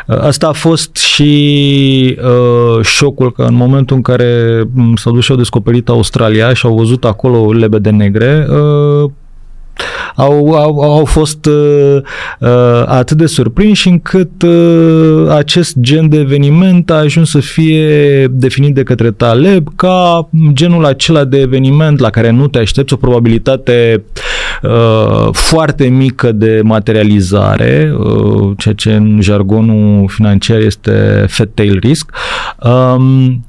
[0.06, 4.62] Uh, asta a fost și uh, șocul că în momentul în care
[4.94, 9.10] s-au dus și au descoperit Australia și au văzut acolo lebede negre, uh,
[10.14, 11.96] au, au, au fost uh,
[12.40, 18.74] uh, atât de surprinși încât uh, acest gen de eveniment a ajuns să fie definit
[18.74, 24.04] de către Taleb ca genul acela de eveniment la care nu te aștepți o probabilitate
[24.62, 32.10] uh, foarte mică de materializare, uh, ceea ce în jargonul financiar este fat tail risk.
[32.62, 33.44] Um,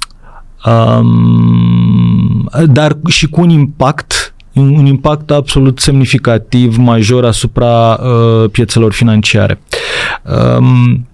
[0.66, 4.23] um, dar și cu un impact
[4.54, 9.60] un impact absolut semnificativ, major asupra uh, piețelor financiare.
[10.58, 11.08] Um,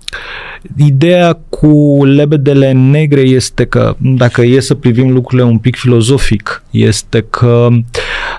[0.76, 7.26] Ideea cu lebedele negre este că, dacă e să privim lucrurile un pic filozofic, este
[7.30, 7.68] că,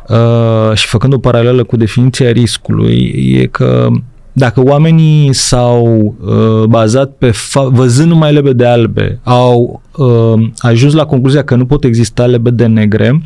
[0.08, 3.88] uh, și făcând o paralelă cu definiția riscului, e că
[4.32, 11.06] dacă oamenii s-au uh, bazat pe, fa- văzând numai lebede albe, au uh, ajuns la
[11.06, 13.22] concluzia că nu pot exista lebede negre,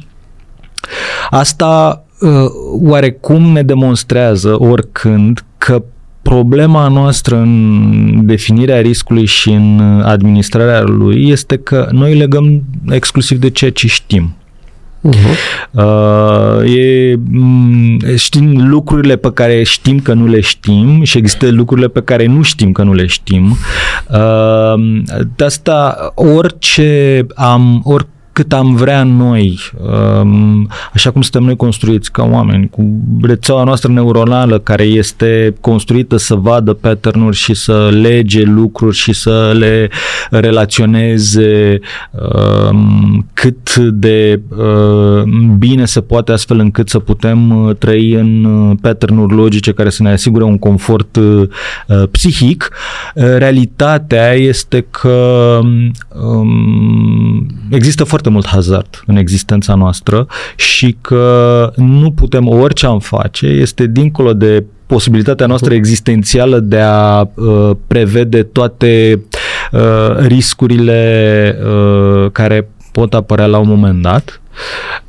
[1.31, 2.31] Asta uh,
[2.83, 5.83] oarecum ne demonstrează oricând că
[6.23, 13.51] problema noastră în definirea riscului și în administrarea lui este că noi legăm exclusiv de
[13.51, 14.35] ceea ce știm.
[15.09, 15.37] Uh-huh.
[15.71, 21.89] Uh, e, mm, știm lucrurile pe care știm că nu le știm și există lucrurile
[21.89, 23.57] pe care nu știm că nu le știm.
[24.11, 25.03] Uh,
[25.37, 29.59] de asta orice am, or, cât am vrea noi,
[30.21, 36.17] um, așa cum suntem noi construiți ca oameni, cu rețeaua noastră neuronală care este construită
[36.17, 39.91] să vadă pattern și să lege lucruri și să le
[40.31, 41.81] relaționeze
[42.71, 45.23] um, cât de uh,
[45.59, 50.03] bine se poate astfel încât să putem uh, trăi în uh, pattern logice care să
[50.03, 51.19] ne asigure un confort
[52.11, 52.71] psihic.
[53.15, 55.59] Realitatea este că
[56.23, 60.27] um, există foarte foarte mult hazard în existența noastră
[60.57, 67.21] și că nu putem, orice am face, este dincolo de posibilitatea noastră existențială de a
[67.35, 69.23] uh, prevede toate
[69.73, 74.41] uh, riscurile uh, care pot apărea la un moment dat.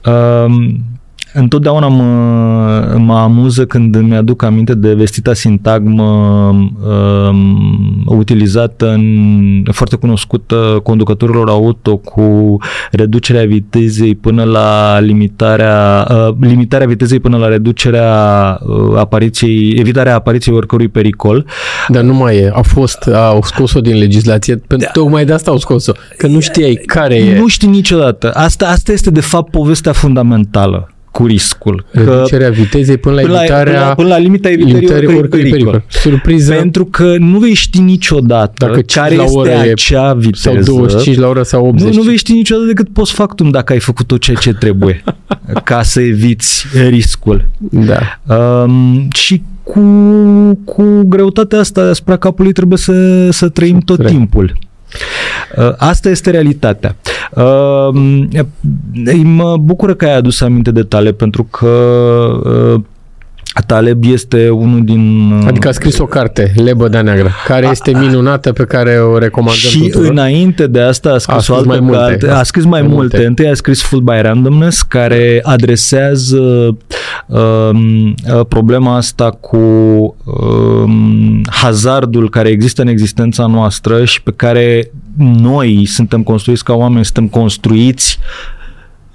[0.06, 0.56] Uh,
[1.36, 9.96] întotdeauna mă, mă amuză când îmi aduc aminte de vestita sintagmă um, utilizată în, foarte
[9.96, 12.58] cunoscută conducătorilor auto cu
[12.92, 20.56] reducerea vitezei până la limitarea, uh, limitarea vitezei până la reducerea uh, apariției, evitarea apariției
[20.56, 21.46] oricărui pericol.
[21.88, 22.52] Dar nu mai e.
[22.54, 25.02] A fost, au scos-o din legislație, pentru da.
[25.02, 27.40] tocmai de asta au scos-o, că nu știai care e.
[27.40, 28.32] Nu știi niciodată.
[28.34, 31.86] Asta, asta este de fapt povestea fundamentală cu riscul.
[31.92, 33.74] Reducerea vitezei până la până evitarea...
[33.74, 35.50] La, până, la, până la limita evitării oricărui pericol.
[35.50, 35.84] pericol.
[35.88, 36.54] Surpriză.
[36.54, 40.62] Pentru că nu vei ști niciodată dacă care la este e acea viteză.
[40.62, 41.94] Sau 25 la oră sau 80.
[41.94, 45.04] Nu, nu vei ști niciodată decât post factum dacă ai făcut tot ceea ce trebuie
[45.64, 47.46] ca să eviți riscul.
[47.58, 48.20] Da.
[48.36, 49.82] Um, și cu,
[50.64, 54.18] cu greutatea asta asupra capului trebuie să, să trăim tot Trebuie.
[54.18, 54.58] timpul.
[55.58, 56.96] Uh, asta este realitatea.
[57.36, 57.90] Uh,
[59.24, 61.68] mă bucură că ai adus aminte de tale pentru că
[62.44, 62.82] uh,
[63.62, 65.32] Taleb este unul din...
[65.48, 69.80] Adică a scris o carte, Lebăda Neagră, care este minunată, pe care o recomandăm Și
[69.80, 70.12] tuturor.
[70.12, 71.98] înainte de asta a scris, a scris o altă mai multe.
[72.00, 73.16] carte, a scris mai, mai multe.
[73.16, 73.28] multe.
[73.28, 76.78] Întâi a scris Full by Randomness, care adresează
[77.28, 84.92] um, uh, problema asta cu um, hazardul care există în existența noastră și pe care
[85.18, 88.20] noi suntem construiți ca oameni, suntem construiți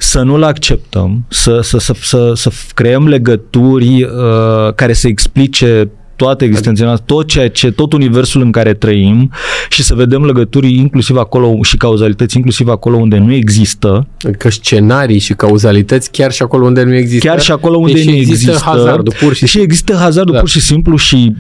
[0.03, 6.45] să nu-l acceptăm, să, să, să, să, să creăm legături uh, care să explice toată
[6.45, 9.31] existența noastră, tot ceea ce, tot universul în care trăim
[9.69, 14.07] și să vedem legături inclusiv acolo și cauzalități inclusiv acolo unde nu există.
[14.27, 17.29] Adică scenarii și cauzalități chiar și acolo unde nu există.
[17.29, 18.31] Chiar și acolo unde nu există.
[18.31, 20.41] există hazardul pur și Și există hazardul da.
[20.41, 21.33] pur și simplu și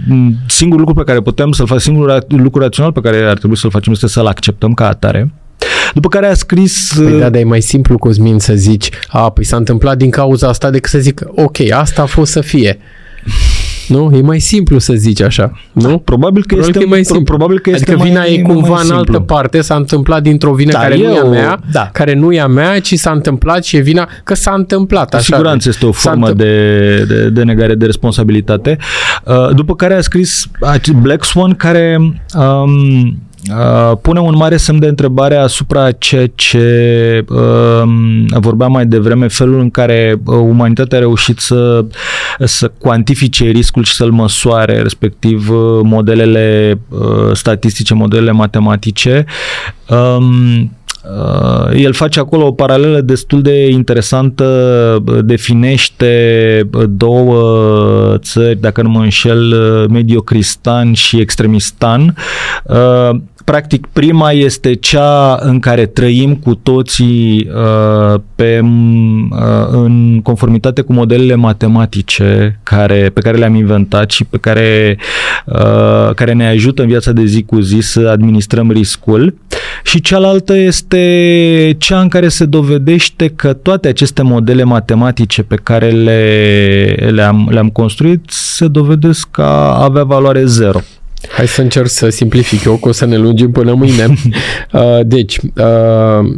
[0.46, 3.70] singurul lucru pe care putem să-l facem, singurul lucru rațional pe care ar trebui să-l
[3.70, 5.32] facem este să-l acceptăm ca atare
[5.94, 6.92] după care a scris...
[6.96, 10.10] Păi da, uh, dar e mai simplu, Cosmin, să zici, a, păi s-a întâmplat din
[10.10, 12.78] cauza asta decât să zic, ok, asta a fost să fie.
[13.88, 14.10] Nu?
[14.14, 15.98] E mai simplu să zici așa, nu?
[15.98, 17.24] Probabil că probabil este, că e mai simplu.
[17.24, 20.52] Probabil că este adică vina mai, e cumva mai în altă parte, s-a întâmplat dintr-o
[20.52, 21.90] vină da, care eu, nu e a mea, da.
[21.92, 25.14] care nu e a mea, ci s-a întâmplat și e vina că s-a întâmplat.
[25.14, 25.16] Așa.
[25.16, 28.78] Cu siguranță este o formă de, de, de negare de responsabilitate.
[29.24, 30.46] Uh, după care a scris
[31.00, 31.96] Black Swan, care
[32.34, 33.18] um,
[33.48, 37.82] Uh, pune un mare semn de întrebare asupra ceea ce uh,
[38.40, 41.84] vorbeam mai devreme, felul în care uh, umanitatea a reușit să,
[42.38, 49.24] să cuantifice riscul și să-l măsoare, respectiv uh, modelele uh, statistice, modelele matematice.
[49.88, 50.24] Um,
[50.62, 50.79] Uh,
[51.74, 59.54] el face acolo o paralelă destul de interesantă, definește două țări, dacă nu mă înșel,
[59.90, 62.16] mediocristan și extremistan.
[62.64, 63.10] Uh,
[63.44, 68.60] practic, prima este cea în care trăim cu toții uh, pe,
[69.70, 74.98] în conformitate cu modelele matematice care, pe care le-am inventat și pe care,
[76.14, 79.34] care ne ajută în viața de zi cu zi să administrăm riscul.
[79.82, 85.56] Și cealaltă este este cea în care se dovedește că toate aceste modele matematice pe
[85.62, 90.80] care le, le-am, le-am construit se dovedesc a avea valoare zero.
[91.30, 94.06] Hai să încerc să simplific eu, că o să ne lungim până mâine.
[94.72, 96.36] Uh, deci, uh,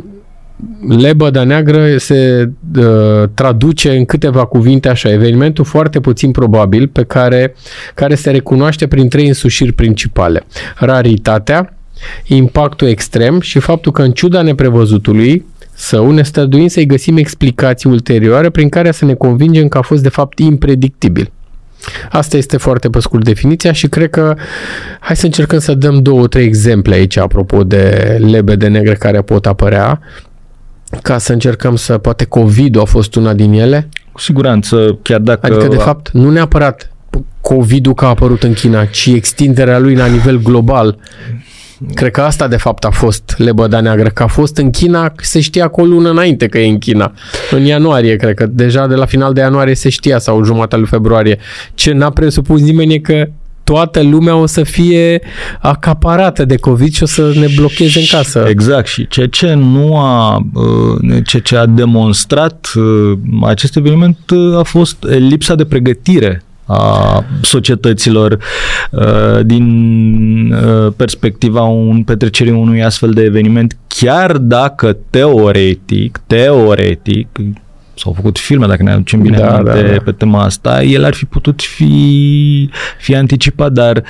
[0.98, 7.55] lebăda neagră se uh, traduce în câteva cuvinte așa, evenimentul foarte puțin probabil pe care,
[7.94, 10.43] care se recunoaște prin trei însușiri principale.
[10.78, 11.77] Raritatea,
[12.27, 18.51] impactul extrem și faptul că în ciuda neprevăzutului său ne străduim să-i găsim explicații ulterioare
[18.51, 21.31] prin care să ne convingem că a fost de fapt impredictibil.
[22.11, 24.35] Asta este foarte pe scurt definiția și cred că
[25.01, 29.23] hai să încercăm să dăm două, trei exemple aici apropo de lebe de negre care
[29.23, 30.01] pot apărea
[31.03, 33.89] ca să încercăm să, poate covid a fost una din ele?
[34.12, 35.47] Cu siguranță, chiar dacă...
[35.47, 36.93] Adică, de fapt, nu neapărat
[37.41, 40.99] COVID-ul că a apărut în China, ci extinderea lui la nivel global
[41.95, 45.41] Cred că asta de fapt a fost lebăda neagră, că a fost în China, se
[45.41, 47.13] știa cu o lună înainte că e în China.
[47.51, 50.87] În ianuarie, cred că deja de la final de ianuarie se știa sau jumătatea lui
[50.87, 51.39] februarie.
[51.75, 53.29] Ce n-a presupus nimeni e că
[53.65, 55.23] toată lumea o să fie
[55.61, 58.45] acaparată de COVID și o să ne blocheze în casă.
[58.49, 64.59] Exact și ceea ce nu a, uh, ceea ce a demonstrat uh, acest eveniment uh,
[64.59, 68.39] a fost lipsa de pregătire a societăților
[68.91, 77.29] uh, din uh, perspectiva un, petrecerii unui astfel de eveniment, chiar dacă teoretic, teoretic,
[77.95, 79.97] s-au făcut filme, dacă ne aducem bine da, da, da.
[80.05, 84.03] pe tema asta, el ar fi putut fi, fi anticipat, dar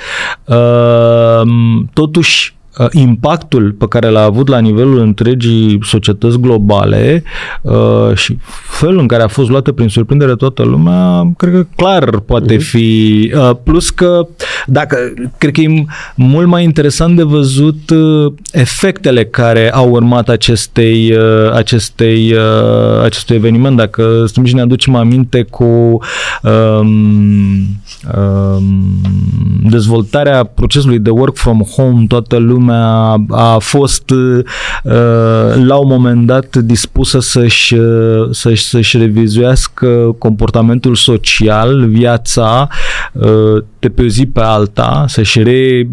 [0.45, 1.51] uh,
[1.93, 7.23] totuși uh, impactul pe care l-a avut la nivelul întregii societăți globale
[7.61, 8.37] uh, și
[8.69, 12.63] felul în care a fost luată prin surprindere toată lumea, cred că clar poate mhm.
[12.63, 13.31] fi.
[13.35, 14.27] Uh, plus că,
[14.65, 14.97] dacă,
[15.37, 15.85] cred că e
[16.15, 23.35] mult mai interesant de văzut uh, efectele care au urmat acestei, uh, acestei, uh, acestui
[23.35, 23.77] eveniment.
[23.77, 25.99] Dacă stăm și ne aducem aminte cu um,
[28.15, 29.01] um,
[29.69, 32.62] dezvoltarea procesului de work from home, toată lumea
[33.29, 34.43] a fost uh,
[35.65, 42.67] la un moment dat dispusă să-și, uh, să-și, să-și revizuiască comportamentul social, viața
[43.11, 45.87] uh, de pe o zi pe alta, să-și re,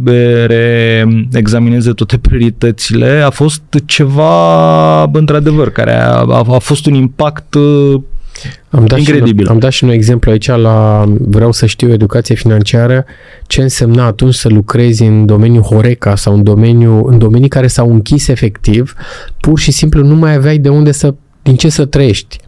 [0.46, 7.56] re-examineze toate prioritățile, a fost ceva, într-adevăr, care a, a, a fost un impact
[8.70, 9.44] am dat Incredibil.
[9.44, 13.04] Și, am dat și un exemplu aici la Vreau să știu educație financiară,
[13.46, 17.92] ce însemna atunci să lucrezi în domeniul Horeca sau în, domeniu, în domenii care s-au
[17.92, 18.94] închis efectiv,
[19.40, 22.38] pur și simplu nu mai aveai de unde să, din ce să trăiești.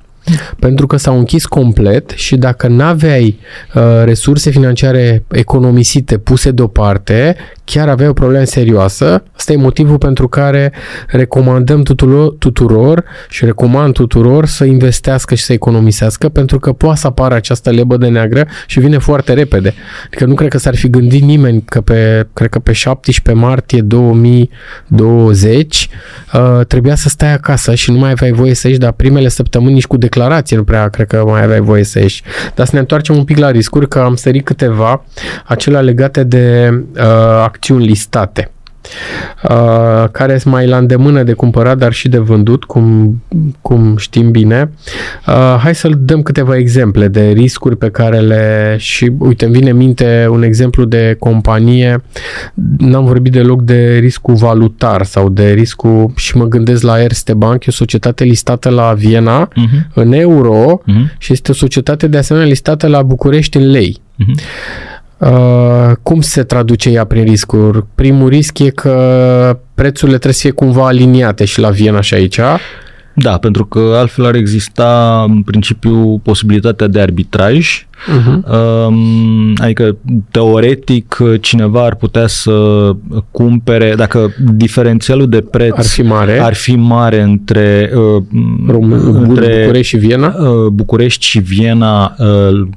[0.58, 3.38] Pentru că s-au închis complet și dacă n-aveai
[3.74, 9.22] uh, resurse financiare economisite puse deoparte, chiar aveai o problemă serioasă.
[9.36, 10.72] Asta e motivul pentru care
[11.06, 17.06] recomandăm tuturor, tuturor și recomand tuturor să investească și să economisească pentru că poate să
[17.06, 19.74] apară această lebă de neagră și vine foarte repede.
[20.06, 23.80] Adică nu cred că s-ar fi gândit nimeni că pe, cred că pe 17 martie
[23.80, 25.88] 2020
[26.32, 29.74] uh, trebuia să stai acasă și nu mai aveai voie să ieși, dar primele săptămâni
[29.74, 32.22] nici cu declarație nu prea cred că mai aveai voie să ieși.
[32.54, 35.04] Dar să ne întoarcem un pic la riscuri, că am sărit câteva,
[35.44, 37.02] acelea legate de uh,
[37.42, 38.50] acțiuni listate
[39.48, 43.22] uh, care sunt mai la îndemână de cumpărat, dar și de vândut, cum,
[43.60, 44.70] cum știm bine.
[45.26, 48.76] Uh, hai să dăm câteva exemple de riscuri pe care le...
[48.78, 52.02] Și uite, îmi vine în minte un exemplu de companie,
[52.78, 57.64] n-am vorbit deloc de riscul valutar sau de riscul, și mă gândesc la Erste Bank,
[57.64, 59.94] e o societate listată la Viena uh-huh.
[59.94, 61.18] în euro uh-huh.
[61.18, 64.00] și este o societate de asemenea listată la București în lei.
[64.00, 64.40] Uh-huh.
[65.22, 67.84] Uh, cum se traduce ea prin riscuri?
[67.94, 72.40] Primul risc e că prețurile trebuie să fie cumva aliniate și la Viena și aici.
[73.14, 78.40] Da, pentru că altfel ar exista în principiu posibilitatea de arbitraj, uh-huh.
[79.54, 79.96] adică
[80.30, 82.90] teoretic cineva ar putea să
[83.30, 88.22] cumpere, dacă diferențialul de preț ar fi mare, ar fi mare între, uh,
[88.68, 92.68] Rom- între București și Viena, uh, București și Viena uh,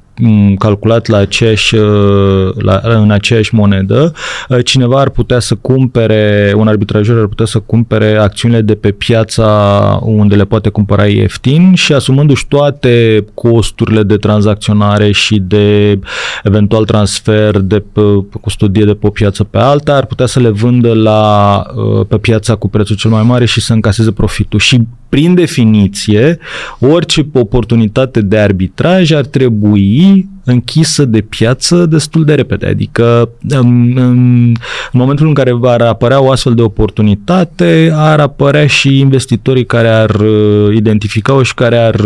[0.58, 4.14] calculat la aceeași, uh, la, în aceeași monedă,
[4.50, 8.92] uh, cineva ar putea să cumpere, un arbitrajor ar putea să cumpere acțiunile de pe
[8.92, 16.00] piața unde le poate cumpăra ieftin și asumându-și toate costurile de tranzacționare și de
[16.44, 18.02] eventual transfer de pe,
[18.42, 22.18] custodie de pe o piață pe alta, ar putea să le vândă la, uh, pe
[22.18, 24.60] piața cu prețul cel mai mare și să încaseze profitul.
[24.60, 24.82] Și
[25.16, 26.40] prin definiție,
[26.80, 32.66] orice oportunitate de arbitraj ar trebui închisă de piață destul de repede.
[32.66, 34.54] Adică în, în
[34.92, 40.10] momentul în care va apărea o astfel de oportunitate, ar apărea și investitorii care ar
[40.10, 42.00] uh, identifica-o și care ar,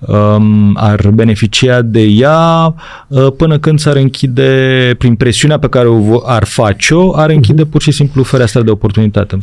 [0.00, 2.74] um, ar beneficia de ea
[3.08, 7.70] uh, până când s-ar închide, prin presiunea pe care o ar face-o, ar închide mhm.
[7.70, 9.38] pur și simplu fereastra de oportunitate.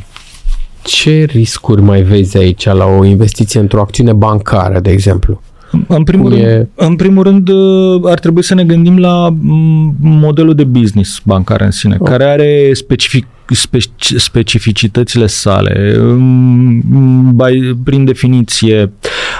[0.85, 5.41] Ce riscuri mai vezi aici la o investiție într-o acțiune bancară, de exemplu?
[5.87, 10.55] În primul, rând, în primul rând, uh, ar trebui să ne gândim la mm, modelul
[10.55, 12.09] de business bancar în sine, oh.
[12.09, 15.97] care are specific, speci, specificitățile sale.
[17.33, 18.91] By, prin definiție,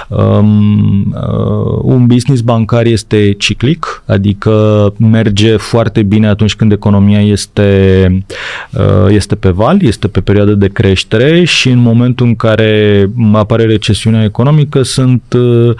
[0.08, 8.24] um, uh, un business bancar este ciclic, adică merge foarte bine atunci când economia este,
[8.72, 13.64] uh, este pe val, este pe perioadă de creștere și în momentul în care apare
[13.64, 15.74] recesiunea economică sunt uh,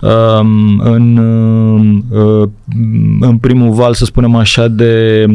[0.00, 1.16] um, în,
[2.10, 2.48] uh,
[3.20, 5.26] în primul val, să spunem așa, de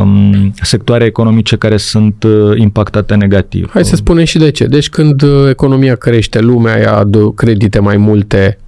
[0.00, 3.70] um, sectoare economice care sunt uh, impactate negativ.
[3.72, 4.64] Hai să spunem și de ce.
[4.64, 8.58] Deci când uh, economia crește, lumea ia credite mai multe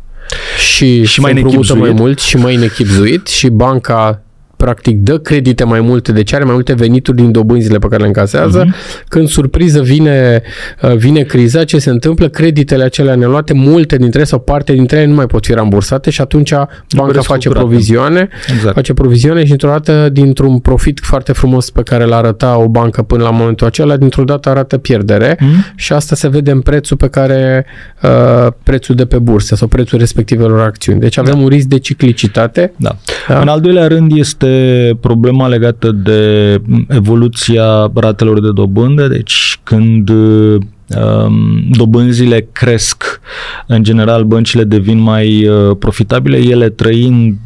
[0.58, 1.32] și, și mai
[1.74, 4.22] mai mult și mai nechipzuit și banca
[4.64, 8.06] practic dă credite mai multe, deci are mai multe venituri din dobânzile pe care le
[8.06, 8.64] încasează.
[8.64, 9.04] Uh-huh.
[9.08, 10.42] Când surpriză vine,
[10.82, 12.28] uh, vine criza, ce se întâmplă?
[12.28, 16.10] Creditele acelea neluate, multe dintre ele sau parte dintre ele nu mai pot fi rambursate
[16.10, 16.52] și atunci
[16.96, 18.74] banca face provizioane, exact.
[18.74, 23.02] face provizioane și dintr-o dată, dintr-un profit foarte frumos pe care l arăta o bancă
[23.02, 25.74] până la momentul acela, dintr-o dată arată pierdere uh-huh.
[25.74, 27.66] și asta se vede în prețul pe care
[28.02, 31.00] uh, prețul de pe bursă sau prețul respectivelor acțiuni.
[31.00, 31.40] Deci avem da.
[31.40, 32.72] un risc de ciclicitate.
[32.76, 32.96] Da.
[33.28, 33.40] da.
[33.40, 40.10] În al doilea rând este este problema legată de evoluția ratelor de dobândă, deci când
[40.10, 40.68] Um,
[41.70, 43.20] dobânzile cresc,
[43.66, 47.36] în general băncile devin mai uh, profitabile, ele trăind,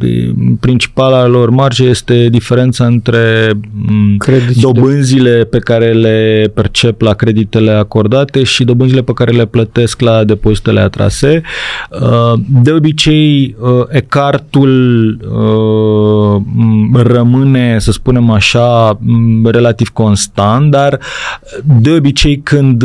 [0.61, 5.45] principala lor marge este diferența între mm, Credici dobânzile de...
[5.45, 10.81] pe care le percep la creditele acordate și dobânzile pe care le plătesc la depozitele
[10.81, 11.43] atrase.
[11.91, 14.63] Uh, de obicei, uh, ecartul
[16.95, 18.99] rămâne, să spunem așa,
[19.45, 20.99] relativ constant, dar
[21.81, 22.83] de obicei când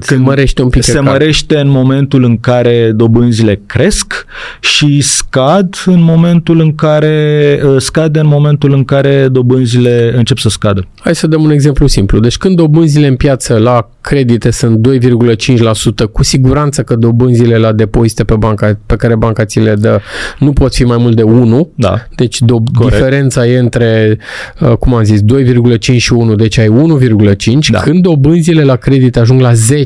[0.00, 0.82] se mărește un pic.
[0.82, 4.24] Se mărește în momentul în care dobânzile cresc
[4.60, 10.48] și scad în momentul în care uh, scade în momentul în care dobânzile încep să
[10.48, 10.86] scadă.
[11.00, 12.18] Hai să dăm un exemplu simplu.
[12.18, 18.24] Deci când dobânzile în piață la credite sunt 2,5%, cu siguranță că dobânzile la depozite
[18.24, 20.00] pe, banca, pe care banca ți le dă
[20.38, 21.70] nu pot fi mai mult de 1.
[21.74, 22.06] Da.
[22.14, 24.18] Deci do- diferența e între,
[24.60, 27.70] uh, cum am zis, 2,5 și 1, deci ai 1,5.
[27.70, 27.78] Da.
[27.78, 29.79] Când dobânzile la credite ajung la 10%,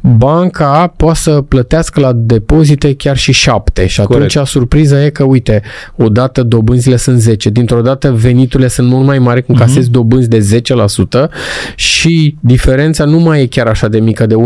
[0.00, 3.86] banca poate să plătească la depozite chiar și 7.
[3.86, 4.50] Și atunci Corect.
[4.50, 5.62] surpriza e că, uite,
[5.96, 9.60] odată dobânzile sunt 10, dintr-o dată veniturile sunt mult mai mari când uh-huh.
[9.60, 10.62] casezi dobânzi de
[11.26, 11.28] 10%
[11.74, 14.38] și diferența nu mai e chiar așa de mică de 1,5,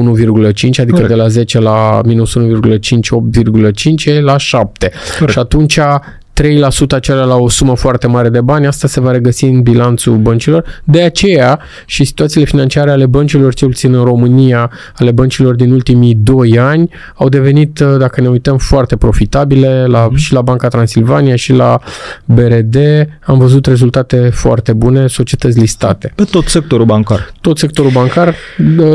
[0.62, 1.09] adică Corect.
[1.09, 4.93] de la 10 la minus 1,5, 8,5 e la 7.
[5.19, 5.32] Corect.
[5.32, 5.78] Și atunci
[6.39, 6.40] 3%
[6.90, 10.65] acelea la o sumă foarte mare de bani, asta se va regăsi în bilanțul băncilor.
[10.85, 16.15] De aceea și situațiile financiare ale băncilor, cel puțin în România, ale băncilor din ultimii
[16.15, 20.16] 2 ani, au devenit, uh, dacă ne uităm, foarte profitabile la, mm.
[20.16, 21.81] și la Banca Transilvania și la
[22.24, 22.77] BRD.
[23.24, 26.12] Am văzut rezultate foarte bune, societăți listate.
[26.15, 27.32] Pe tot sectorul bancar.
[27.40, 28.35] Tot sectorul bancar,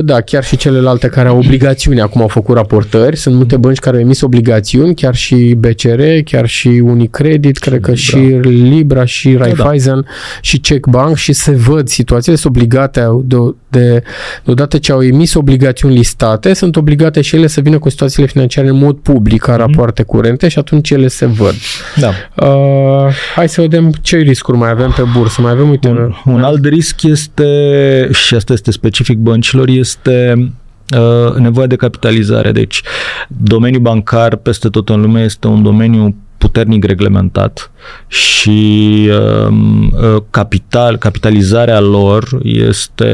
[0.01, 3.15] da, chiar și celelalte care au obligațiuni, acum au făcut raportări.
[3.15, 7.81] Sunt multe bănci care au emis obligațiuni, chiar și BCR, chiar și Unicred, Credit, cred
[7.81, 10.07] că și Libra și Raiffeisen da, da.
[10.41, 13.37] și Czech Bank și se văd situațiile, sunt obligate de,
[13.67, 14.03] de,
[14.43, 18.67] deodată ce au emis obligațiuni listate, sunt obligate și ele să vină cu situațiile financiare
[18.67, 19.57] în mod public ca mm-hmm.
[19.57, 21.53] rapoarte curente și atunci ele se văd.
[21.95, 22.11] Da.
[22.47, 25.41] Uh, hai să vedem ce riscuri mai avem pe bursă.
[25.41, 30.51] Mai avem, uite, un, un alt risc este, și asta este specific băncilor, este
[30.97, 32.51] uh, nevoia de capitalizare.
[32.51, 32.81] Deci,
[33.27, 37.71] domeniul bancar peste tot în lume este un domeniu puternic reglementat
[38.07, 39.09] și
[39.47, 43.13] um, uh, capital, capitalizarea lor este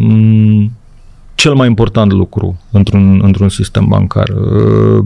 [0.00, 0.72] um,
[1.38, 4.28] cel mai important lucru într-un, într-un sistem bancar.
[4.28, 5.04] Uh,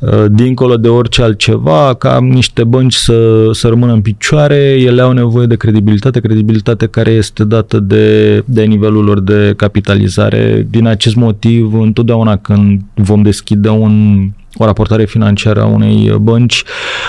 [0.00, 5.12] uh, dincolo de orice altceva, ca niște bănci să, să rămână în picioare, ele au
[5.12, 10.66] nevoie de credibilitate, credibilitate care este dată de, de nivelul lor de capitalizare.
[10.70, 16.62] Din acest motiv, întotdeauna când vom deschide un o raportare financiară a unei bănci,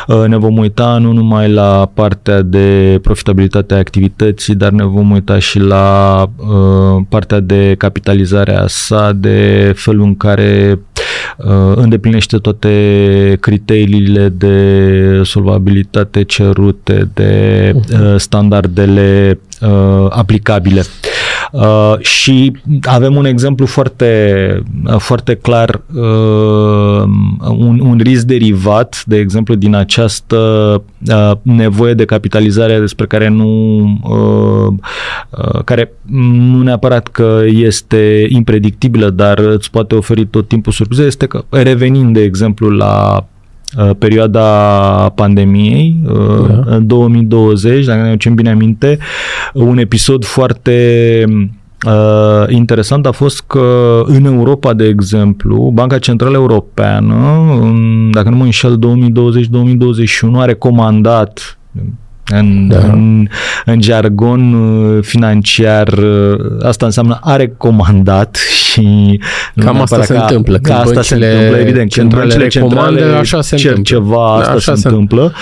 [0.08, 5.12] uh, ne vom uita nu numai la partea de profitabilitate a activității, dar ne vom
[5.12, 10.80] uita și la uh, partea de capitalizare a sa, de felul în care
[11.38, 20.84] uh, îndeplinește toate criteriile de solvabilitate cerute, de uh, standardele uh, aplicabile.
[21.52, 22.52] Uh, și
[22.82, 27.04] avem un exemplu foarte, uh, foarte clar, uh,
[27.50, 30.38] un, un risc derivat, de exemplu, din această
[31.08, 34.74] uh, nevoie de capitalizare despre care nu uh,
[35.30, 41.26] uh, care nu neapărat că este impredictibilă, dar îți poate oferi tot timpul surprize, este
[41.26, 43.39] că revenind, de exemplu, la Uh,
[43.98, 44.42] perioada
[45.16, 46.76] pandemiei, uh, da.
[46.76, 48.98] în 2020, dacă ne aducem bine aminte,
[49.54, 51.24] un episod foarte
[51.88, 57.16] uh, interesant a fost că în Europa, de exemplu, Banca Centrală Europeană,
[58.12, 61.60] dacă nu mă înșel, 2020-2021 a recomandat
[62.30, 62.78] în, da.
[62.78, 63.28] în,
[63.66, 69.20] în jargon uh, financiar, uh, asta înseamnă a recomandat și
[69.56, 70.58] cam asta se ca, întâmplă.
[70.58, 71.94] Când asta se întâmplă, evident.
[71.94, 73.98] Când băncile centrale așa se cer întâmplă.
[73.98, 75.34] ceva, asta așa se, se întâmplă.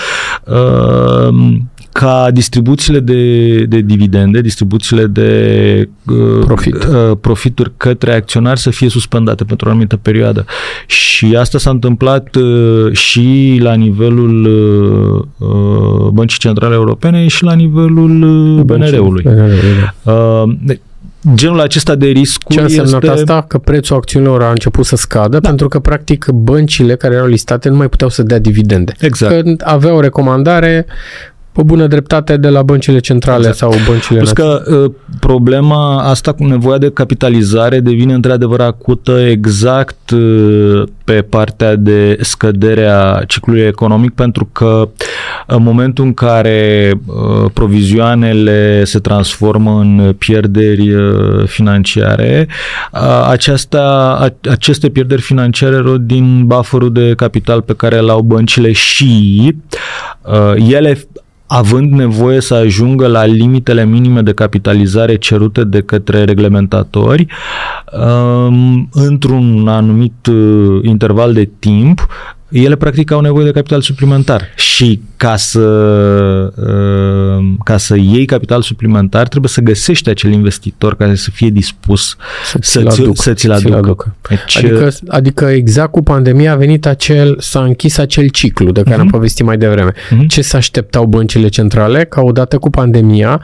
[0.44, 1.56] Uh,
[1.92, 6.74] ca distribuțiile de, de dividende, distribuțiile de uh, Profit.
[6.74, 10.44] uh, profituri către acționari să fie suspendate pentru o anumită perioadă.
[10.86, 14.44] Și asta s-a întâmplat uh, și la nivelul
[15.38, 18.22] uh, uh Băncii Centrale Europene și la nivelul
[18.58, 19.22] uh, BNR-ului.
[20.04, 20.12] Da.
[20.12, 20.76] Uh,
[21.34, 23.14] genul acesta de riscuri Ce a însemnat este...
[23.14, 23.44] asta?
[23.48, 25.48] Că prețul acțiunilor a început să scadă da.
[25.48, 28.94] pentru că practic băncile care erau listate nu mai puteau să dea dividende.
[29.00, 29.32] Exact.
[29.32, 30.86] Că aveau recomandare
[31.52, 33.56] pe bună dreptate de la băncile centrale exact.
[33.56, 40.10] sau băncile Plus că uh, problema asta cu nevoia de capitalizare devine într-adevăr acută exact
[40.10, 44.88] uh, pe partea de scădere a ciclului economic pentru că
[45.46, 50.94] în momentul în care uh, provizioanele se transformă în pierderi
[51.46, 52.48] financiare,
[53.30, 54.18] aceasta,
[54.50, 59.54] aceste pierderi financiare rod din bufferul de capital pe care îl au băncile și
[60.70, 60.98] ele
[61.48, 67.26] având nevoie să ajungă la limitele minime de capitalizare cerute de către reglementatori
[67.92, 72.06] um, într-un anumit uh, interval de timp,
[72.48, 75.60] ele practic au nevoie de capital suplimentar și ca să,
[76.56, 82.16] uh, ca să iei capital suplimentar trebuie să găsești acel investitor care să fie dispus
[82.44, 83.76] să, să, ți, aduc, să ți-l aducă.
[83.76, 84.14] aducă.
[84.28, 88.82] Deci, adică, uh, adică exact cu pandemia a venit acel, s-a închis acel ciclu de
[88.82, 88.98] care uh-huh.
[88.98, 89.14] am mhm.
[89.14, 89.92] povestit mai devreme.
[89.92, 90.26] Uh-huh.
[90.28, 92.04] Ce se așteptau băncile centrale?
[92.04, 93.40] Ca odată cu pandemia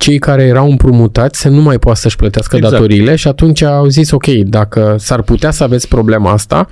[0.00, 2.72] cei care erau împrumutați să nu mai poată să-și plătească exact.
[2.72, 6.68] datoriile și atunci au zis, ok, dacă s-ar putea să aveți problema asta,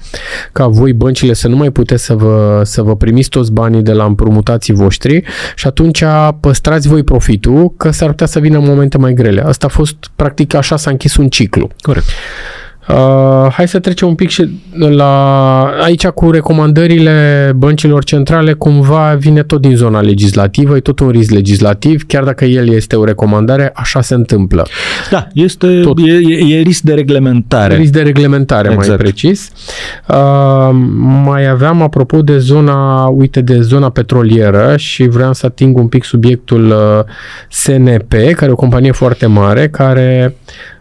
[0.52, 3.92] ca voi băncile să nu mai puteți să vă, să vă primiți toți banii de
[3.92, 5.22] la împrumutații voștri
[5.54, 6.04] și atunci
[6.40, 9.40] păstrați voi profitul, că s-ar putea să vină momente mai grele.
[9.40, 11.68] Asta a fost, practic, așa s-a închis un ciclu.
[11.80, 12.06] Corect.
[12.88, 19.42] Uh, hai să trecem un pic și la aici cu recomandările băncilor centrale, cumva vine
[19.42, 23.70] tot din zona legislativă, e tot un risc legislativ, chiar dacă el este o recomandare,
[23.74, 24.66] așa se întâmplă.
[25.10, 25.98] Da, este tot.
[25.98, 27.76] E, e risc de reglementare.
[27.76, 28.88] Risc de reglementare, exact.
[28.88, 29.52] mai precis.
[30.08, 30.70] Uh,
[31.24, 36.04] mai aveam, apropo de zona, uite, de zona petrolieră și vreau să ating un pic
[36.04, 37.04] subiectul uh,
[37.48, 40.77] SNP, care e o companie foarte mare, care Um,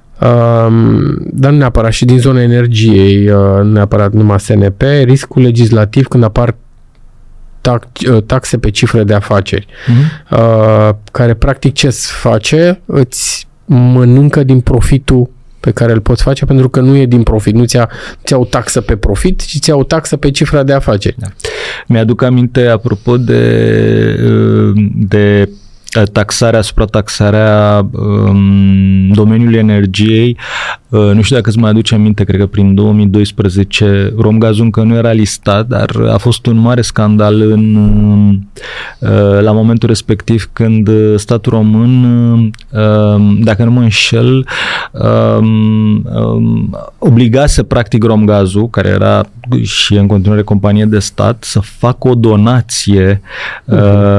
[1.19, 6.55] dar nu neapărat și din zona energiei, uh, neapărat numai SNP, riscul legislativ când apar
[7.69, 10.37] uh, taxe pe cifre de afaceri, uh-huh.
[10.37, 12.81] uh, care practic ce îți face?
[12.85, 15.29] Îți mănâncă din profitul
[15.59, 17.89] pe care îl poți face pentru că nu e din profit, nu ți-a,
[18.25, 21.15] ți-a o taxă pe profit, ci ți-a o taxă pe cifra de afaceri.
[21.19, 21.27] Da.
[21.87, 23.39] Mi-aduc aminte, apropo de,
[24.23, 25.49] uh, de
[26.03, 30.37] taxarea, suprataxarea um, domeniului energiei.
[30.89, 34.95] Uh, nu știu dacă îți mai aduce aminte, cred că prin 2012 Romgazul încă nu
[34.95, 37.75] era listat, dar a fost un mare scandal în,
[38.99, 42.03] uh, la momentul respectiv când statul român,
[42.71, 44.47] uh, dacă nu mă înșel,
[44.91, 49.25] um, um, obligase practic Romgazul, care era
[49.61, 53.21] și în continuare companie de stat, să facă o donație
[53.67, 54.15] uh-huh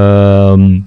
[0.53, 0.85] Um,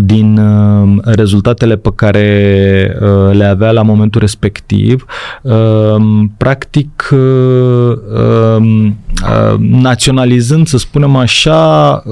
[0.00, 5.04] din um, rezultatele pe care uh, le avea la momentul respectiv,
[5.42, 8.90] um, practic uh, uh,
[9.58, 12.02] naționalizând, să spunem așa,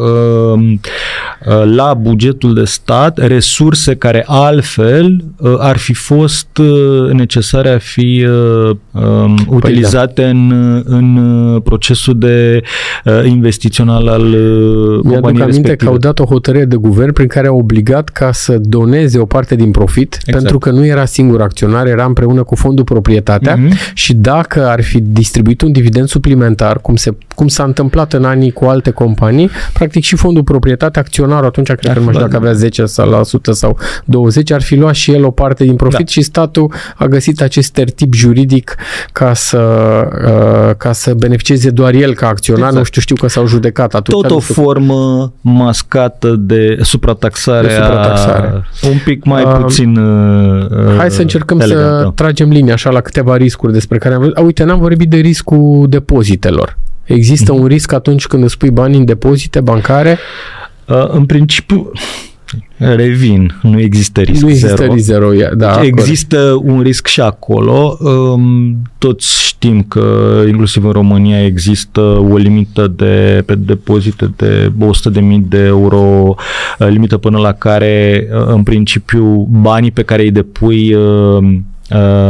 [1.65, 5.25] la bugetul de stat resurse care altfel
[5.59, 6.49] ar fi fost
[7.13, 8.27] necesare a fi
[8.93, 10.29] păi utilizate da.
[10.29, 10.51] în,
[10.85, 12.63] în procesul de
[13.25, 15.77] investițional al Mi-aduc aminte respective.
[15.77, 19.19] că au dat o hotărâre de de guvern prin care a obligat ca să doneze
[19.19, 20.37] o parte din profit, exact.
[20.39, 23.95] pentru că nu era singur acționar, era împreună cu fondul proprietatea mm-hmm.
[23.95, 28.53] și dacă ar fi distribuit un dividend suplimentar, cum, se, cum s-a întâmplat în anii
[28.53, 32.53] cu alte companii, practic și fondul proprietatea, acționarul atunci, cred că nu știu dacă avea
[32.53, 36.07] 10 sau la 100 sau 20, ar fi luat și el o parte din profit
[36.07, 36.13] da.
[36.13, 38.77] și statul a găsit acest tertip juridic
[39.13, 39.59] ca să,
[40.27, 42.77] uh, ca să beneficieze doar el ca acționar, exact.
[42.79, 44.23] nu știu, știu că s-au judecat atunci.
[44.23, 48.65] Tot o formă mascată de suprataxare, de suprataxare.
[48.83, 52.11] un pic mai uh, puțin uh, Hai să încercăm elegant, să da.
[52.15, 54.39] tragem linia așa la câteva riscuri despre care am văzut.
[54.39, 56.77] Uite, n-am vorbit de riscul depozitelor.
[57.07, 57.61] Există mm-hmm.
[57.61, 60.19] un risc atunci când îți pui bani în depozite bancare?
[60.87, 61.91] Uh, în principiu,
[62.77, 64.93] Revin, nu există risc Nu există zero.
[64.93, 65.83] risc zero, da.
[65.83, 66.77] Există corect.
[66.77, 67.99] un risc și acolo.
[68.01, 74.73] Um, toți știm că inclusiv în România există o limită de pe depozite de
[75.13, 76.35] 100.000 de euro,
[76.79, 81.53] uh, limită până la care uh, în principiu banii pe care îi depui uh, Uh,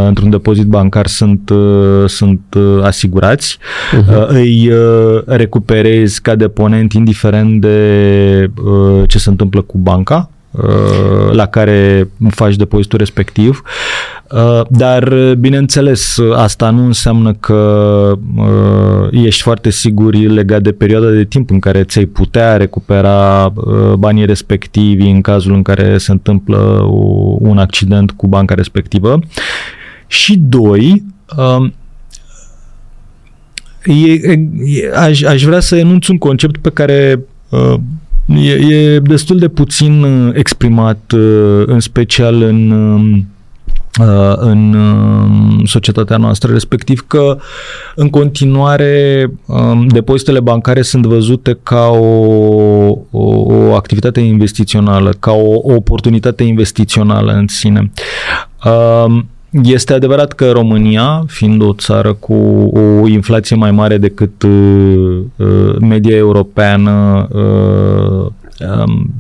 [0.06, 4.16] într-un depozit bancar sunt, uh, sunt uh, asigurați, uh-huh.
[4.16, 11.32] uh, îi uh, recuperezi ca deponent indiferent de uh, ce se întâmplă cu banca uh,
[11.32, 13.62] la care faci depozitul respectiv.
[14.32, 21.24] Uh, dar, bineînțeles, asta nu înseamnă că uh, ești foarte sigur legat de perioada de
[21.24, 26.56] timp în care ți-ai putea recupera uh, banii respectivi în cazul în care se întâmplă
[27.38, 29.20] un accident cu banca respectivă.
[30.06, 31.02] Și doi,
[31.36, 31.74] um,
[33.86, 34.42] E, e,
[34.94, 37.74] aș, aș vrea să enunț un concept pe care uh,
[38.26, 43.22] e, e destul de puțin uh, exprimat, uh, în special în um, uh,
[44.36, 47.39] în um, societatea noastră, respectiv că
[47.94, 52.05] în continuare um, depozitele bancare sunt văzute ca o,
[53.10, 57.90] o, o activitate investițională, ca o, o oportunitate investițională în sine.
[59.62, 62.35] Este adevărat că România, fiind o țară cu
[63.02, 68.35] o inflație mai mare decât uh, uh, media europeană, uh, um,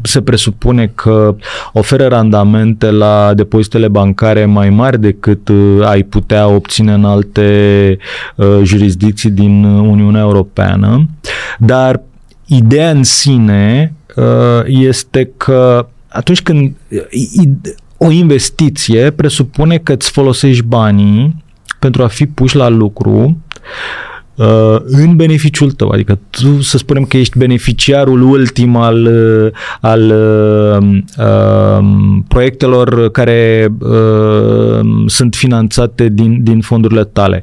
[0.02, 1.36] se presupune că
[1.72, 5.50] oferă randamente la depozitele bancare mai mari decât
[5.82, 7.98] ai putea obține în alte
[8.62, 11.08] jurisdicții din Uniunea Europeană,
[11.58, 12.02] dar
[12.46, 13.94] ideea în sine
[14.64, 16.74] este că atunci când
[17.96, 21.44] o investiție presupune că îți folosești banii
[21.78, 23.34] pentru a fi puși la lucru uh,
[24.84, 29.50] în beneficiul tău, adică tu să spunem că ești beneficiarul ultim al, uh,
[29.80, 31.86] al uh, uh,
[32.28, 37.42] proiectelor care uh, sunt finanțate din, din fondurile tale.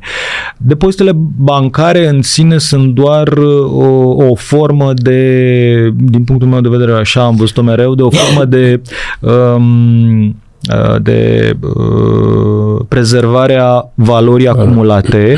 [0.58, 3.28] Depozitele bancare în sine sunt doar
[3.66, 8.10] o, o formă de, din punctul meu de vedere, așa am văzut-o mereu, de o
[8.10, 8.82] formă de
[9.20, 10.36] um,
[10.72, 15.38] Uh, de uh, prezervarea valorii acumulate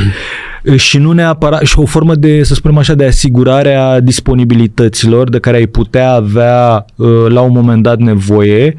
[0.75, 5.39] și nu neapărat și o formă de, să spunem așa, de asigurare a disponibilităților de
[5.39, 8.75] care ai putea avea uh, la un moment dat nevoie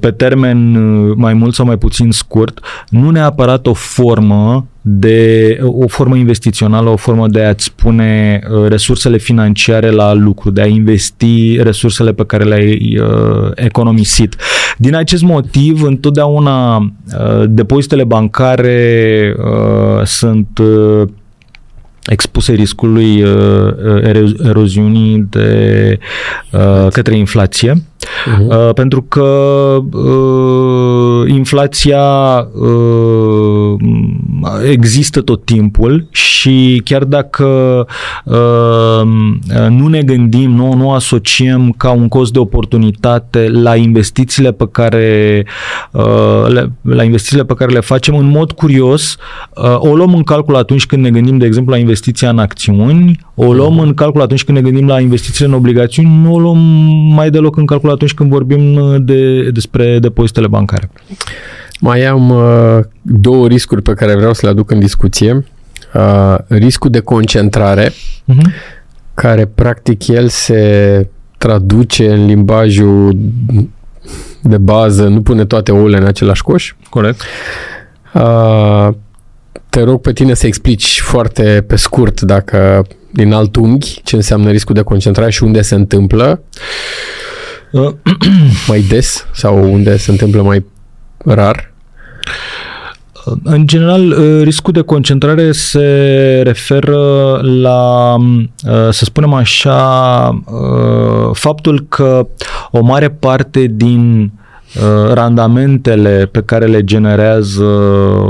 [0.00, 0.78] pe termen
[1.16, 6.96] mai mult sau mai puțin scurt, nu neapărat o formă de o formă investițională, o
[6.96, 12.44] formă de a-ți pune uh, resursele financiare la lucru, de a investi resursele pe care
[12.44, 14.36] le-ai uh, economisit.
[14.76, 21.08] Din acest motiv, întotdeauna uh, depozitele bancare uh, sunt uh,
[22.06, 23.30] expuse riscului uh,
[24.44, 25.98] eroziunii de
[26.52, 28.74] uh, către inflație uh-huh.
[28.74, 29.24] pentru că
[29.92, 32.00] uh, inflația
[32.54, 33.80] uh,
[34.70, 37.46] există tot timpul și chiar dacă
[38.24, 39.02] uh,
[39.68, 45.44] nu ne gândim, nu, nu asociem ca un cost de oportunitate la investițiile pe care
[45.92, 49.16] uh, le, la investițiile pe care le facem, în mod curios,
[49.56, 53.20] uh, o luăm în calcul atunci când ne gândim, de exemplu, la investiția în acțiuni,
[53.34, 56.58] o luăm în calcul atunci când ne gândim la investițiile în obligațiuni, nu o luăm
[57.14, 60.90] mai deloc în calcul atunci când vorbim uh, de, despre depozitele bancare.
[61.80, 65.46] Mai am uh, două riscuri pe care vreau să le aduc în discuție.
[65.94, 68.50] Uh, riscul de concentrare, uh-huh.
[69.14, 71.08] care practic el se
[71.38, 73.18] traduce în limbajul
[74.42, 76.74] de bază, nu pune toate ouăle în același coș.
[76.90, 77.20] Corect.
[78.14, 78.88] Uh,
[79.68, 84.50] te rog pe tine să explici foarte pe scurt, dacă din alt unghi, ce înseamnă
[84.50, 86.42] riscul de concentrare și unde se întâmplă.
[87.70, 87.90] Uh.
[88.68, 90.64] mai des sau unde se întâmplă mai
[91.24, 91.72] rar?
[93.42, 100.42] În general, uh, riscul de concentrare se referă la, uh, să spunem așa,
[101.32, 102.28] faptul că
[102.70, 104.32] o mare parte din
[105.12, 107.64] randamentele pe care le generează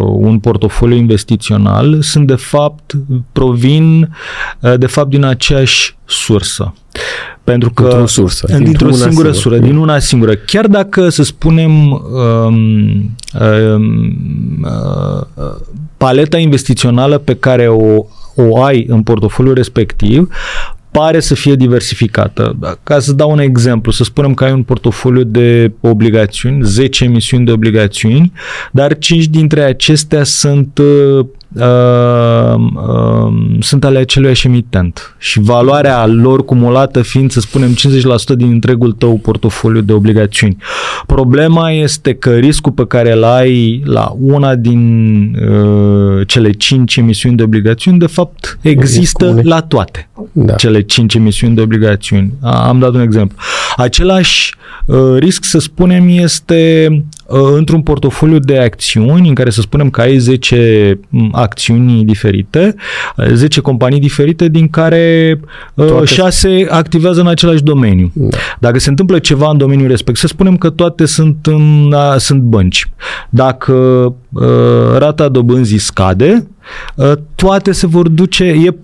[0.04, 2.92] un portofoliu investițional sunt de fapt,
[3.32, 4.08] provin
[4.76, 6.74] de fapt din aceeași sursă.
[7.44, 10.34] Pentru că dintr-o sursă, dintr-o, dintr-o singură sursă, din una singură.
[10.34, 13.16] Chiar dacă, să spunem, um,
[13.74, 14.16] um,
[14.64, 15.54] uh,
[15.96, 18.04] paleta investițională pe care o,
[18.34, 20.28] o ai în portofoliul respectiv
[20.98, 22.78] pare să fie diversificată.
[22.82, 27.44] Ca să dau un exemplu, să spunem că ai un portofoliu de obligațiuni, 10 emisiuni
[27.44, 28.32] de obligațiuni,
[28.72, 30.80] dar 5 dintre acestea sunt
[31.52, 37.74] uh, uh, uh, sunt ale acelui emitent și valoarea lor cumulată fiind, să spunem, 50%
[38.36, 40.56] din întregul tău portofoliu de obligațiuni.
[41.06, 44.80] Problema este că riscul pe care îl ai la una din
[45.50, 50.54] uh, cele 5 emisiuni de obligațiuni, de fapt, există la toate da.
[50.54, 52.32] cele 5 emisiuni de obligațiuni.
[52.42, 53.36] Am dat un exemplu.
[53.76, 54.54] Același
[54.86, 56.98] uh, risc, să spunem, este uh,
[57.30, 61.00] într-un portofoliu de acțiuni în care să spunem că ai 10
[61.32, 62.74] acțiuni diferite,
[63.32, 65.40] 10 companii diferite, din care
[65.74, 66.04] uh, toate...
[66.04, 68.10] 6 activează în același domeniu.
[68.14, 68.36] Da.
[68.58, 72.40] Dacă se întâmplă ceva în domeniul respectiv, să spunem că toate sunt, în, a, sunt
[72.40, 72.90] bănci.
[73.30, 73.72] Dacă
[74.32, 76.48] uh, rata dobânzii scade,
[76.94, 78.76] uh, toate se vor duce, e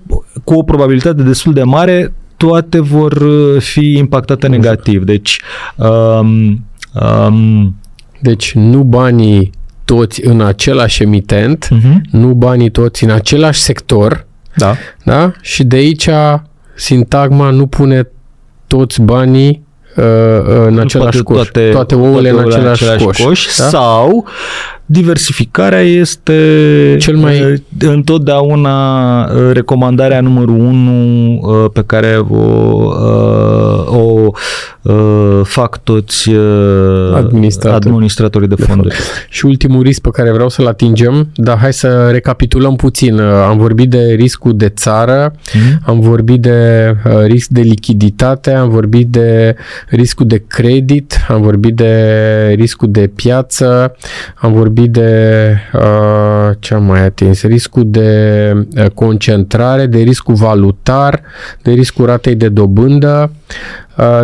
[0.45, 5.05] cu o probabilitate destul de mare, toate vor uh, fi impactate negativ.
[5.05, 5.41] Deci,
[5.77, 7.75] um, um,
[8.25, 9.51] deci nu banii
[9.85, 12.01] toți în același emitent, uh-huh.
[12.11, 14.27] nu banii toți în același sector,
[14.57, 14.75] da.
[15.05, 15.33] da?
[15.41, 16.09] Și de aici
[16.75, 18.09] sintagma nu pune
[18.67, 19.63] toți banii
[19.97, 20.05] uh,
[20.67, 21.37] în același coș.
[21.37, 23.23] Toate, toate ouăle toate în același, același coș.
[23.23, 23.65] coș da?
[23.65, 24.27] Sau
[24.87, 32.37] diversificarea este cel mai uh, întotdeauna uh, recomandarea numărul 1 uh, pe care o,
[34.27, 34.33] o
[35.43, 36.31] fac toți
[37.15, 37.81] Administrator.
[37.87, 38.89] administratorii de fonduri.
[38.89, 38.95] De
[39.37, 43.21] și ultimul risc pe care vreau să-l atingem, dar hai să recapitulăm puțin.
[43.21, 45.79] Am vorbit de riscul de țară, mm-hmm.
[45.83, 46.97] am vorbit de
[47.27, 49.57] risc de lichiditate, am vorbit de
[49.89, 53.97] riscul de credit, am vorbit de riscul de piață,
[54.35, 60.35] am vorbit vorbit de uh, ce am mai atins, riscul de uh, concentrare, de riscul
[60.35, 61.23] valutar,
[61.63, 63.44] de riscul ratei de dobândă, Uh,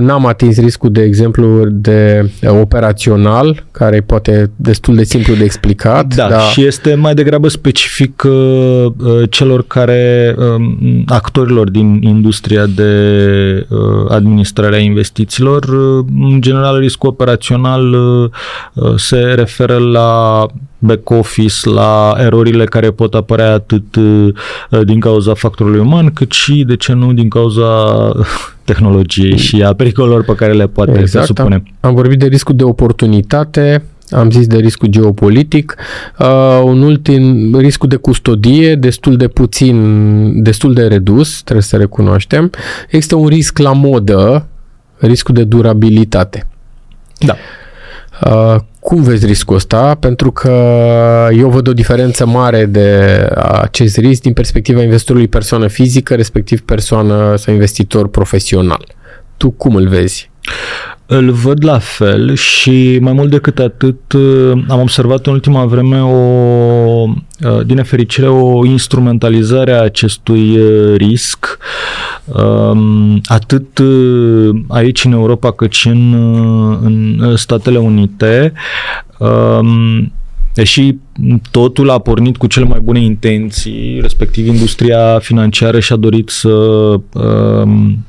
[0.00, 5.44] n-am atins riscul, de exemplu, de uh, operațional, care e poate destul de simplu de
[5.44, 6.14] explicat.
[6.14, 6.40] Da, dar...
[6.40, 8.92] și este mai degrabă specific uh,
[9.30, 13.78] celor care, uh, actorilor din industria de uh,
[14.08, 15.64] administrare a investițiilor.
[15.64, 18.30] Uh, în general, riscul operațional uh,
[18.96, 20.46] se referă la
[20.80, 24.32] back office, la erorile care pot apărea atât uh,
[24.84, 27.66] din cauza factorului uman, cât și, de ce nu, din cauza
[28.64, 31.54] tehnologiei și a pericolelor pe care le poate exact, presupune.
[31.54, 35.76] Am, am vorbit de riscul de oportunitate, am zis de riscul geopolitic,
[36.18, 42.50] uh, un ultim riscul de custodie, destul de puțin, destul de redus, trebuie să recunoaștem.
[42.88, 44.46] Există un risc la modă,
[44.96, 46.46] riscul de durabilitate.
[47.18, 47.32] Da.
[47.32, 47.38] Uh,
[48.80, 49.94] cum vezi riscul ăsta?
[49.94, 50.50] Pentru că
[51.32, 57.36] eu văd o diferență mare de acest risc din perspectiva investorului persoană fizică, respectiv persoană
[57.36, 58.86] sau investitor profesional.
[59.36, 60.30] Tu cum îl vezi?
[61.12, 64.12] Îl văd la fel și mai mult decât atât
[64.68, 67.04] am observat în ultima vreme o,
[67.64, 70.58] din nefericire o instrumentalizare a acestui
[70.96, 71.58] risc.
[72.26, 73.80] Um, atât
[74.68, 76.12] aici în Europa cât și în,
[76.80, 78.52] în Statele Unite.
[79.18, 80.12] Um,
[80.54, 80.94] Deși
[81.50, 87.02] totul a pornit cu cele mai bune intenții, respectiv industria financiară și-a dorit să um,
[87.12, 88.04] um,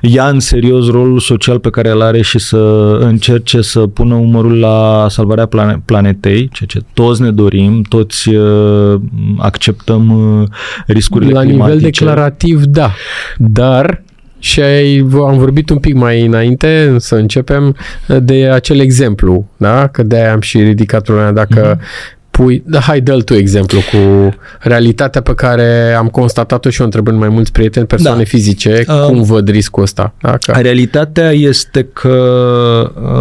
[0.00, 2.56] ia în serios rolul social pe care îl are și să
[3.00, 5.48] încerce să pună umărul la salvarea
[5.84, 9.00] planetei, ceea ce toți ne dorim, toți uh,
[9.38, 10.48] acceptăm uh,
[10.86, 11.68] riscurile la climatice.
[11.68, 12.92] La nivel declarativ, da,
[13.38, 14.02] dar
[14.38, 17.76] și ai, am vorbit un pic mai înainte, să începem,
[18.22, 19.86] de acel exemplu, da?
[19.86, 21.32] Că de-aia am și ridicat problema.
[21.32, 26.80] Dacă mm-hmm pui, da, hai dă tu exemplu cu realitatea pe care am constatat-o și
[26.80, 28.24] o întrebând mai mulți prieteni, persoane da.
[28.24, 30.14] fizice, uh, cum văd riscul ăsta?
[30.20, 30.52] Dacă...
[30.60, 32.18] Realitatea este că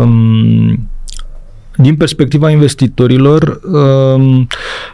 [0.02, 0.88] um,
[1.78, 4.48] din perspectiva investitorilor, um,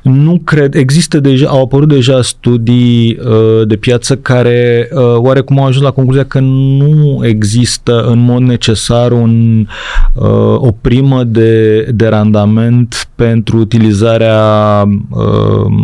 [0.04, 5.66] nu cred, există deja, au apărut deja studii uh, de piață care uh, oarecum au
[5.66, 9.66] ajuns la concluzia că nu există în mod necesar un,
[10.14, 14.38] uh, o primă de, de randament pentru utilizarea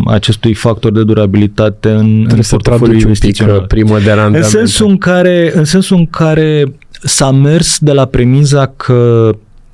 [0.05, 3.59] acestui factor de durabilitate în, în portofoliul investițional.
[3.59, 4.43] primă de randament.
[4.43, 6.63] În sensul în care, în sensul în care
[7.03, 9.31] s-a mers de la premiza că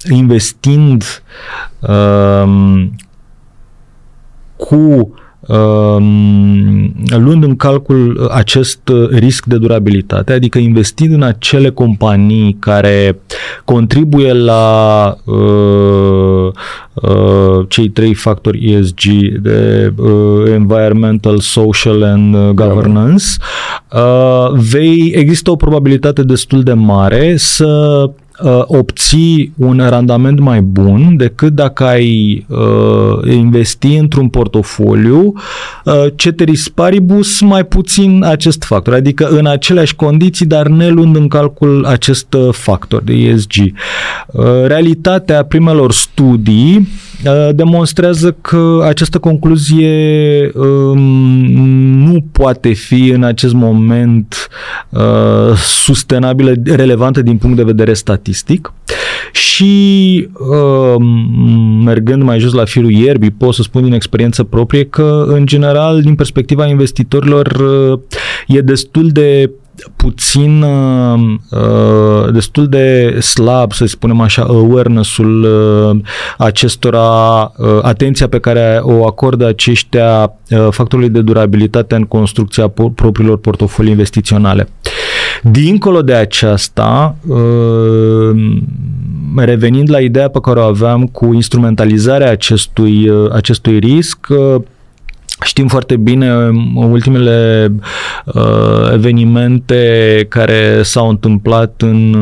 [0.10, 1.24] investind
[1.80, 2.96] um,
[4.56, 5.14] cu
[5.48, 8.80] um, luând în calcul acest
[9.10, 13.20] risc de durabilitate, adică investind în acele companii care
[13.66, 16.52] contribuie la uh,
[16.94, 19.02] uh, cei trei factori ESG
[19.42, 23.26] de uh, environmental, social and uh, governance,
[23.92, 28.10] uh, vei, există o probabilitate destul de mare să
[28.44, 35.34] uh, obții un randament mai bun decât dacă ai uh, investi într-un portofoliu
[35.86, 41.28] uh, ceteris paribus mai puțin acest factor, adică în aceleași condiții, dar ne luând în
[41.28, 43.54] calcul acest uh, factor de ESG.
[43.58, 47.11] Uh, realitatea primelor studii uh,
[47.52, 51.00] demonstrează că această concluzie um,
[52.04, 54.48] nu poate fi în acest moment
[54.90, 58.20] uh, sustenabilă, relevantă din punct de vedere statistic.
[58.42, 58.74] Statistic
[59.32, 60.96] și uh,
[61.84, 66.02] mergând mai jos la firul ierbii, pot să spun din experiență proprie că în general
[66.02, 68.00] din perspectiva investitorilor uh,
[68.48, 69.52] e destul de
[69.96, 76.00] puțin uh, uh, destul de slab, să spunem așa, awareness-ul uh,
[76.38, 82.96] acestora, uh, atenția pe care o acordă aceștia uh, factorului de durabilitate în construcția po-
[82.96, 84.68] propriilor portofolii investiționale.
[85.42, 88.58] Dincolo de aceasta, uh,
[89.36, 94.62] revenind la ideea pe care o aveam cu instrumentalizarea acestui, uh, acestui risc, uh,
[95.44, 97.72] Știm foarte bine, ultimele
[98.26, 102.16] uh, evenimente care s-au întâmplat în,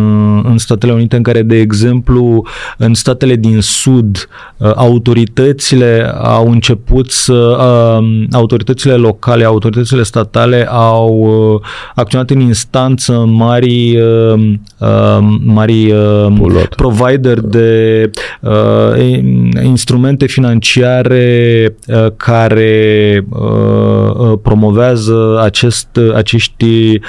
[0.45, 2.45] în Statele Unite, în care, de exemplu,
[2.77, 11.19] în statele din Sud, uh, autoritățile au început să, uh, autoritățile locale, autoritățile statale au
[11.53, 11.61] uh,
[11.95, 19.19] acționat în instanță mari, uh, uh, mari uh, provider de uh,
[19.63, 26.99] instrumente financiare uh, care uh, uh, promovează acest, acești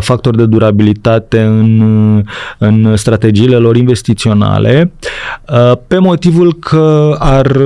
[0.00, 2.24] factori de durabilitate în,
[2.58, 4.92] în strategiile lor investiționale
[5.86, 7.56] pe motivul că ar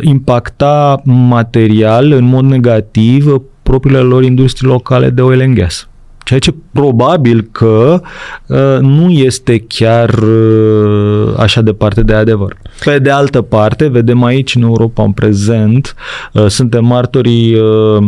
[0.00, 5.89] impacta material în mod negativ propriile lor industrii locale de oil and gas.
[6.30, 8.00] Ceea ce probabil că
[8.46, 12.56] uh, nu este chiar uh, așa departe de adevăr.
[12.84, 15.94] Pe de altă parte, vedem aici în Europa în prezent,
[16.32, 17.98] uh, suntem martorii uh,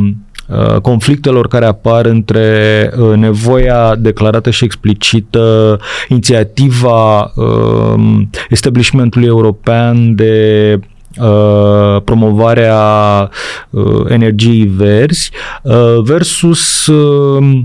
[0.49, 5.79] uh conflictelor care apar între uh, nevoia declarată și explicită,
[6.09, 10.79] inițiativa uh, establishmentului european de
[11.21, 13.31] Uh, promovarea
[13.71, 15.31] uh, energiei verzi
[15.63, 17.61] uh, versus uh,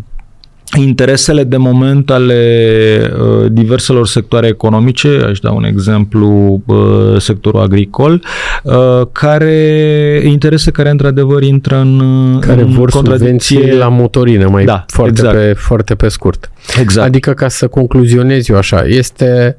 [0.76, 6.78] interesele de moment ale uh, diverselor sectoare economice, aș da un exemplu, uh,
[7.18, 8.24] sectorul agricol,
[8.64, 14.86] uh, care interese care într-adevăr intră în care în vor subvenții la motorină, mai da,
[14.88, 15.36] foarte, exact.
[15.36, 16.52] pe, foarte pe scurt.
[16.80, 17.08] Exact.
[17.08, 19.58] Adică ca să concluzionez eu așa, este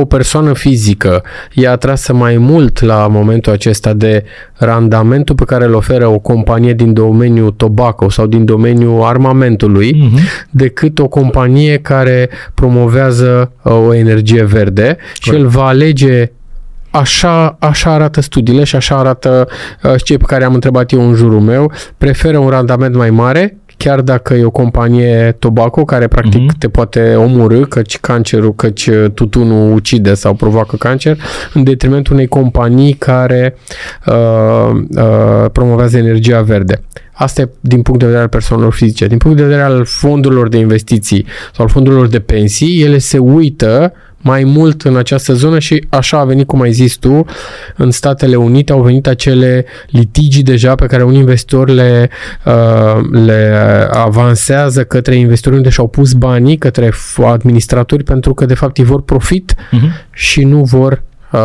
[0.00, 1.22] o persoană fizică
[1.54, 6.72] e atrasă mai mult la momentul acesta de randamentul pe care îl oferă o companie
[6.72, 10.48] din domeniul tobacco sau din domeniul armamentului uh-huh.
[10.50, 15.22] decât o companie care promovează uh, o energie verde Corect.
[15.22, 16.32] și el va alege
[16.90, 19.48] Așa, așa arată studiile și așa arată
[19.82, 21.72] uh, cei pe care am întrebat eu în jurul meu.
[21.98, 26.58] Preferă un randament mai mare chiar dacă e o companie tobacco care practic uh-huh.
[26.58, 31.18] te poate omorâ, căci cancerul, căci uh, tutunul ucide sau provoacă cancer,
[31.54, 33.56] în detrimentul unei companii care
[34.06, 36.82] uh, uh, promovează energia verde.
[37.12, 39.06] Asta e din punct de vedere al persoanelor fizice.
[39.06, 43.18] Din punct de vedere al fondurilor de investiții sau al fondurilor de pensii, ele se
[43.18, 47.26] uită mai mult în această zonă și așa a venit, cum ai zis tu,
[47.76, 52.10] în Statele Unite au venit acele litigi deja pe care un investitor le,
[52.44, 53.58] uh, le
[53.92, 56.92] avansează către investitori unde și-au pus banii, către
[57.24, 60.10] administratori, pentru că de fapt ei vor profit uh-huh.
[60.12, 61.40] și nu vor uh,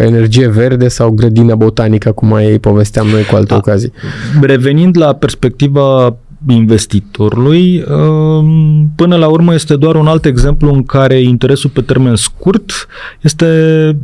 [0.00, 3.92] energie verde sau grădină botanică, cum mai povesteam noi cu alte A, ocazii.
[4.40, 6.16] Revenind la perspectiva
[6.48, 7.84] investitorului.
[7.88, 12.86] Um, până la urmă este doar un alt exemplu în care interesul pe termen scurt
[13.20, 13.46] este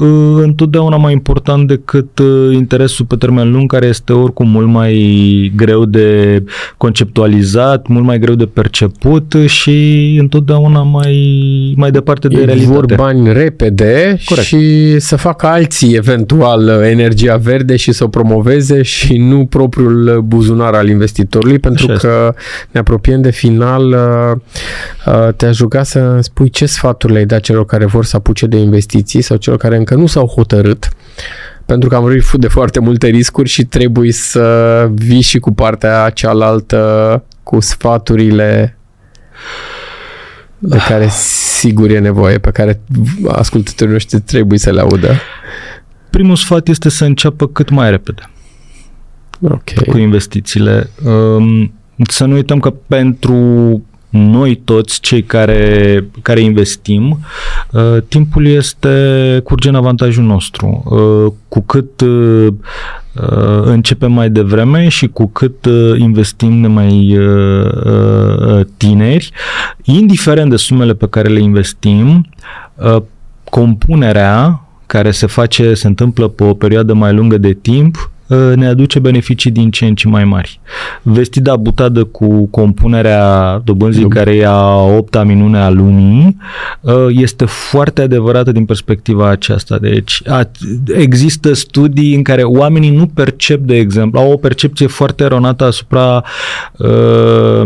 [0.00, 0.08] uh,
[0.42, 5.84] întotdeauna mai important decât uh, interesul pe termen lung, care este oricum mult mai greu
[5.84, 6.42] de
[6.76, 11.14] conceptualizat, mult mai greu de perceput și întotdeauna mai,
[11.76, 12.74] mai departe de Ei realitate.
[12.74, 14.46] Vor bani repede Corect.
[14.46, 20.74] și să facă alții eventual energia verde și să o promoveze și nu propriul buzunar
[20.74, 22.29] al investitorului, pentru Așa că este
[22.70, 24.40] ne apropiem de final, uh,
[25.14, 28.56] uh, te-aș ruga să spui ce sfaturi le-ai dat celor care vor să apuce de
[28.56, 30.88] investiții sau celor care încă nu s-au hotărât
[31.66, 36.10] pentru că am vorbit de foarte multe riscuri și trebuie să vii și cu partea
[36.10, 38.78] cealaltă cu sfaturile
[40.58, 42.80] de care sigur e nevoie, pe care
[43.28, 45.14] ascultătorii noștri trebuie să le audă.
[46.10, 48.30] Primul sfat este să înceapă cât mai repede
[49.40, 49.84] okay.
[49.88, 50.90] cu investițiile.
[51.04, 51.72] Um,
[52.08, 53.34] să nu uităm că pentru
[54.10, 57.18] noi toți cei care, care investim,
[57.72, 60.82] uh, timpul este curge în avantajul nostru.
[60.84, 67.18] Uh, cu cât uh, uh, începem mai devreme și cu cât uh, investim de mai
[67.18, 69.30] uh, uh, tineri,
[69.82, 72.26] indiferent de sumele pe care le investim,
[72.74, 73.02] uh,
[73.44, 78.19] compunerea care se face, se întâmplă pe o perioadă mai lungă de timp, Uh,
[78.54, 80.60] ne aduce beneficii din ce în ce mai mari.
[81.02, 84.12] Vestida butadă cu compunerea dobânzii Dub.
[84.12, 86.36] care e a opta minune a lumii
[86.80, 89.78] uh, este foarte adevărată din perspectiva aceasta.
[89.78, 90.22] Deci
[90.86, 96.24] există studii în care oamenii nu percep, de exemplu, au o percepție foarte eronată asupra
[96.76, 97.62] uh,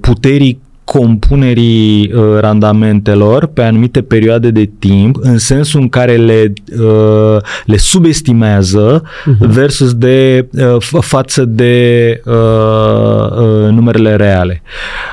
[0.00, 7.36] puterii compunerii uh, randamentelor pe anumite perioade de timp, în sensul în care le, uh,
[7.64, 9.38] le subestimează uh-huh.
[9.38, 14.62] versus de uh, față de uh, uh, numerele reale.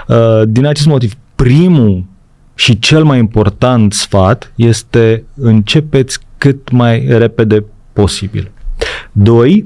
[0.08, 2.04] Uh, din acest motiv, primul
[2.56, 8.52] și cel mai important sfat este începeți cât mai repede posibil.
[9.12, 9.64] Doi,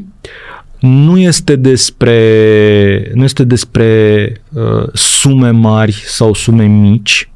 [0.83, 7.29] nu este despre, nu este despre uh, sume mari sau sume mici.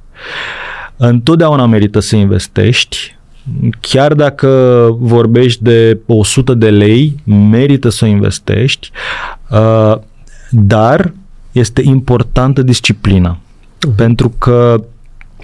[0.98, 3.15] Întotdeauna merită să investești.
[3.80, 4.48] Chiar dacă
[4.99, 8.91] vorbești de 100 de lei, merită să investești,
[9.49, 9.95] uh,
[10.49, 11.14] dar
[11.52, 13.38] este importantă disciplina.
[13.38, 13.95] Uh-huh.
[13.95, 14.84] Pentru că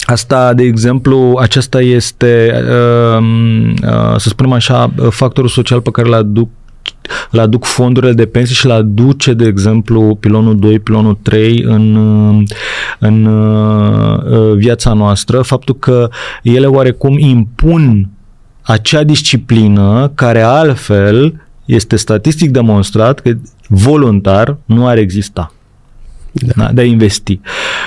[0.06, 3.24] Asta, de exemplu, acesta este, uh,
[3.84, 6.50] uh, să spunem așa, factorul social pe care îl aduc
[7.32, 11.96] îl aduc fondurile de pensii și îl aduce, de exemplu, pilonul 2, pilonul 3 în,
[13.00, 16.10] în uh, viața noastră, faptul că
[16.44, 18.10] ele oarecum impun
[18.62, 23.34] acea disciplină care altfel este statistic demonstrat că
[23.68, 25.54] voluntar nu ar exista.
[26.32, 26.72] Da.
[26.74, 27.40] De a investi.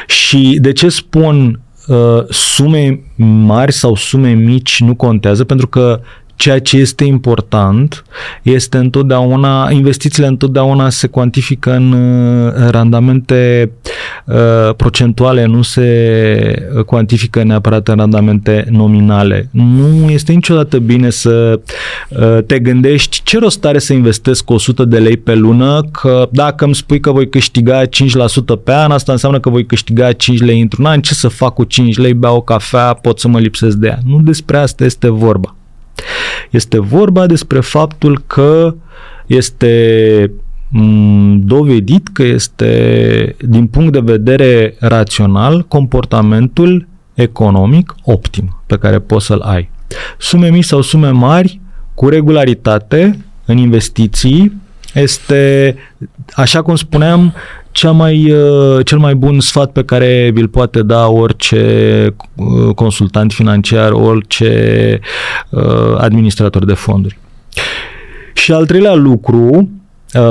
[0.07, 5.45] Și de ce spun uh, sume mari sau sume mici nu contează?
[5.45, 6.01] Pentru că
[6.37, 8.05] Ceea ce este important
[8.43, 11.95] este întotdeauna, investițiile întotdeauna se cuantifică în
[12.71, 13.71] randamente
[14.25, 19.49] uh, procentuale, nu se cuantifică neapărat în randamente nominale.
[19.51, 21.61] Nu este niciodată bine să
[22.09, 26.65] uh, te gândești ce rost are să investesc 100 de lei pe lună, că dacă
[26.65, 27.89] îmi spui că voi câștiga 5%
[28.65, 31.65] pe an, asta înseamnă că voi câștiga 5 lei într-un an, ce să fac cu
[31.65, 33.99] 5 lei, beau o cafea, pot să mă lipsesc de ea.
[34.05, 35.56] Nu despre asta este vorba.
[36.51, 38.75] Este vorba despre faptul că
[39.27, 40.33] este
[40.71, 49.27] mm, dovedit că este, din punct de vedere rațional, comportamentul economic optim pe care poți
[49.27, 49.71] să-l ai.
[50.19, 51.61] Sume mici sau sume mari,
[51.95, 54.53] cu regularitate, în investiții,
[55.01, 55.77] este,
[56.35, 57.35] așa cum spuneam,
[57.71, 63.33] cea mai, uh, cel mai bun sfat pe care vi-l poate da orice uh, consultant
[63.33, 65.01] financiar, orice
[65.51, 67.19] uh, administrator de fonduri.
[68.33, 69.69] Și al treilea lucru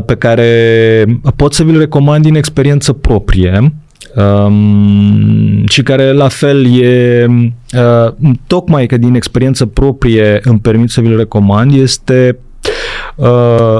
[0.05, 1.05] pe care
[1.35, 3.73] pot să vi-l recomand din experiență proprie,
[4.15, 11.01] um, și care la fel e uh, tocmai că din experiență proprie îmi permit să
[11.01, 12.44] vi-l recomand este uh,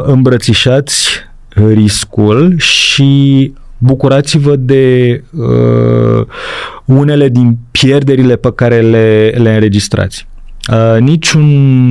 [0.06, 1.08] îmbrățișați
[1.74, 6.26] riscul și bucurați-vă de uh,
[6.86, 10.28] unele din pierderile pe care le, le înregistrați.
[10.72, 11.44] Uh, niciun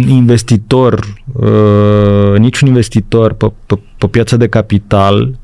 [0.09, 5.39] investitor, uh, niciun investitor pe, pe, pe piața de capital,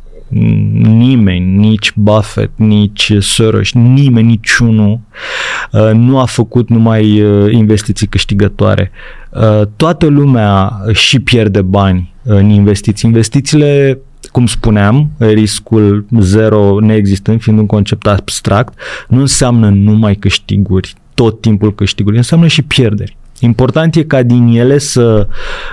[0.81, 5.01] nimeni, nici Buffett, nici Soros, nimeni, niciunul
[5.73, 8.90] uh, nu a făcut numai uh, investiții câștigătoare.
[9.31, 13.09] Uh, toată lumea și pierde bani în investiții.
[13.09, 13.98] Investițiile
[14.32, 18.78] cum spuneam, riscul zero neexistând, fiind un concept abstract,
[19.09, 23.16] nu înseamnă numai câștiguri, tot timpul câștiguri, înseamnă și pierderi.
[23.40, 25.28] Important e ca din ele să,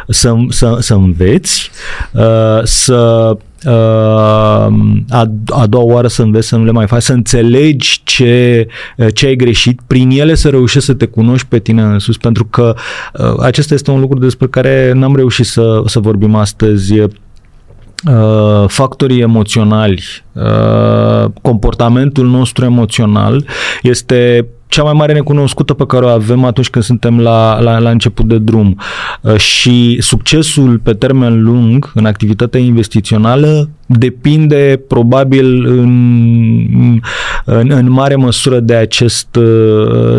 [0.08, 1.72] să, să, să înveți,
[2.14, 7.14] uh, să uh, a, a doua oară să înveți să nu le mai faci, să
[7.14, 8.68] înțelegi ce,
[9.14, 12.46] ce ai greșit, prin ele să reușești să te cunoști pe tine în sus, pentru
[12.46, 12.76] că
[13.14, 16.94] uh, acesta este un lucru despre care n-am reușit să, să vorbim astăzi.
[17.00, 20.04] Uh, factorii emoționali,
[20.34, 23.46] uh, comportamentul nostru emoțional
[23.82, 27.90] este cea mai mare necunoscută pe care o avem atunci când suntem la, la, la
[27.90, 28.80] început de drum.
[29.22, 37.02] Uh, și succesul pe termen lung în activitatea investițională depinde probabil în,
[37.46, 39.38] în, în mare măsură de acest,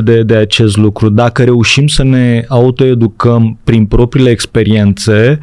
[0.00, 1.08] de, de acest lucru.
[1.08, 5.38] Dacă reușim să ne autoeducăm prin propriile experiențe,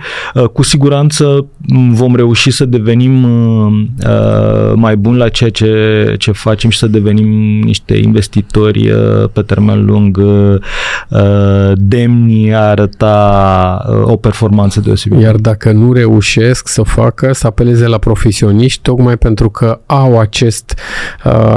[0.54, 1.46] cu siguranță
[1.90, 7.60] vom reuși să devenim uh, mai buni la ceea ce, ce facem și să devenim
[7.60, 8.95] niște investitori uh,
[9.34, 15.22] pe termen lung uh, demni a arăta o performanță deosebită.
[15.22, 20.80] Iar dacă nu reușesc să facă, să apeleze la profesioniști, tocmai pentru că au acest,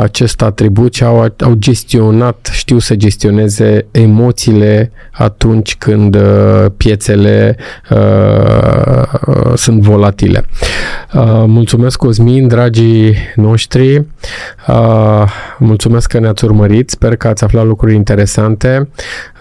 [0.00, 6.16] acest atribut și au, au gestionat, știu să gestioneze emoțiile atunci când
[6.76, 7.56] piețele
[7.90, 10.44] uh, sunt volatile.
[11.14, 13.96] Uh, mulțumesc, Cosmin, dragii noștri.
[14.68, 15.22] Uh,
[15.58, 16.90] mulțumesc că ne-ați urmărit.
[16.90, 18.88] Sper că ați aflat lucruri interesante.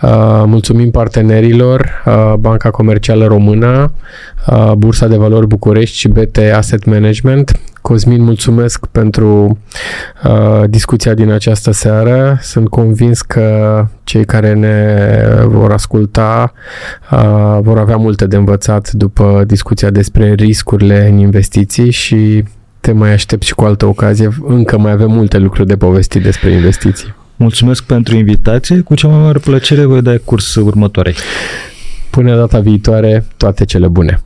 [0.01, 3.91] Uh, mulțumim partenerilor, uh, Banca Comercială Română,
[4.47, 7.59] uh, Bursa de Valori București și BT Asset Management.
[7.87, 9.57] Cosmin, mulțumesc pentru
[10.23, 12.37] uh, discuția din această seară.
[12.41, 14.95] Sunt convins că cei care ne
[15.45, 16.53] vor asculta
[17.11, 22.43] uh, vor avea multe de învățat după discuția despre riscurile în investiții și
[22.79, 24.29] te mai aștept și cu altă ocazie.
[24.47, 27.15] Încă mai avem multe lucruri de povestit despre investiții.
[27.37, 28.79] Mulțumesc pentru invitație.
[28.79, 31.15] Cu cea mai mare plăcere voi da curs următoarei.
[32.09, 34.21] Până data viitoare, toate cele bune!